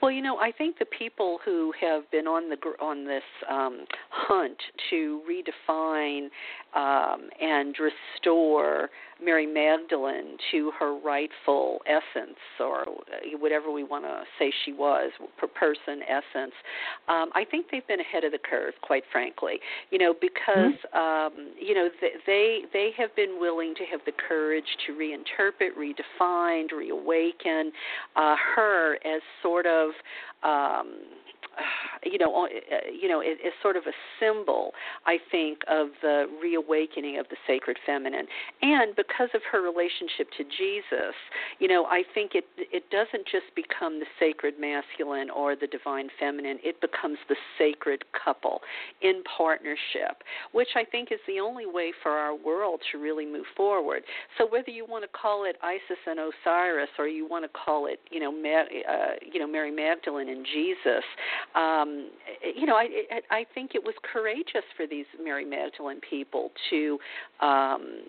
[0.00, 3.84] Well, you know, I think the people who have been on the on this um,
[4.10, 4.56] hunt
[4.90, 6.28] to redefine
[6.74, 8.90] um, and restore
[9.22, 12.84] Mary Magdalene to her rightful essence, or
[13.38, 16.54] whatever we want to say she was, per person essence.
[17.08, 19.60] Um, I think they've been ahead of the curve, quite frankly.
[19.90, 21.36] You know, because mm-hmm.
[21.38, 21.88] um, you know
[22.26, 27.72] they they have been willing to have the courage to reinterpret, redefine, reawaken
[28.16, 29.90] uh, her as sort of
[30.42, 30.96] um,
[32.04, 32.48] you know, uh,
[32.92, 34.72] you know, it, it's sort of a symbol,
[35.06, 38.26] I think, of the reawakening of the sacred feminine,
[38.62, 41.14] and because of her relationship to Jesus,
[41.58, 46.08] you know, I think it it doesn't just become the sacred masculine or the divine
[46.18, 48.60] feminine; it becomes the sacred couple
[49.02, 50.22] in partnership,
[50.52, 54.02] which I think is the only way for our world to really move forward.
[54.38, 57.86] So whether you want to call it Isis and Osiris, or you want to call
[57.86, 61.04] it, you know, Ma- uh, you know, Mary Magdalene and Jesus
[61.54, 62.10] um,
[62.54, 62.88] you know, I,
[63.30, 66.98] I think it was courageous for these Mary Magdalene people to,
[67.40, 68.02] um,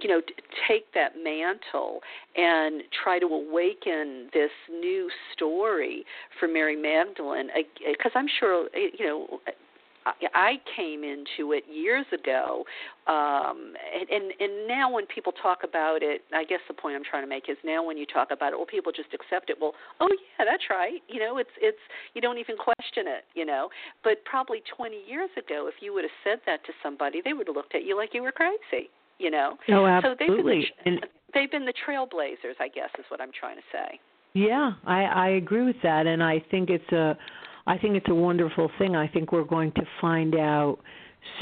[0.00, 0.20] you know,
[0.68, 2.00] take that mantle
[2.36, 6.04] and try to awaken this new story
[6.38, 7.50] for Mary Magdalene.
[7.50, 9.40] Uh, uh, because I'm sure, uh, you know,
[10.34, 12.64] I came into it years ago,
[13.06, 17.04] um, and, and and now when people talk about it, I guess the point I'm
[17.04, 19.56] trying to make is now when you talk about it, well, people just accept it.
[19.60, 21.00] Well, oh yeah, that's right.
[21.08, 21.78] You know, it's it's
[22.14, 23.24] you don't even question it.
[23.34, 23.68] You know,
[24.02, 27.46] but probably 20 years ago, if you would have said that to somebody, they would
[27.46, 28.90] have looked at you like you were crazy.
[29.18, 29.56] You know.
[29.68, 30.22] Oh, absolutely.
[30.22, 33.56] So they've been the, and, they've been the trailblazers, I guess, is what I'm trying
[33.56, 34.00] to say.
[34.34, 37.16] Yeah, I I agree with that, and I think it's a
[37.66, 38.96] I think it's a wonderful thing.
[38.96, 40.78] I think we're going to find out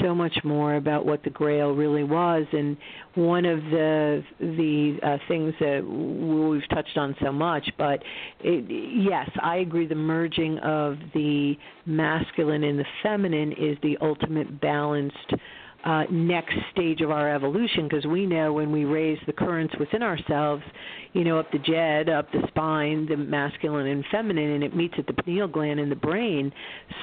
[0.01, 2.45] so much more about what the Grail really was.
[2.51, 2.77] And
[3.15, 8.01] one of the the uh, things that we've touched on so much, but
[8.41, 9.87] it, yes, I agree.
[9.87, 15.33] The merging of the masculine and the feminine is the ultimate balanced
[15.83, 20.03] uh, next stage of our evolution because we know when we raise the currents within
[20.03, 20.63] ourselves,
[21.13, 24.93] you know, up the djed, up the spine, the masculine and feminine, and it meets
[24.97, 26.51] at the pineal gland in the brain,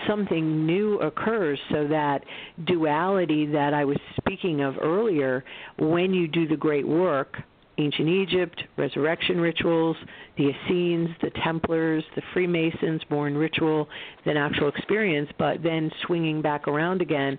[0.07, 2.25] something new occurs so that
[2.67, 5.45] duality that I was speaking of earlier,
[5.79, 7.37] when you do the great work,
[7.79, 9.97] ancient Egypt, resurrection rituals,
[10.37, 13.89] the Essenes, the Templars, the Freemasons, more in ritual
[14.27, 17.39] than actual experience, but then swinging back around again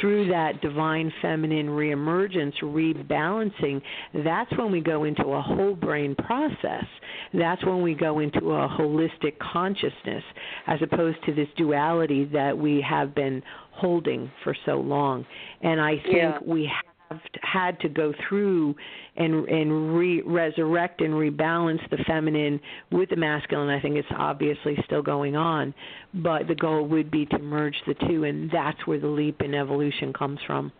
[0.00, 3.80] through that divine feminine reemergence, rebalancing,
[4.24, 6.84] that's when we go into a whole brain process.
[7.32, 10.22] That's when we go into a holistic consciousness
[10.66, 13.42] as opposed to this duality that we have been
[13.72, 15.24] holding for so long.
[15.62, 16.38] And I think yeah.
[16.44, 16.97] we have
[17.42, 18.74] had to go through
[19.16, 22.60] and and re- resurrect and rebalance the feminine
[22.90, 23.68] with the masculine.
[23.68, 25.74] I think it's obviously still going on,
[26.14, 29.54] but the goal would be to merge the two, and that's where the leap in
[29.54, 30.72] evolution comes from.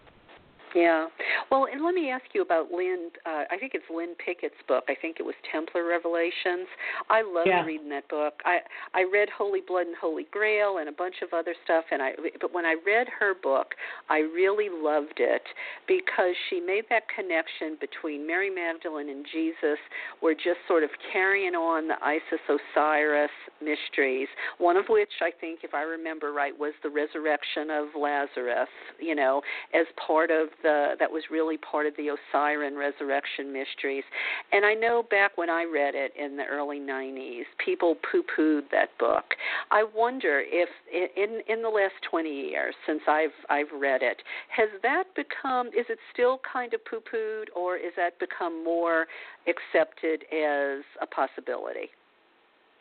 [0.74, 1.06] Yeah.
[1.50, 3.10] Well, and let me ask you about Lynn.
[3.24, 4.84] Uh, I think it's Lynn Picknett's book.
[4.88, 6.68] I think it was Templar Revelations.
[7.08, 7.64] I love yeah.
[7.64, 8.34] reading that book.
[8.44, 8.58] I
[8.94, 12.12] I read Holy Blood and Holy Grail and a bunch of other stuff, and I
[12.40, 13.74] but when I read her book,
[14.08, 15.42] I really loved it
[15.86, 19.78] because she made that connection between Mary Magdalene and Jesus.
[20.22, 23.30] We're just sort of carrying on the Isis Osiris
[23.60, 24.28] mysteries.
[24.58, 28.68] One of which I think, if I remember right, was the resurrection of Lazarus.
[29.00, 29.42] You know,
[29.74, 34.04] as part of the that was really part of the Osirian resurrection mysteries.
[34.52, 38.96] And I know back when I read it in the early 90s, people poo-pooed that
[38.98, 39.24] book.
[39.70, 44.18] I wonder if in in the last 20 years since I've I've read it,
[44.48, 49.06] has that become is it still kind of poo-pooed or is that become more
[49.46, 51.90] accepted as a possibility?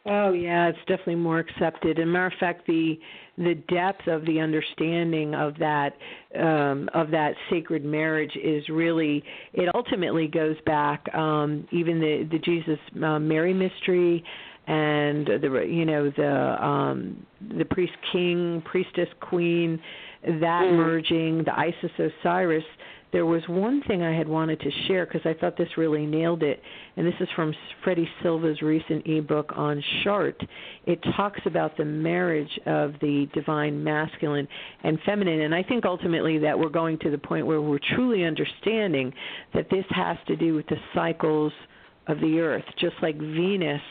[0.05, 1.99] Oh yeah, it's definitely more accepted.
[1.99, 2.97] And matter of fact, the
[3.37, 5.93] the depth of the understanding of that
[6.39, 12.39] um, of that sacred marriage is really it ultimately goes back um, even the the
[12.39, 14.23] Jesus uh, Mary mystery
[14.67, 17.25] and the you know the um
[17.57, 19.79] the priest king priestess queen
[20.23, 20.75] that mm.
[20.77, 22.63] merging the isis osiris
[23.13, 26.43] there was one thing I had wanted to share because I thought this really nailed
[26.43, 26.61] it,
[26.97, 27.53] and this is from
[27.83, 30.47] Freddy Silva's recent ebook on Chartres.
[30.85, 34.47] It talks about the marriage of the divine masculine
[34.83, 38.25] and feminine, and I think ultimately that we're going to the point where we're truly
[38.25, 39.13] understanding
[39.53, 41.53] that this has to do with the cycles
[42.07, 43.81] of the earth, just like Venus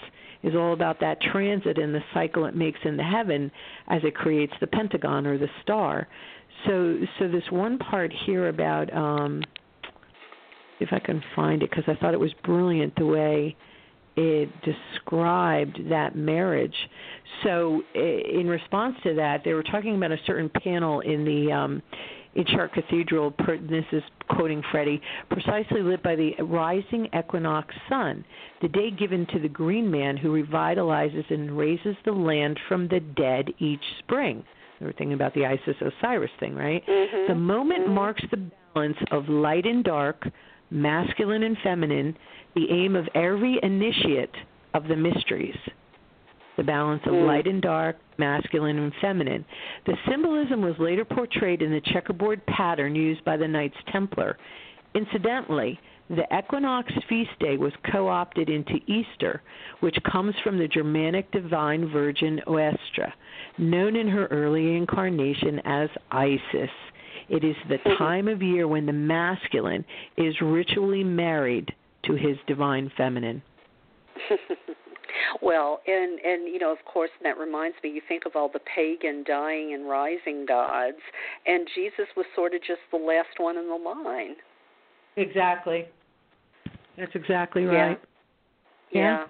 [0.42, 3.50] is all about that transit and the cycle it makes in the heaven
[3.88, 6.06] as it creates the pentagon or the star
[6.66, 9.42] so so this one part here about um
[10.80, 13.56] if I can find it because I thought it was brilliant the way
[14.16, 16.74] it described that marriage.
[17.44, 21.82] So in response to that, they were talking about a certain panel in the um
[22.36, 23.34] in Chartres Cathedral,
[23.68, 25.00] this is quoting Freddy,
[25.30, 28.24] precisely lit by the rising equinox sun,
[28.60, 33.00] the day given to the green man who revitalizes and raises the land from the
[33.00, 34.44] dead each spring.
[34.80, 36.86] We were thinking about the Isis Osiris thing, right?
[36.86, 37.32] Mm-hmm.
[37.32, 37.94] The moment mm-hmm.
[37.94, 40.28] marks the balance of light and dark,
[40.70, 42.16] masculine and feminine,
[42.54, 44.34] the aim of every initiate
[44.74, 45.56] of the mysteries.
[46.56, 47.26] The balance of mm.
[47.26, 49.44] light and dark, masculine and feminine.
[49.86, 54.38] The symbolism was later portrayed in the checkerboard pattern used by the Knights Templar.
[54.94, 55.78] Incidentally,
[56.08, 59.42] the equinox feast day was co opted into Easter,
[59.80, 63.12] which comes from the Germanic divine virgin Oestra,
[63.58, 66.70] known in her early incarnation as Isis.
[67.28, 67.98] It is the mm-hmm.
[67.98, 69.84] time of year when the masculine
[70.16, 71.74] is ritually married
[72.04, 73.42] to his divine feminine.
[75.42, 77.90] well, and and you know, of course, that reminds me.
[77.90, 80.98] You think of all the pagan dying and rising gods,
[81.46, 84.36] and Jesus was sort of just the last one in the line.
[85.16, 85.86] Exactly.
[86.96, 87.90] That's exactly right.
[87.90, 88.06] Yeah.
[88.96, 89.24] Yeah.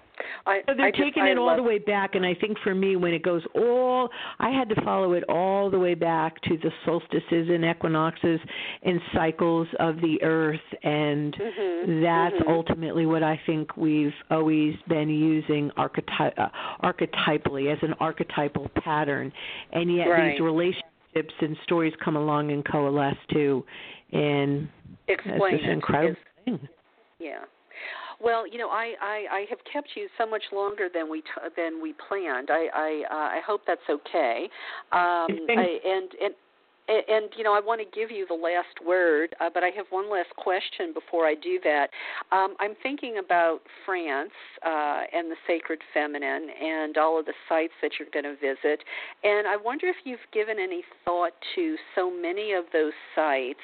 [0.47, 1.57] I, so they're I taking just, it all love...
[1.57, 4.81] the way back, and I think for me, when it goes all, I had to
[4.81, 8.39] follow it all the way back to the solstices and equinoxes
[8.83, 12.01] and cycles of the earth, and mm-hmm.
[12.01, 12.51] that's mm-hmm.
[12.51, 16.49] ultimately what I think we've always been using archety- uh,
[16.83, 19.31] archetypally as an archetypal pattern,
[19.71, 20.31] and yet right.
[20.31, 23.63] these relationships and stories come along and coalesce too,
[24.11, 24.67] and
[25.07, 26.15] Explain that's just incredible
[26.45, 26.67] thing.
[27.19, 27.39] Yeah.
[28.19, 31.49] Well, you know, I, I I have kept you so much longer than we t-
[31.55, 32.49] than we planned.
[32.49, 34.49] I I uh, I hope that's okay.
[34.91, 36.33] Um, I, and and
[36.87, 39.85] and you know I want to give you the last word, uh, but I have
[39.89, 41.89] one last question before I do that.
[42.31, 44.31] Um, I'm thinking about France
[44.65, 48.83] uh, and the Sacred Feminine and all of the sites that you're going to visit,
[49.23, 53.59] and I wonder if you've given any thought to so many of those sites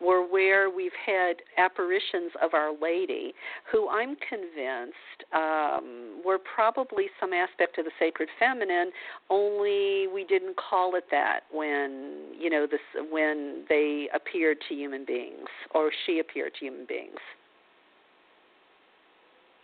[0.00, 3.34] were where we've had apparitions of Our Lady,
[3.70, 8.90] who I'm convinced um, were probably some aspect of the Sacred Feminine,
[9.30, 12.80] only we didn't call it that when you know this
[13.10, 17.18] when they appeared to human beings or she appeared to human beings.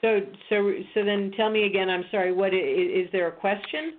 [0.01, 0.21] So
[0.51, 1.89] so so then tell me again.
[1.89, 2.33] I'm sorry.
[2.33, 3.95] What is, is there a question?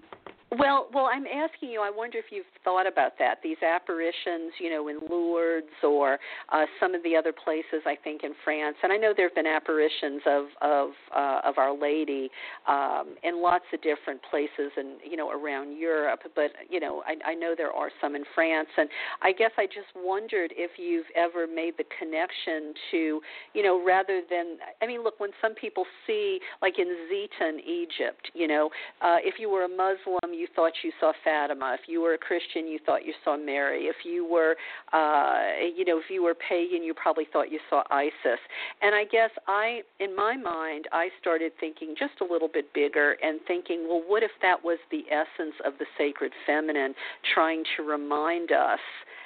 [0.51, 1.81] Well, well, I'm asking you.
[1.81, 3.39] I wonder if you've thought about that.
[3.41, 6.19] These apparitions, you know, in Lourdes or
[6.53, 7.81] uh, some of the other places.
[7.85, 11.57] I think in France, and I know there have been apparitions of of uh, of
[11.57, 12.29] Our Lady
[12.67, 16.21] um, in lots of different places, and you know, around Europe.
[16.35, 18.87] But you know, I, I know there are some in France, and
[19.23, 23.19] I guess I just wondered if you've ever made the connection to,
[23.55, 24.57] you know, rather than.
[24.79, 28.69] I mean, look, when some people see, like in Zeitoun, Egypt, you know,
[29.01, 31.75] uh, if you were a Muslim you thought you saw Fatima.
[31.79, 33.83] If you were a Christian, you thought you saw Mary.
[33.83, 34.55] If you were,
[34.93, 38.39] uh, you know, if you were pagan, you probably thought you saw Isis.
[38.81, 43.15] And I guess I, in my mind, I started thinking just a little bit bigger
[43.23, 46.93] and thinking, well, what if that was the essence of the sacred feminine,
[47.33, 48.79] trying to remind us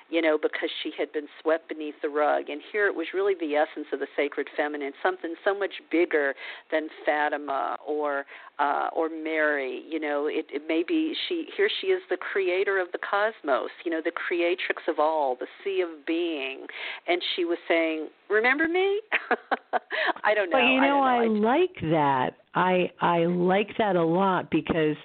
[0.09, 2.49] you know, because she had been swept beneath the rug.
[2.49, 6.33] And here it was really the essence of the sacred feminine, something so much bigger
[6.71, 8.25] than Fatima or
[8.57, 9.83] uh, or Mary.
[9.87, 13.69] You know, it, it may be she here she is the creator of the cosmos,
[13.85, 16.65] you know, the creatrix of all, the sea of being.
[17.07, 19.01] And she was saying, Remember me?
[20.23, 20.57] I don't know.
[20.57, 21.47] Well, you know, I, I, know.
[21.47, 22.29] I like that.
[22.55, 24.97] I I like that a lot because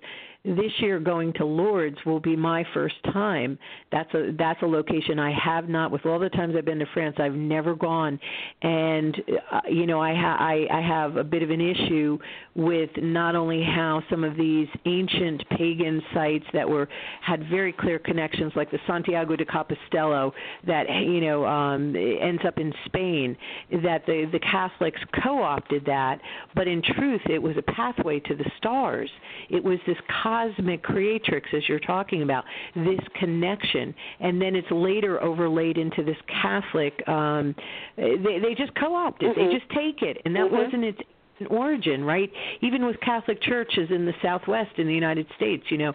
[0.45, 3.59] this year going to Lourdes will be my first time.
[3.91, 6.87] That's a that's a location I have not with all the times I've been to
[6.93, 8.21] France I've never gone.
[8.61, 9.17] And
[9.51, 12.19] uh, you know I ha- I I have a bit of an issue
[12.55, 16.89] with not only how some of these ancient pagan sites that were
[17.23, 20.31] had very clear connections like the Santiago de Compostela
[20.67, 23.35] that you know um ends up in Spain
[23.83, 26.21] that the the Catholics co-opted that.
[26.55, 29.09] But in truth it was a pathway to the stars.
[29.49, 29.97] It was this
[30.35, 32.45] cosmic creatrix, as you're talking about,
[32.75, 37.07] this connection, and then it's later overlaid into this Catholic.
[37.09, 37.55] Um,
[37.97, 39.37] they they just co-opt it.
[39.37, 39.49] Mm-hmm.
[39.49, 40.57] They just take it, and that mm-hmm.
[40.57, 40.99] wasn't its
[41.51, 42.31] origin, right?
[42.61, 45.93] Even with Catholic churches in the Southwest in the United States, you know,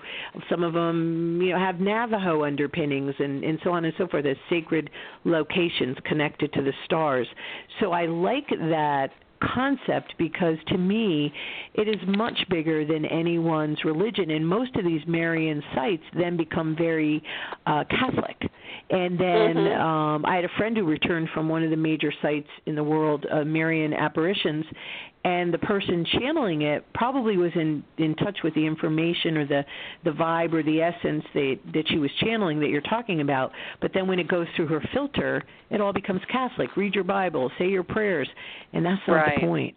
[0.49, 4.25] some of them you know have Navajo underpinnings and and so on and so forth
[4.25, 4.89] as sacred
[5.25, 7.27] locations connected to the stars.
[7.79, 9.11] So I like that
[9.41, 11.33] concept because to me
[11.73, 16.75] it is much bigger than anyone's religion and most of these marian sites then become
[16.75, 17.23] very
[17.65, 18.37] uh catholic
[18.89, 19.81] and then mm-hmm.
[19.81, 22.83] um i had a friend who returned from one of the major sites in the
[22.83, 24.65] world uh, marian apparitions
[25.25, 29.65] and the person channeling it probably was in in touch with the information or the
[30.05, 33.51] the vibe or the essence that that she was channeling that you're talking about.
[33.81, 36.75] But then when it goes through her filter it all becomes catholic.
[36.77, 37.51] Read your bible.
[37.57, 38.29] Say your prayers.
[38.73, 39.39] And that's not right.
[39.39, 39.75] the point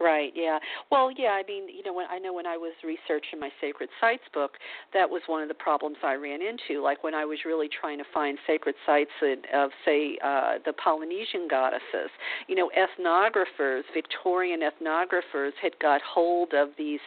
[0.00, 0.32] Right.
[0.36, 0.58] Yeah.
[0.92, 1.30] Well, yeah.
[1.30, 4.52] I mean, you know, when I know when I was researching my sacred sites book,
[4.94, 6.80] that was one of the problems I ran into.
[6.82, 9.10] Like when I was really trying to find sacred sites
[9.52, 12.10] of, say, uh, the Polynesian goddesses.
[12.46, 17.00] You know, ethnographers, Victorian ethnographers, had got hold of these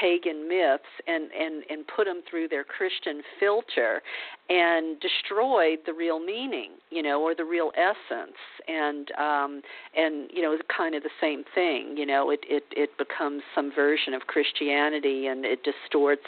[0.00, 4.00] pagan myths and and and put them through their Christian filter,
[4.48, 8.36] and destroyed the real meaning, you know, or the real essence.
[8.66, 9.62] And um,
[9.94, 11.94] and you know, it's kind of the same thing.
[11.96, 16.26] You know, it it it becomes some version of Christianity, and it distorts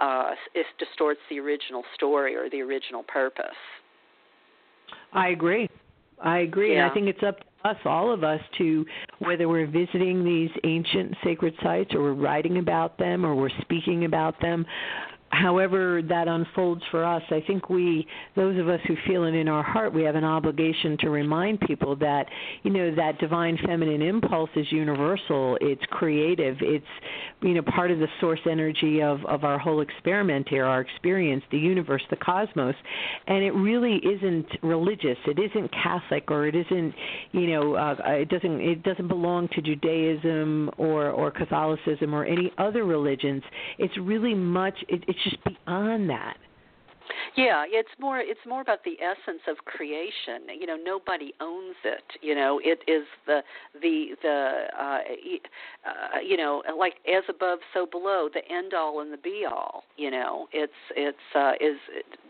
[0.00, 3.46] uh, it distorts the original story or the original purpose.
[5.12, 5.68] I agree.
[6.22, 6.82] I agree, yeah.
[6.82, 8.86] and I think it's up to us, all of us, to
[9.18, 14.06] whether we're visiting these ancient sacred sites or we're writing about them or we're speaking
[14.06, 14.64] about them,
[15.42, 19.48] however that unfolds for us, I think we, those of us who feel it in
[19.48, 22.26] our heart, we have an obligation to remind people that,
[22.62, 25.58] you know, that divine feminine impulse is universal.
[25.60, 26.56] It's creative.
[26.60, 26.84] It's,
[27.42, 31.44] you know, part of the source energy of of our whole experiment here, our experience,
[31.50, 32.74] the universe, the cosmos,
[33.26, 35.18] and it really isn't religious.
[35.26, 36.94] It isn't Catholic, or it isn't,
[37.32, 42.52] you know, uh, it doesn't it doesn't belong to Judaism or or Catholicism or any
[42.58, 43.42] other religions.
[43.78, 44.74] It's really much.
[44.88, 46.36] It, it's just beyond that.
[47.36, 50.48] Yeah, it's more it's more about the essence of creation.
[50.58, 52.02] You know, nobody owns it.
[52.22, 53.40] You know, it is the
[53.80, 54.98] the the uh,
[55.86, 59.84] uh you know, like as above so below, the end all and the be all,
[59.96, 60.48] you know.
[60.52, 61.76] It's it's uh is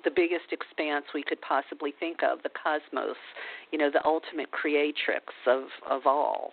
[0.05, 3.17] the biggest expanse we could possibly think of, the cosmos,
[3.71, 6.53] you know, the ultimate creatrix of of all.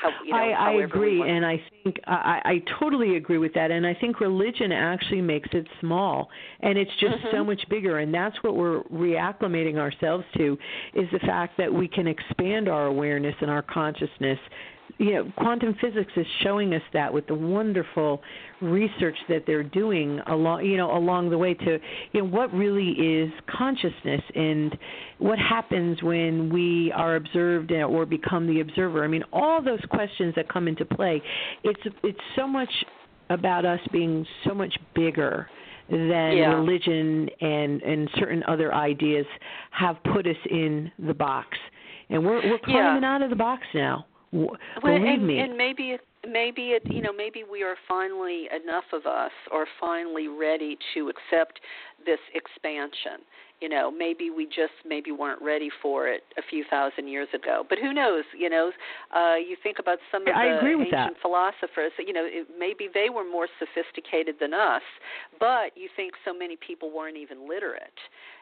[0.00, 3.70] How, you know, I, I agree, and I think I, I totally agree with that.
[3.70, 7.36] And I think religion actually makes it small, and it's just mm-hmm.
[7.36, 7.98] so much bigger.
[7.98, 10.56] And that's what we're reacclimating ourselves to,
[10.94, 14.38] is the fact that we can expand our awareness and our consciousness
[14.98, 18.22] you know, quantum physics is showing us that with the wonderful
[18.60, 21.78] research that they're doing along, you know, along the way to,
[22.12, 24.76] you know, what really is consciousness and
[25.18, 29.04] what happens when we are observed or become the observer.
[29.04, 31.22] I mean, all those questions that come into play.
[31.64, 32.70] It's it's so much
[33.28, 35.48] about us being so much bigger
[35.88, 36.54] than yeah.
[36.54, 39.26] religion and and certain other ideas
[39.70, 41.56] have put us in the box.
[42.08, 43.14] And we're we're climbing yeah.
[43.14, 44.06] out of the box now.
[44.32, 45.38] Well, Believe and, me.
[45.40, 49.66] and maybe it, maybe it, you know, maybe we are finally enough of us are
[49.80, 51.60] finally ready to accept
[52.06, 53.24] this expansion.
[53.60, 57.64] You know, maybe we just maybe weren't ready for it a few thousand years ago.
[57.68, 58.24] But who knows?
[58.36, 58.72] You know,
[59.14, 61.12] uh, you think about some of the ancient that.
[61.20, 61.92] philosophers.
[61.98, 64.82] You know, it, maybe they were more sophisticated than us,
[65.38, 67.98] but you think so many people weren't even literate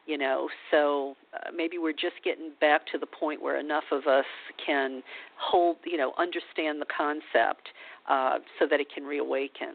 [0.08, 4.06] you know so uh, maybe we're just getting back to the point where enough of
[4.06, 4.24] us
[4.64, 5.02] can
[5.38, 7.68] hold you know understand the concept
[8.08, 9.74] uh, so that it can reawaken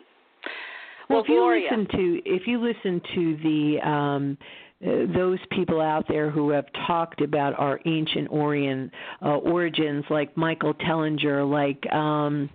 [1.09, 4.37] well, well if you Gloria, listen to if you listen to the um
[4.83, 8.91] those people out there who have talked about our ancient Orient
[9.21, 12.49] uh, origins, like Michael Tellinger, like um,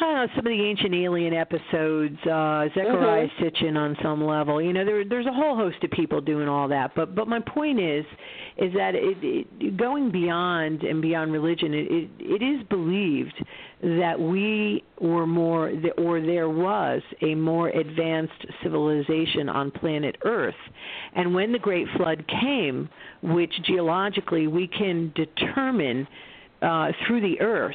[0.00, 3.44] I don't know some of the ancient alien episodes, uh Zecharia mm-hmm.
[3.44, 4.62] Sitchin on some level.
[4.62, 6.94] You know, there there's a whole host of people doing all that.
[6.94, 8.04] But but my point is
[8.58, 13.44] is that it, it going beyond and beyond religion, it, it it is believed
[13.82, 20.54] that we were more or there was a more advanced civilization on planet Earth.
[21.16, 22.88] And when the great flood came,
[23.22, 26.06] which geologically we can determine
[26.62, 27.74] uh through the earth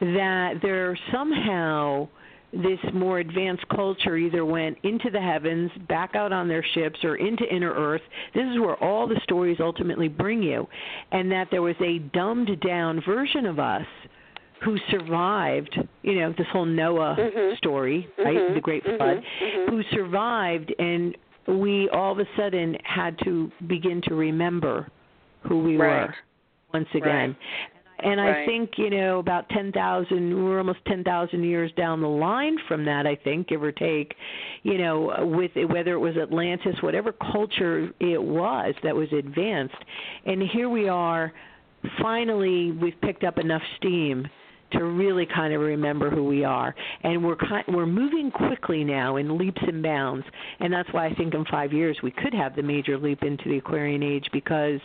[0.00, 2.08] that there somehow
[2.52, 7.16] this more advanced culture either went into the heavens, back out on their ships, or
[7.16, 8.00] into inner earth.
[8.34, 10.66] This is where all the stories ultimately bring you.
[11.12, 13.86] And that there was a dumbed down version of us
[14.64, 17.56] who survived, you know, this whole Noah mm-hmm.
[17.56, 18.36] story, right?
[18.36, 18.54] Mm-hmm.
[18.54, 19.70] The great flood, mm-hmm.
[19.70, 21.16] who survived and
[21.48, 24.88] we all of a sudden had to begin to remember
[25.48, 26.08] who we right.
[26.08, 26.14] were
[26.72, 27.30] once again.
[27.30, 27.36] Right.
[28.02, 28.42] And right.
[28.42, 33.06] I think, you know, about 10,000, we're almost 10,000 years down the line from that,
[33.06, 34.14] I think, give or take,
[34.62, 39.74] you know, with whether it was Atlantis, whatever culture it was that was advanced.
[40.26, 41.32] And here we are,
[42.00, 44.26] finally, we've picked up enough steam
[44.72, 49.16] to really kind of remember who we are and we're kind, we're moving quickly now
[49.16, 50.24] in leaps and bounds
[50.60, 53.48] and that's why I think in 5 years we could have the major leap into
[53.48, 54.80] the aquarian age because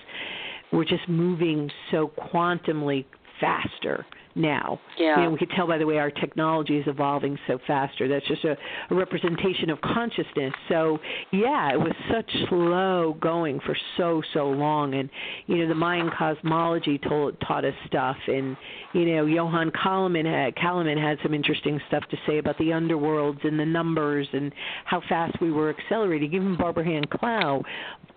[0.71, 3.05] we're just moving so quantumly
[3.39, 4.05] faster
[4.35, 4.79] now.
[4.97, 5.17] Yeah.
[5.17, 8.07] You know, we could tell by the way our technology is evolving so faster.
[8.07, 8.57] That's just a,
[8.89, 10.53] a representation of consciousness.
[10.69, 10.99] So
[11.31, 15.09] yeah, it was such slow going for so so long, and
[15.47, 18.57] you know the Mayan cosmology told taught us stuff, and
[18.93, 22.65] you know Johan Calleman had, uh, Calleman had some interesting stuff to say about the
[22.65, 24.51] underworlds and the numbers and
[24.85, 26.33] how fast we were accelerating.
[26.33, 27.63] Even Barbara Hand Clow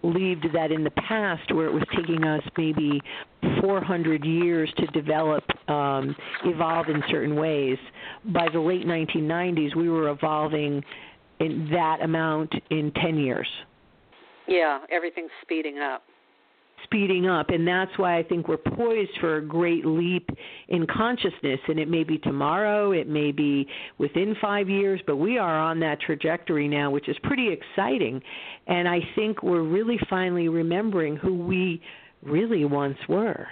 [0.03, 3.01] believed that in the past, where it was taking us maybe
[3.60, 7.78] 400 years to develop, um, evolve in certain ways,
[8.27, 10.82] by the late 1990s, we were evolving
[11.40, 13.48] in that amount in 10 years.
[14.47, 16.02] Yeah, everything's speeding up.
[16.85, 20.31] Speeding up and that's why I think we're poised for a great leap
[20.69, 23.66] in consciousness and it may be tomorrow, it may be
[23.98, 28.23] within 5 years, but we are on that trajectory now which is pretty exciting.
[28.69, 31.82] And I think we're really finally remembering who we
[32.23, 33.47] really once were.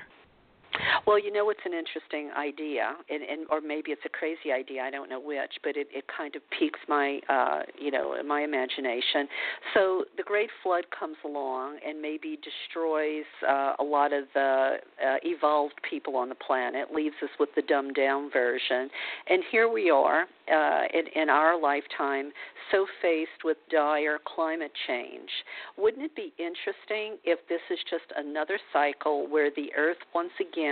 [1.07, 4.83] Well, you know, it's an interesting idea, and, and or maybe it's a crazy idea.
[4.83, 8.43] I don't know which, but it, it kind of piques my, uh, you know, my
[8.43, 9.29] imagination.
[9.75, 15.17] So the Great Flood comes along and maybe destroys uh, a lot of the uh,
[15.23, 18.91] evolved people on the planet, leaves us with the dumbed down version,
[19.29, 22.33] and here we are uh, in, in our lifetime,
[22.73, 25.31] so faced with dire climate change.
[25.79, 30.66] Wouldn't it be interesting if this is just another cycle where the Earth once again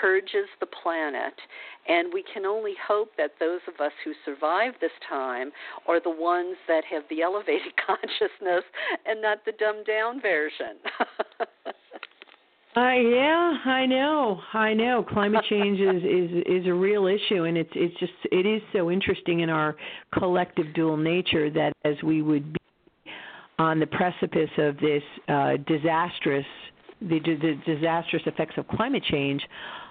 [0.00, 1.34] purges the planet.
[1.88, 5.50] And we can only hope that those of us who survive this time
[5.86, 8.64] are the ones that have the elevated consciousness
[9.06, 10.76] and not the dumbed down version.
[12.76, 14.40] Uh, yeah, I know.
[14.52, 15.02] I know.
[15.02, 18.88] Climate change is, is is a real issue, and it's it's just it is so
[18.88, 19.74] interesting in our
[20.16, 22.58] collective dual nature that as we would be
[23.58, 26.46] on the precipice of this uh, disastrous
[27.00, 29.42] the, the disastrous effects of climate change.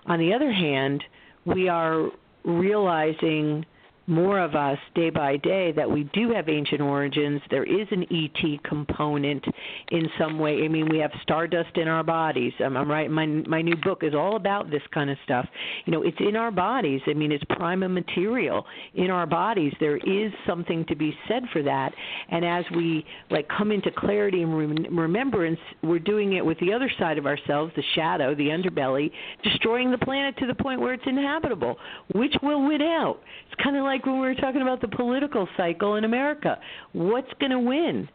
[0.06, 1.04] On the other hand,
[1.46, 2.10] we are
[2.44, 3.66] realizing
[4.08, 7.42] more of us day by day that we do have ancient origins.
[7.52, 9.44] There is an ET component
[9.92, 10.64] in some way.
[10.64, 12.54] I mean, we have stardust in our bodies.
[12.64, 13.12] I'm, I'm right.
[13.12, 15.46] My my new book is all about this kind of stuff.
[15.86, 17.02] You know, it's in our bodies.
[17.06, 18.66] I mean, it's prima material
[18.96, 19.74] in our bodies.
[19.80, 21.92] There is something to be said for that.
[22.30, 26.72] And as we like come into clarity and rem- remembrance, we're doing it with the
[26.72, 29.12] other side of ourselves, the shadow, the underbelly,
[29.44, 31.76] destroying the planet to the point where it's inhabitable.
[32.16, 33.20] Which will win out?
[33.48, 36.60] It's kind of like like when we were talking about the political cycle in America.
[36.94, 38.08] What's going to win?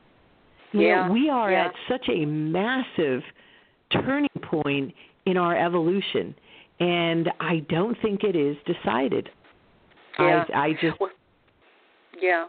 [0.72, 1.06] You yeah.
[1.06, 1.66] Know, we are yeah.
[1.66, 3.22] at such a massive
[3.92, 4.94] turning point
[5.26, 6.34] in our evolution,
[6.80, 9.28] and I don't think it is decided.
[10.18, 10.44] Yeah.
[10.54, 11.00] I, I just.
[11.00, 11.10] Well,
[12.20, 12.46] yeah.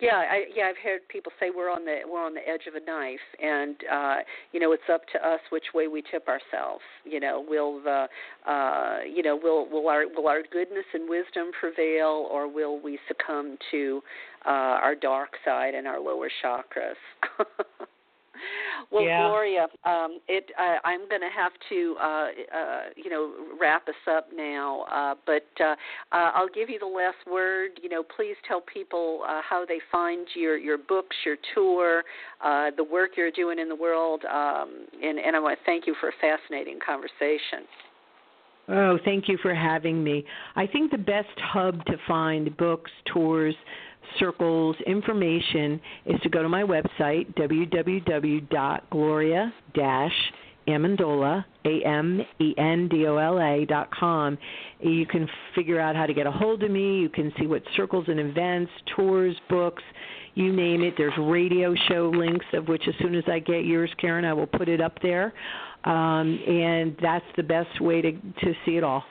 [0.00, 2.74] Yeah, I yeah, I've heard people say we're on the we're on the edge of
[2.74, 4.16] a knife and uh
[4.52, 6.82] you know, it's up to us which way we tip ourselves.
[7.04, 8.08] You know, will the
[8.50, 12.98] uh you know, will will our will our goodness and wisdom prevail or will we
[13.08, 14.00] succumb to
[14.46, 16.94] uh our dark side and our lower chakras?
[18.90, 19.28] Well, yeah.
[19.28, 23.94] Gloria, um, it uh, I'm going to have to uh, uh, you know wrap us
[24.10, 25.74] up now, uh, but uh,
[26.12, 27.72] uh, I'll give you the last word.
[27.82, 32.02] You know, please tell people uh, how they find your your books, your tour,
[32.42, 35.86] uh, the work you're doing in the world, um, and, and I want to thank
[35.86, 37.66] you for a fascinating conversation.
[38.70, 40.24] Oh, thank you for having me.
[40.54, 43.54] I think the best hub to find books, tours,
[44.18, 48.42] circles, information is to go to my website, www.gloria
[50.68, 54.36] Amendola, A M E N D O L A dot com.
[54.80, 57.00] You can figure out how to get a hold of me.
[57.00, 59.82] You can see what circles and events, tours, books,
[60.34, 60.94] you name it.
[60.96, 64.46] There's radio show links, of which as soon as I get yours, Karen, I will
[64.46, 65.32] put it up there.
[65.84, 69.04] Um, and that's the best way to to see it all.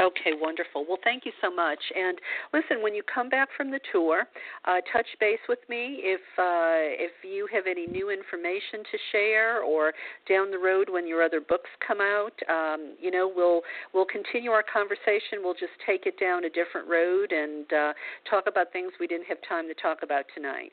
[0.00, 0.86] Okay, wonderful.
[0.88, 1.78] Well, thank you so much.
[1.94, 2.18] And
[2.54, 4.24] listen, when you come back from the tour,
[4.64, 9.62] uh, touch base with me if uh, if you have any new information to share,
[9.62, 9.92] or
[10.28, 12.32] down the road when your other books come out.
[12.48, 13.60] Um, you know, we'll
[13.92, 15.44] we'll continue our conversation.
[15.44, 17.92] We'll just take it down a different road and uh,
[18.28, 20.72] talk about things we didn't have time to talk about tonight.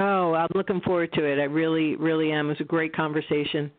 [0.00, 1.38] Oh, I'm looking forward to it.
[1.38, 2.46] I really, really am.
[2.46, 3.70] It was a great conversation.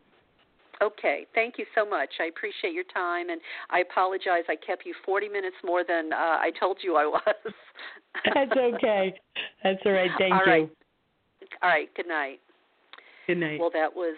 [0.82, 2.10] Okay, thank you so much.
[2.20, 3.40] I appreciate your time, and
[3.70, 7.52] I apologize I kept you 40 minutes more than uh, I told you I was.
[8.34, 9.14] That's okay.
[9.62, 10.10] That's all right.
[10.18, 10.52] Thank all you.
[10.52, 10.70] Right.
[11.62, 11.88] All right.
[11.94, 12.40] Good night.
[13.26, 13.58] Good night.
[13.58, 14.16] Well, that was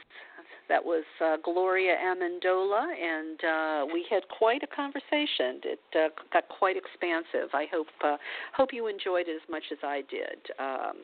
[0.68, 5.60] that was uh, Gloria Amendola, and uh, we had quite a conversation.
[5.64, 7.50] It uh, got quite expansive.
[7.52, 8.16] I hope uh,
[8.54, 10.38] hope you enjoyed it as much as I did.
[10.58, 10.96] Um,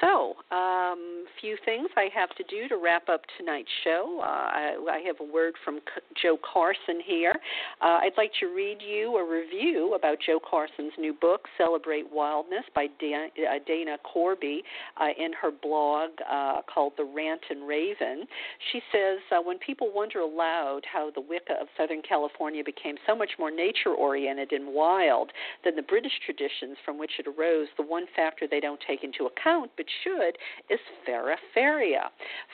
[0.00, 4.20] so, um, few things I have to do to wrap up tonight's show.
[4.20, 7.34] Uh, I, I have a word from C- Joe Carson here.
[7.80, 12.64] Uh, I'd like to read you a review about Joe Carson's new book, Celebrate Wildness,
[12.74, 14.62] by Dana, uh, Dana Corby,
[15.00, 18.24] uh, in her blog uh, called The Rant and Raven.
[18.70, 23.16] She says uh, when people wonder aloud how the Wicca of Southern California became so
[23.16, 25.32] much more nature oriented and wild
[25.64, 29.26] than the British traditions from which it arose, the one factor they don't take into
[29.26, 30.36] account but should
[30.70, 32.12] is Feraferia.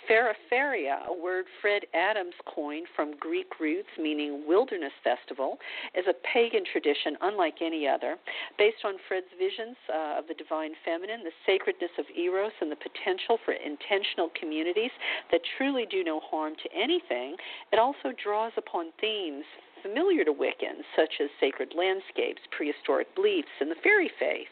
[0.08, 5.58] Feraferia, a word Fred Adams coined from Greek roots meaning wilderness festival,
[5.94, 8.16] is a pagan tradition unlike any other.
[8.56, 12.76] Based on Fred's visions uh, of the divine feminine, the sacredness of Eros, and the
[12.76, 14.90] potential for intentional communities
[15.30, 17.36] that truly do no harm to anything,
[17.72, 19.44] it also draws upon themes
[19.82, 24.48] familiar to Wiccans, such as sacred landscapes, prehistoric beliefs, and the fairy faith.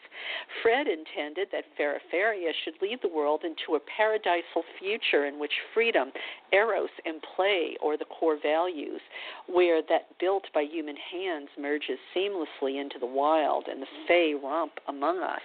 [0.61, 6.11] Fred intended that Feraferia should lead the world into a paradisal future in which freedom,
[6.51, 9.01] eros, and play are the core values,
[9.47, 14.73] where that built by human hands merges seamlessly into the wild and the fae romp
[14.87, 15.41] among us.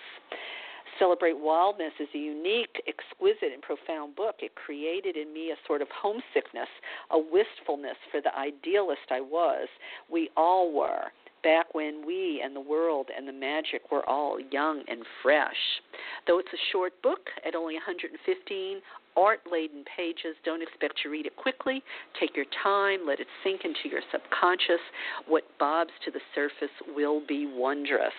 [0.98, 4.36] Celebrate Wildness is a unique, exquisite, and profound book.
[4.40, 6.68] It created in me a sort of homesickness,
[7.10, 9.68] a wistfulness for the idealist I was.
[10.10, 11.12] We all were
[11.42, 15.56] back when we and the world and the magic were all young and fresh.
[16.26, 18.80] Though it's a short book at only 115
[19.16, 20.36] art laden pages.
[20.44, 21.82] Don't expect to read it quickly.
[22.18, 24.80] Take your time, let it sink into your subconscious.
[25.28, 28.14] What bobs to the surface will be wondrous.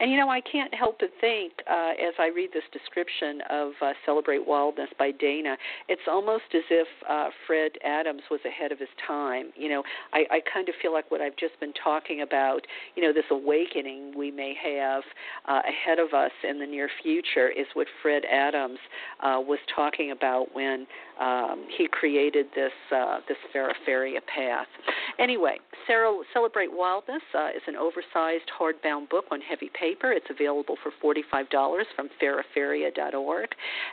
[0.00, 3.72] And you know, I can't help but think uh, as I read this description of
[3.82, 5.56] uh, Celebrate Wildness by Dana,
[5.88, 9.50] it's almost as if uh, Fred Adams was ahead of his time.
[9.56, 12.60] You know, I, I kind of feel like what I've just been talking about,
[12.96, 15.02] you know, this awakening we may have
[15.48, 18.78] uh, ahead of us in the near future is what Fred Adams
[19.22, 20.86] uh, was talking about about when
[21.20, 24.66] um, he created this uh, this Feraferia path.
[25.18, 25.56] Anyway,
[26.32, 30.12] Celebrate Wildness uh, is an oversized hardbound book on heavy paper.
[30.12, 33.48] It's available for $45 from feraferia.org.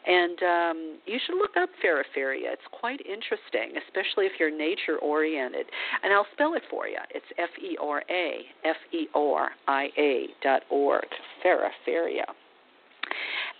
[0.05, 2.53] And um, you should look up Feraferia.
[2.53, 5.65] It's quite interesting, especially if you're nature oriented.
[6.03, 6.99] And I'll spell it for you.
[7.13, 11.05] It's F E R A F E R I A dot org.
[11.43, 12.25] Feraferia.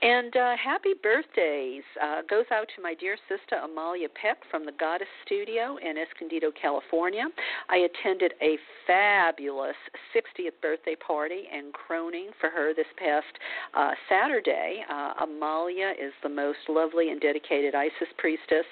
[0.01, 4.71] And uh, happy birthdays uh, goes out to my dear sister Amalia Peck from the
[4.73, 7.23] Goddess Studio in Escondido, California.
[7.69, 9.75] I attended a fabulous
[10.13, 13.25] 60th birthday party and croning for her this past
[13.73, 14.83] uh, Saturday.
[14.87, 18.65] Uh, Amalia is the most lovely and dedicated Isis priestess.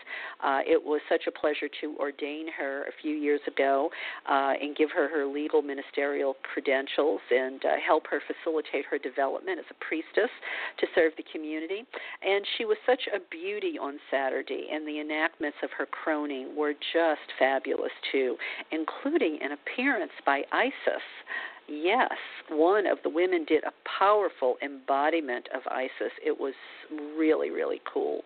[0.44, 3.90] Uh, it was such a pleasure to ordain her a few years ago
[4.30, 9.66] uh, and give her her legal ministerial credentials and help her facilitate her development as
[9.72, 10.30] a priestess
[10.78, 11.84] to serve the community.
[12.22, 16.74] And she was such a beauty on Saturday, and the enactments of her croning were
[16.74, 18.38] just fabulous too,
[18.72, 21.04] including an appearance by Isis
[21.68, 22.12] Yes,
[22.50, 26.14] one of the women did a powerful embodiment of Isis.
[26.24, 26.54] It was
[27.18, 28.22] really, really cool.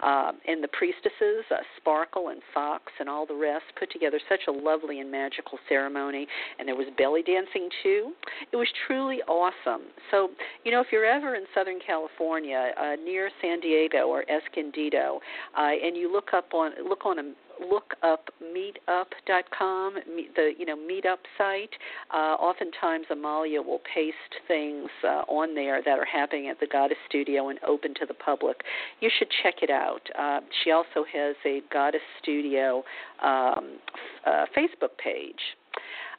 [0.00, 4.42] Um, and the priestesses, uh, Sparkle and Fox, and all the rest, put together such
[4.46, 6.28] a lovely and magical ceremony.
[6.58, 8.12] And there was belly dancing too.
[8.52, 9.82] It was truly awesome.
[10.12, 10.30] So,
[10.64, 15.20] you know, if you're ever in Southern California, uh, near San Diego or Escondido,
[15.58, 19.94] uh, and you look up on look on a look up meetup.com,
[20.36, 21.70] the you know meetup site.
[22.12, 24.16] Uh, oftentimes, Amalia will paste
[24.48, 28.14] things uh, on there that are happening at the Goddess Studio and open to the
[28.14, 28.62] public.
[29.00, 30.02] You should check it out.
[30.18, 32.82] Uh, she also has a Goddess Studio
[33.22, 33.78] um,
[34.26, 35.40] uh, Facebook page.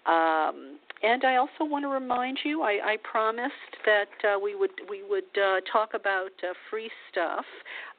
[0.05, 3.53] Um, and I also want to remind you, I, I promised
[3.85, 7.45] that uh, we would we would uh, talk about uh, free stuff.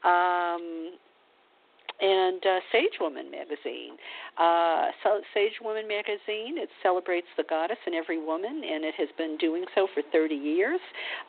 [0.05, 0.93] Um,
[2.01, 3.97] and uh, Sage Woman magazine.
[4.37, 4.89] Uh,
[5.33, 9.65] Sage Woman magazine it celebrates the goddess in every woman, and it has been doing
[9.75, 10.79] so for 30 years.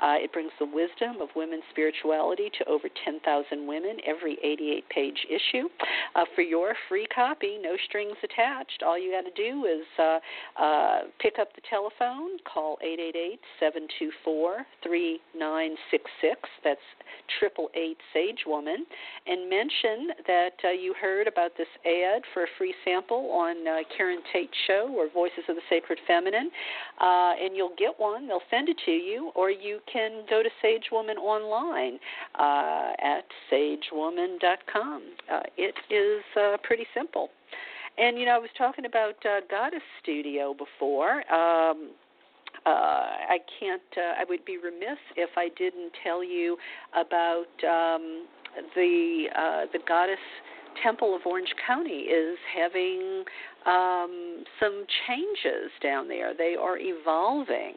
[0.02, 5.70] Uh, it brings the wisdom of women's spirituality to over 10,000 women every 88-page issue.
[6.16, 8.84] Uh, for your free copy, no strings attached.
[8.86, 10.20] All you got to do is uh,
[10.62, 12.78] uh, pick up the telephone, call
[13.64, 16.36] 888-724-3966.
[16.64, 16.80] That's
[17.40, 18.86] triple eight Sage Woman,
[19.26, 23.78] and mention that uh, you heard about this ad for a free sample on uh,
[23.96, 26.50] Karen Tate's show or Voices of the Sacred Feminine,
[27.02, 28.28] uh, and you'll get one.
[28.28, 32.00] They'll send it to you, or you can go to Sage Woman online
[32.40, 35.04] uh, at sagewoman.com.
[35.32, 37.30] Uh, it is uh, pretty simple.
[37.98, 41.24] And you know, I was talking about uh, Goddess Studio before.
[41.34, 41.92] Um,
[42.66, 43.82] uh, I can't.
[43.96, 46.58] Uh, I would be remiss if I didn't tell you
[46.94, 48.26] about um,
[48.76, 50.20] the uh, the Goddess
[50.84, 53.24] Temple of Orange County is having
[53.66, 56.34] um, some changes down there.
[56.38, 57.74] They are evolving,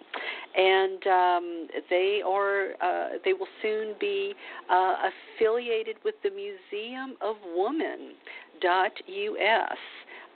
[0.56, 4.34] and um, they are uh, they will soon be
[4.70, 4.94] uh,
[5.38, 8.12] affiliated with the Museum of Woman.
[8.60, 9.78] Dot us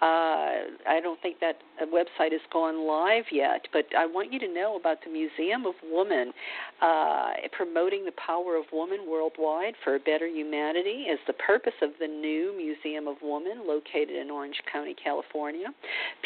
[0.05, 4.53] uh, I don't think that website has gone live yet, but I want you to
[4.53, 6.33] know about the Museum of Woman
[6.81, 11.91] uh, promoting the power of woman worldwide for a better humanity is the purpose of
[12.01, 15.67] the new Museum of Woman located in Orange County, California.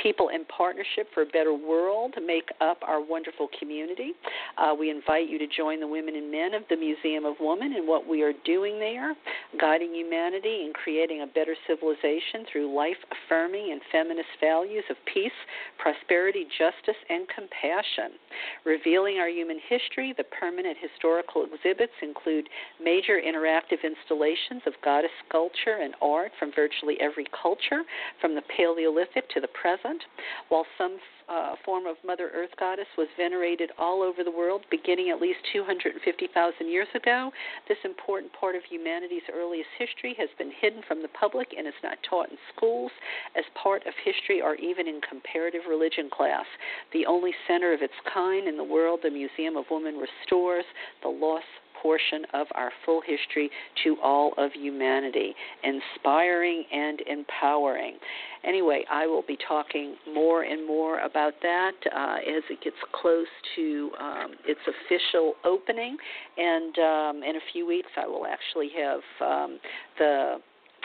[0.03, 4.13] People in partnership for a better world make up our wonderful community.
[4.57, 7.75] Uh, we invite you to join the women and men of the Museum of Woman
[7.75, 9.15] in what we are doing there,
[9.61, 15.38] guiding humanity and creating a better civilization through life affirming and feminist values of peace,
[15.79, 18.19] prosperity, justice, and compassion.
[18.65, 22.49] Revealing our human history, the permanent historical exhibits include
[22.83, 27.83] major interactive installations of goddess sculpture and art from virtually every culture,
[28.21, 30.03] from the Paleolithic to the present.
[30.49, 30.99] While some
[31.29, 35.39] uh, form of Mother Earth goddess was venerated all over the world, beginning at least
[35.53, 37.31] 250,000 years ago.
[37.69, 41.75] This important part of humanity's earliest history has been hidden from the public and is
[41.83, 42.91] not taught in schools
[43.37, 46.47] as part of history or even in comparative religion class.
[46.93, 50.65] The only center of its kind in the world, the Museum of Woman restores
[51.03, 51.45] the lost
[51.83, 53.51] portion of our full history
[53.85, 57.97] to all of humanity, inspiring and empowering.
[58.45, 63.27] Anyway, I will be talking more and more about that uh, as it gets close
[63.57, 65.97] to um, its official opening,
[66.37, 69.59] and um, in a few weeks I will actually have um,
[69.99, 70.37] the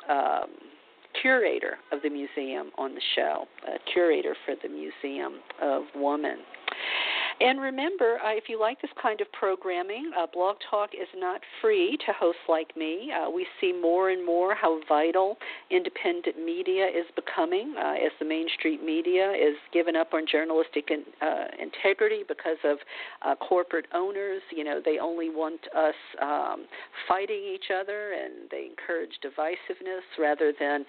[0.09, 0.49] um,
[1.21, 6.37] curator of the museum on the show, a curator for the Museum of Woman.
[7.41, 11.41] And remember, uh, if you like this kind of programming, uh, Blog Talk is not
[11.61, 13.11] free to hosts like me.
[13.11, 15.37] Uh, we see more and more how vital
[15.71, 21.03] independent media is becoming uh, as the mainstream media is given up on journalistic in,
[21.21, 22.77] uh, integrity because of
[23.23, 24.41] uh, corporate owners.
[24.51, 26.65] You know, they only want us um,
[27.07, 30.85] fighting each other and they encourage divisiveness rather than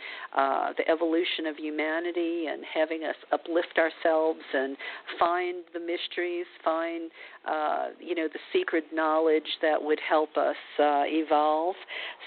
[0.76, 4.76] the evolution of humanity and having us uplift ourselves and
[5.18, 6.33] find the mystery
[6.64, 7.10] find
[7.46, 11.76] uh, you know the secret knowledge that would help us uh, evolve.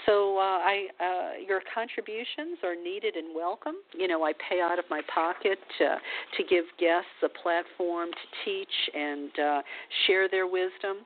[0.05, 3.75] So uh, I, uh, your contributions are needed and welcome.
[3.93, 5.97] You know I pay out of my pocket to,
[6.37, 9.61] to give guests a platform to teach and uh,
[10.05, 10.97] share their wisdom.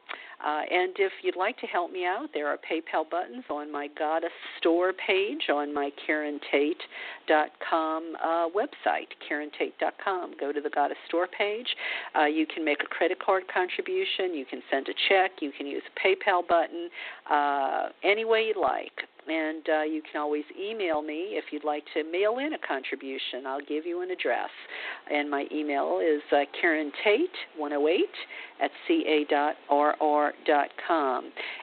[0.44, 3.88] Uh, and if you'd like to help me out, there are PayPal buttons on my
[3.98, 10.34] Goddess Store page on my KarenTate.com uh, website, KarenTate.com.
[10.40, 11.68] Go to the Goddess Store page.
[12.20, 14.36] Uh, you can make a credit card contribution.
[14.36, 15.42] You can send a check.
[15.42, 16.90] You can use a PayPal button.
[17.30, 19.08] Uh, any way you like.
[19.28, 23.46] And uh, you can always email me if you'd like to mail in a contribution.
[23.46, 24.50] I'll give you an address.
[25.12, 28.06] And my email is uh, Karen Tate 108
[28.62, 29.32] at ca.rr.com.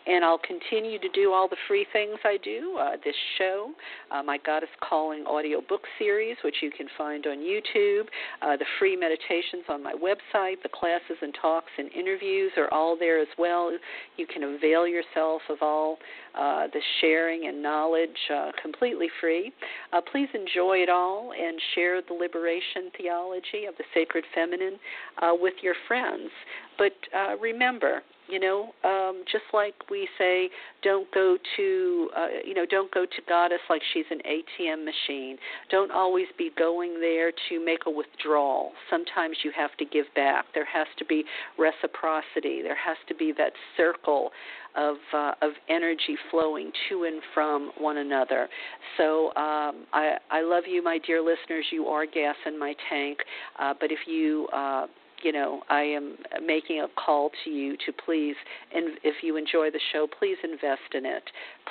[0.07, 2.77] And I'll continue to do all the free things I do.
[2.79, 3.73] Uh, this show,
[4.11, 8.07] uh, my Goddess Calling audio book series, which you can find on YouTube,
[8.43, 12.97] uh, the free meditations on my website, the classes and talks and interviews are all
[12.99, 13.77] there as well.
[14.17, 15.99] You can avail yourself of all
[16.39, 19.53] uh, the sharing and knowledge uh, completely free.
[19.93, 24.79] Uh, please enjoy it all and share the liberation theology of the sacred feminine
[25.21, 26.31] uh, with your friends.
[26.79, 30.51] But uh, remember, you know, um, just like we say,
[30.83, 35.37] don't go to, uh, you know, don't go to goddess like she's an ATM machine.
[35.71, 38.73] Don't always be going there to make a withdrawal.
[38.91, 40.45] Sometimes you have to give back.
[40.55, 41.25] There has to be
[41.59, 42.63] reciprocity.
[42.63, 44.31] There has to be that circle
[44.77, 48.49] of uh, of energy flowing to and from one another.
[48.97, 51.67] So um, I I love you, my dear listeners.
[51.73, 53.19] You are gas in my tank.
[53.59, 54.87] Uh, but if you uh,
[55.23, 58.37] you know, I am making a call to you to please,
[58.75, 61.23] and if you enjoy the show, please invest in it.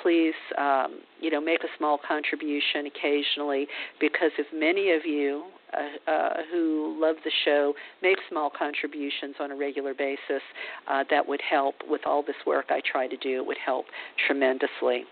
[0.02, 3.66] Please, um, you know, make a small contribution occasionally
[4.00, 5.44] because if many of you
[5.74, 10.42] uh, uh, who love the show make small contributions on a regular basis,
[10.88, 13.42] uh, that would help with all this work I try to do.
[13.42, 13.86] It would help
[14.26, 15.04] tremendously.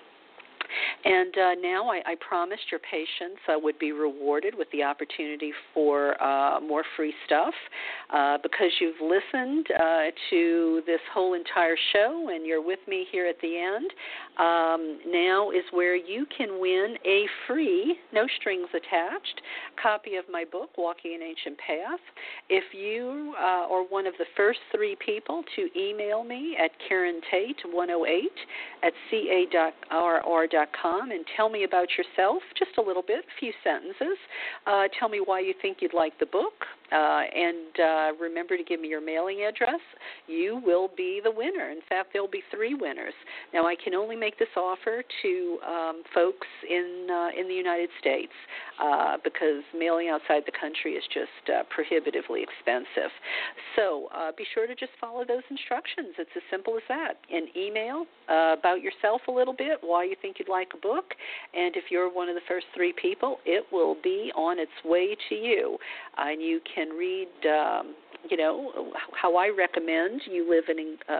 [1.04, 5.52] And uh, now I, I promised your patience uh, would be rewarded with the opportunity
[5.72, 7.54] for uh, more free stuff.
[8.12, 13.26] Uh, because you've listened uh, to this whole entire show and you're with me here
[13.26, 13.90] at the end,
[14.38, 19.40] um, now is where you can win a free, no strings attached,
[19.82, 22.00] copy of my book, Walking an Ancient Path.
[22.48, 27.20] If you uh, are one of the first three people to email me at Karen
[27.30, 28.30] Tate 108
[28.84, 28.92] at
[31.12, 34.18] and tell me about yourself, just a little bit, a few sentences.
[34.66, 38.64] Uh, tell me why you think you'd like the book, uh, and uh, remember to
[38.64, 39.80] give me your mailing address.
[40.26, 41.70] You will be the winner.
[41.70, 43.14] In fact, there'll be three winners.
[43.52, 47.90] Now, I can only make this offer to um, folks in uh, in the United
[48.00, 48.32] States
[48.80, 53.10] uh, because mailing outside the country is just uh, prohibitively expensive.
[53.74, 56.14] So uh, be sure to just follow those instructions.
[56.18, 57.14] It's as simple as that.
[57.32, 61.14] An email about yourself a little bit, why you think you'd like a book,
[61.54, 65.16] and if you're one of the first three people, it will be on its way
[65.28, 65.78] to you,
[66.18, 67.28] and you can read.
[67.46, 67.94] Um,
[68.28, 71.14] you know how I recommend you live in uh,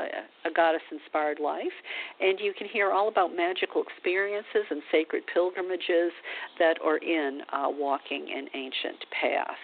[0.45, 1.77] a goddess inspired life,
[2.21, 6.11] and you can hear all about magical experiences and sacred pilgrimages
[6.59, 9.57] that are in uh, Walking an Ancient Path.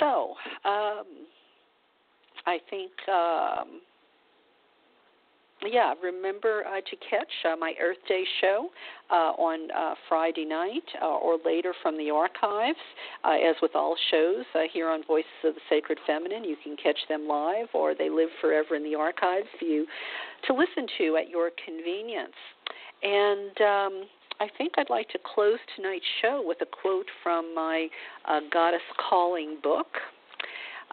[0.00, 0.34] So,
[0.64, 1.06] um,
[2.44, 2.90] I think.
[3.08, 3.80] Um,
[5.64, 8.68] yeah, remember uh, to catch uh, my Earth Day show
[9.10, 12.78] uh, on uh, Friday night uh, or later from the archives.
[13.24, 16.98] Uh, as with all shows here on Voices of the Sacred Feminine, you can catch
[17.08, 19.86] them live or they live forever in the archives for you
[20.46, 22.36] to listen to at your convenience.
[23.02, 24.04] And um,
[24.40, 27.88] I think I'd like to close tonight's show with a quote from my
[28.52, 29.88] Goddess Calling book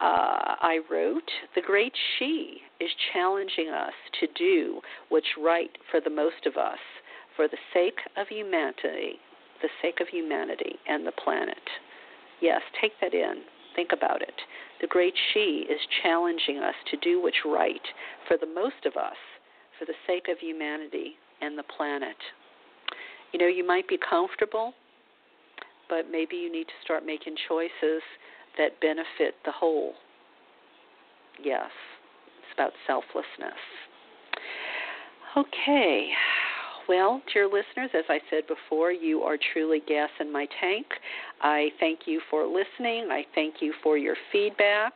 [0.02, 6.10] uh, I wrote, The great she is challenging us to do what's right for the
[6.10, 6.80] most of us,
[7.36, 9.20] for the sake of humanity,
[9.62, 11.62] the sake of humanity and the planet.
[12.42, 13.44] Yes, take that in.
[13.76, 14.34] Think about it.
[14.82, 17.82] The great she is challenging us to do what's right
[18.28, 19.16] for the most of us,
[19.80, 22.18] for the sake of humanity and the planet.
[23.32, 24.74] You know, you might be comfortable,
[25.90, 28.02] but maybe you need to start making choices
[28.58, 29.94] that benefit the whole.
[31.44, 31.70] Yes,
[32.40, 33.60] it's about selflessness.
[35.36, 36.10] Okay.
[36.88, 40.86] Well, dear listeners, as I said before, you are truly gas in my tank.
[41.42, 43.08] I thank you for listening.
[43.10, 44.94] I thank you for your feedback.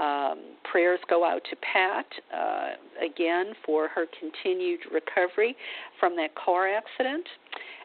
[0.00, 5.56] Um, prayers go out to Pat uh, again for her continued recovery
[6.00, 7.26] from that car accident.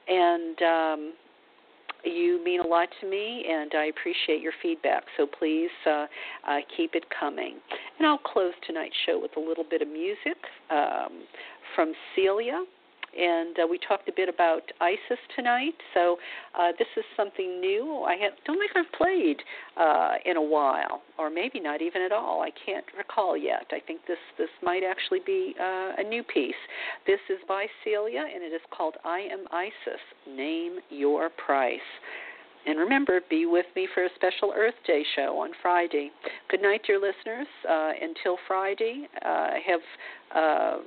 [0.08, 1.14] And um,
[2.04, 5.04] you mean a lot to me, and I appreciate your feedback.
[5.18, 6.08] So please uh,
[6.48, 7.56] uh, keep it coming.
[7.98, 10.38] And I'll close tonight's show with a little bit of music
[10.70, 11.24] um,
[11.76, 12.64] from Celia
[13.18, 15.76] and uh, we talked a bit about Isis tonight.
[15.94, 16.18] So
[16.58, 18.04] uh, this is something new.
[18.08, 19.38] I have, don't think I've played
[19.78, 22.42] uh, in a while, or maybe not even at all.
[22.42, 23.66] I can't recall yet.
[23.72, 26.56] I think this this might actually be uh, a new piece.
[27.06, 31.80] This is by Celia, and it is called "I Am Isis." Name your price.
[32.66, 36.12] And remember, be with me for a special Earth Day show on Friday.
[36.50, 37.48] Good night, dear listeners.
[37.68, 39.82] Uh, until Friday, uh, have
[40.36, 40.84] uh,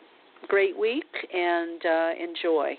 [0.48, 2.76] great week and uh, enjoy.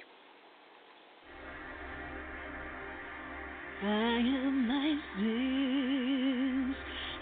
[3.83, 4.55] I am.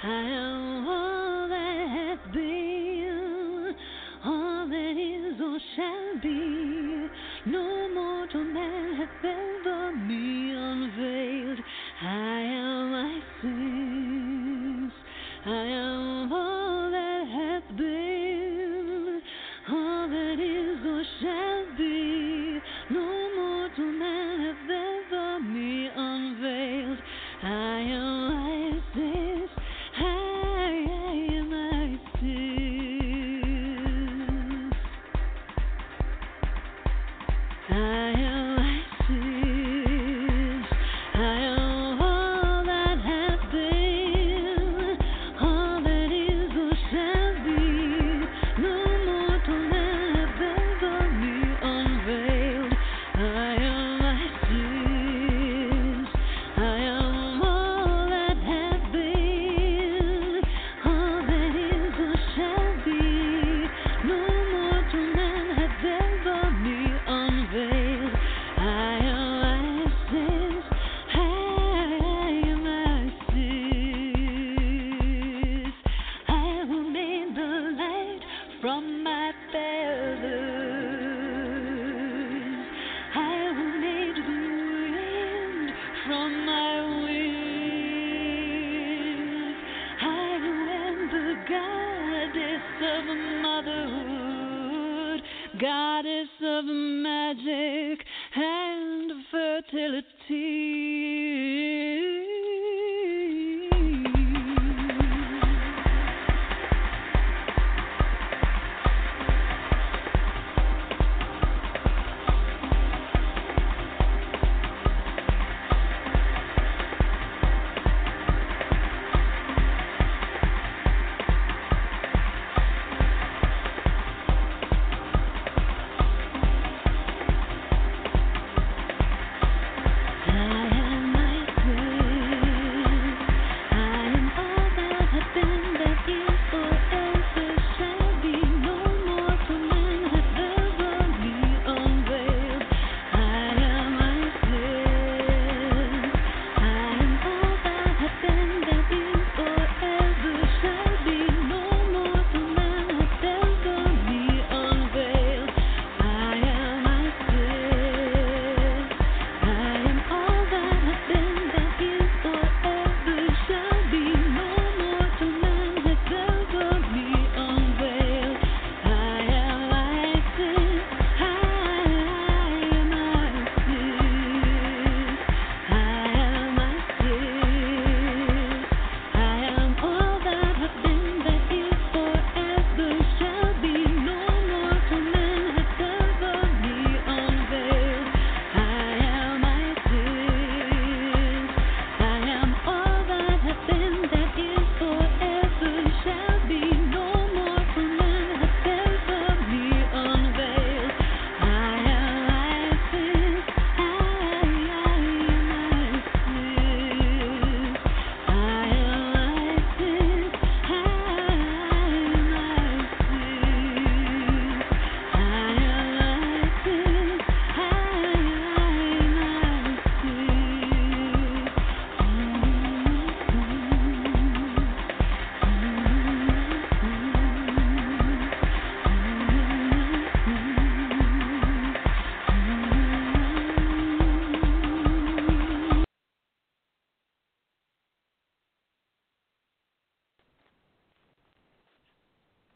[0.05, 3.73] I am all that been,
[4.25, 7.09] all that is or shall be.
[7.45, 11.59] No mortal man hath ever me unveiled.
[12.01, 12.32] I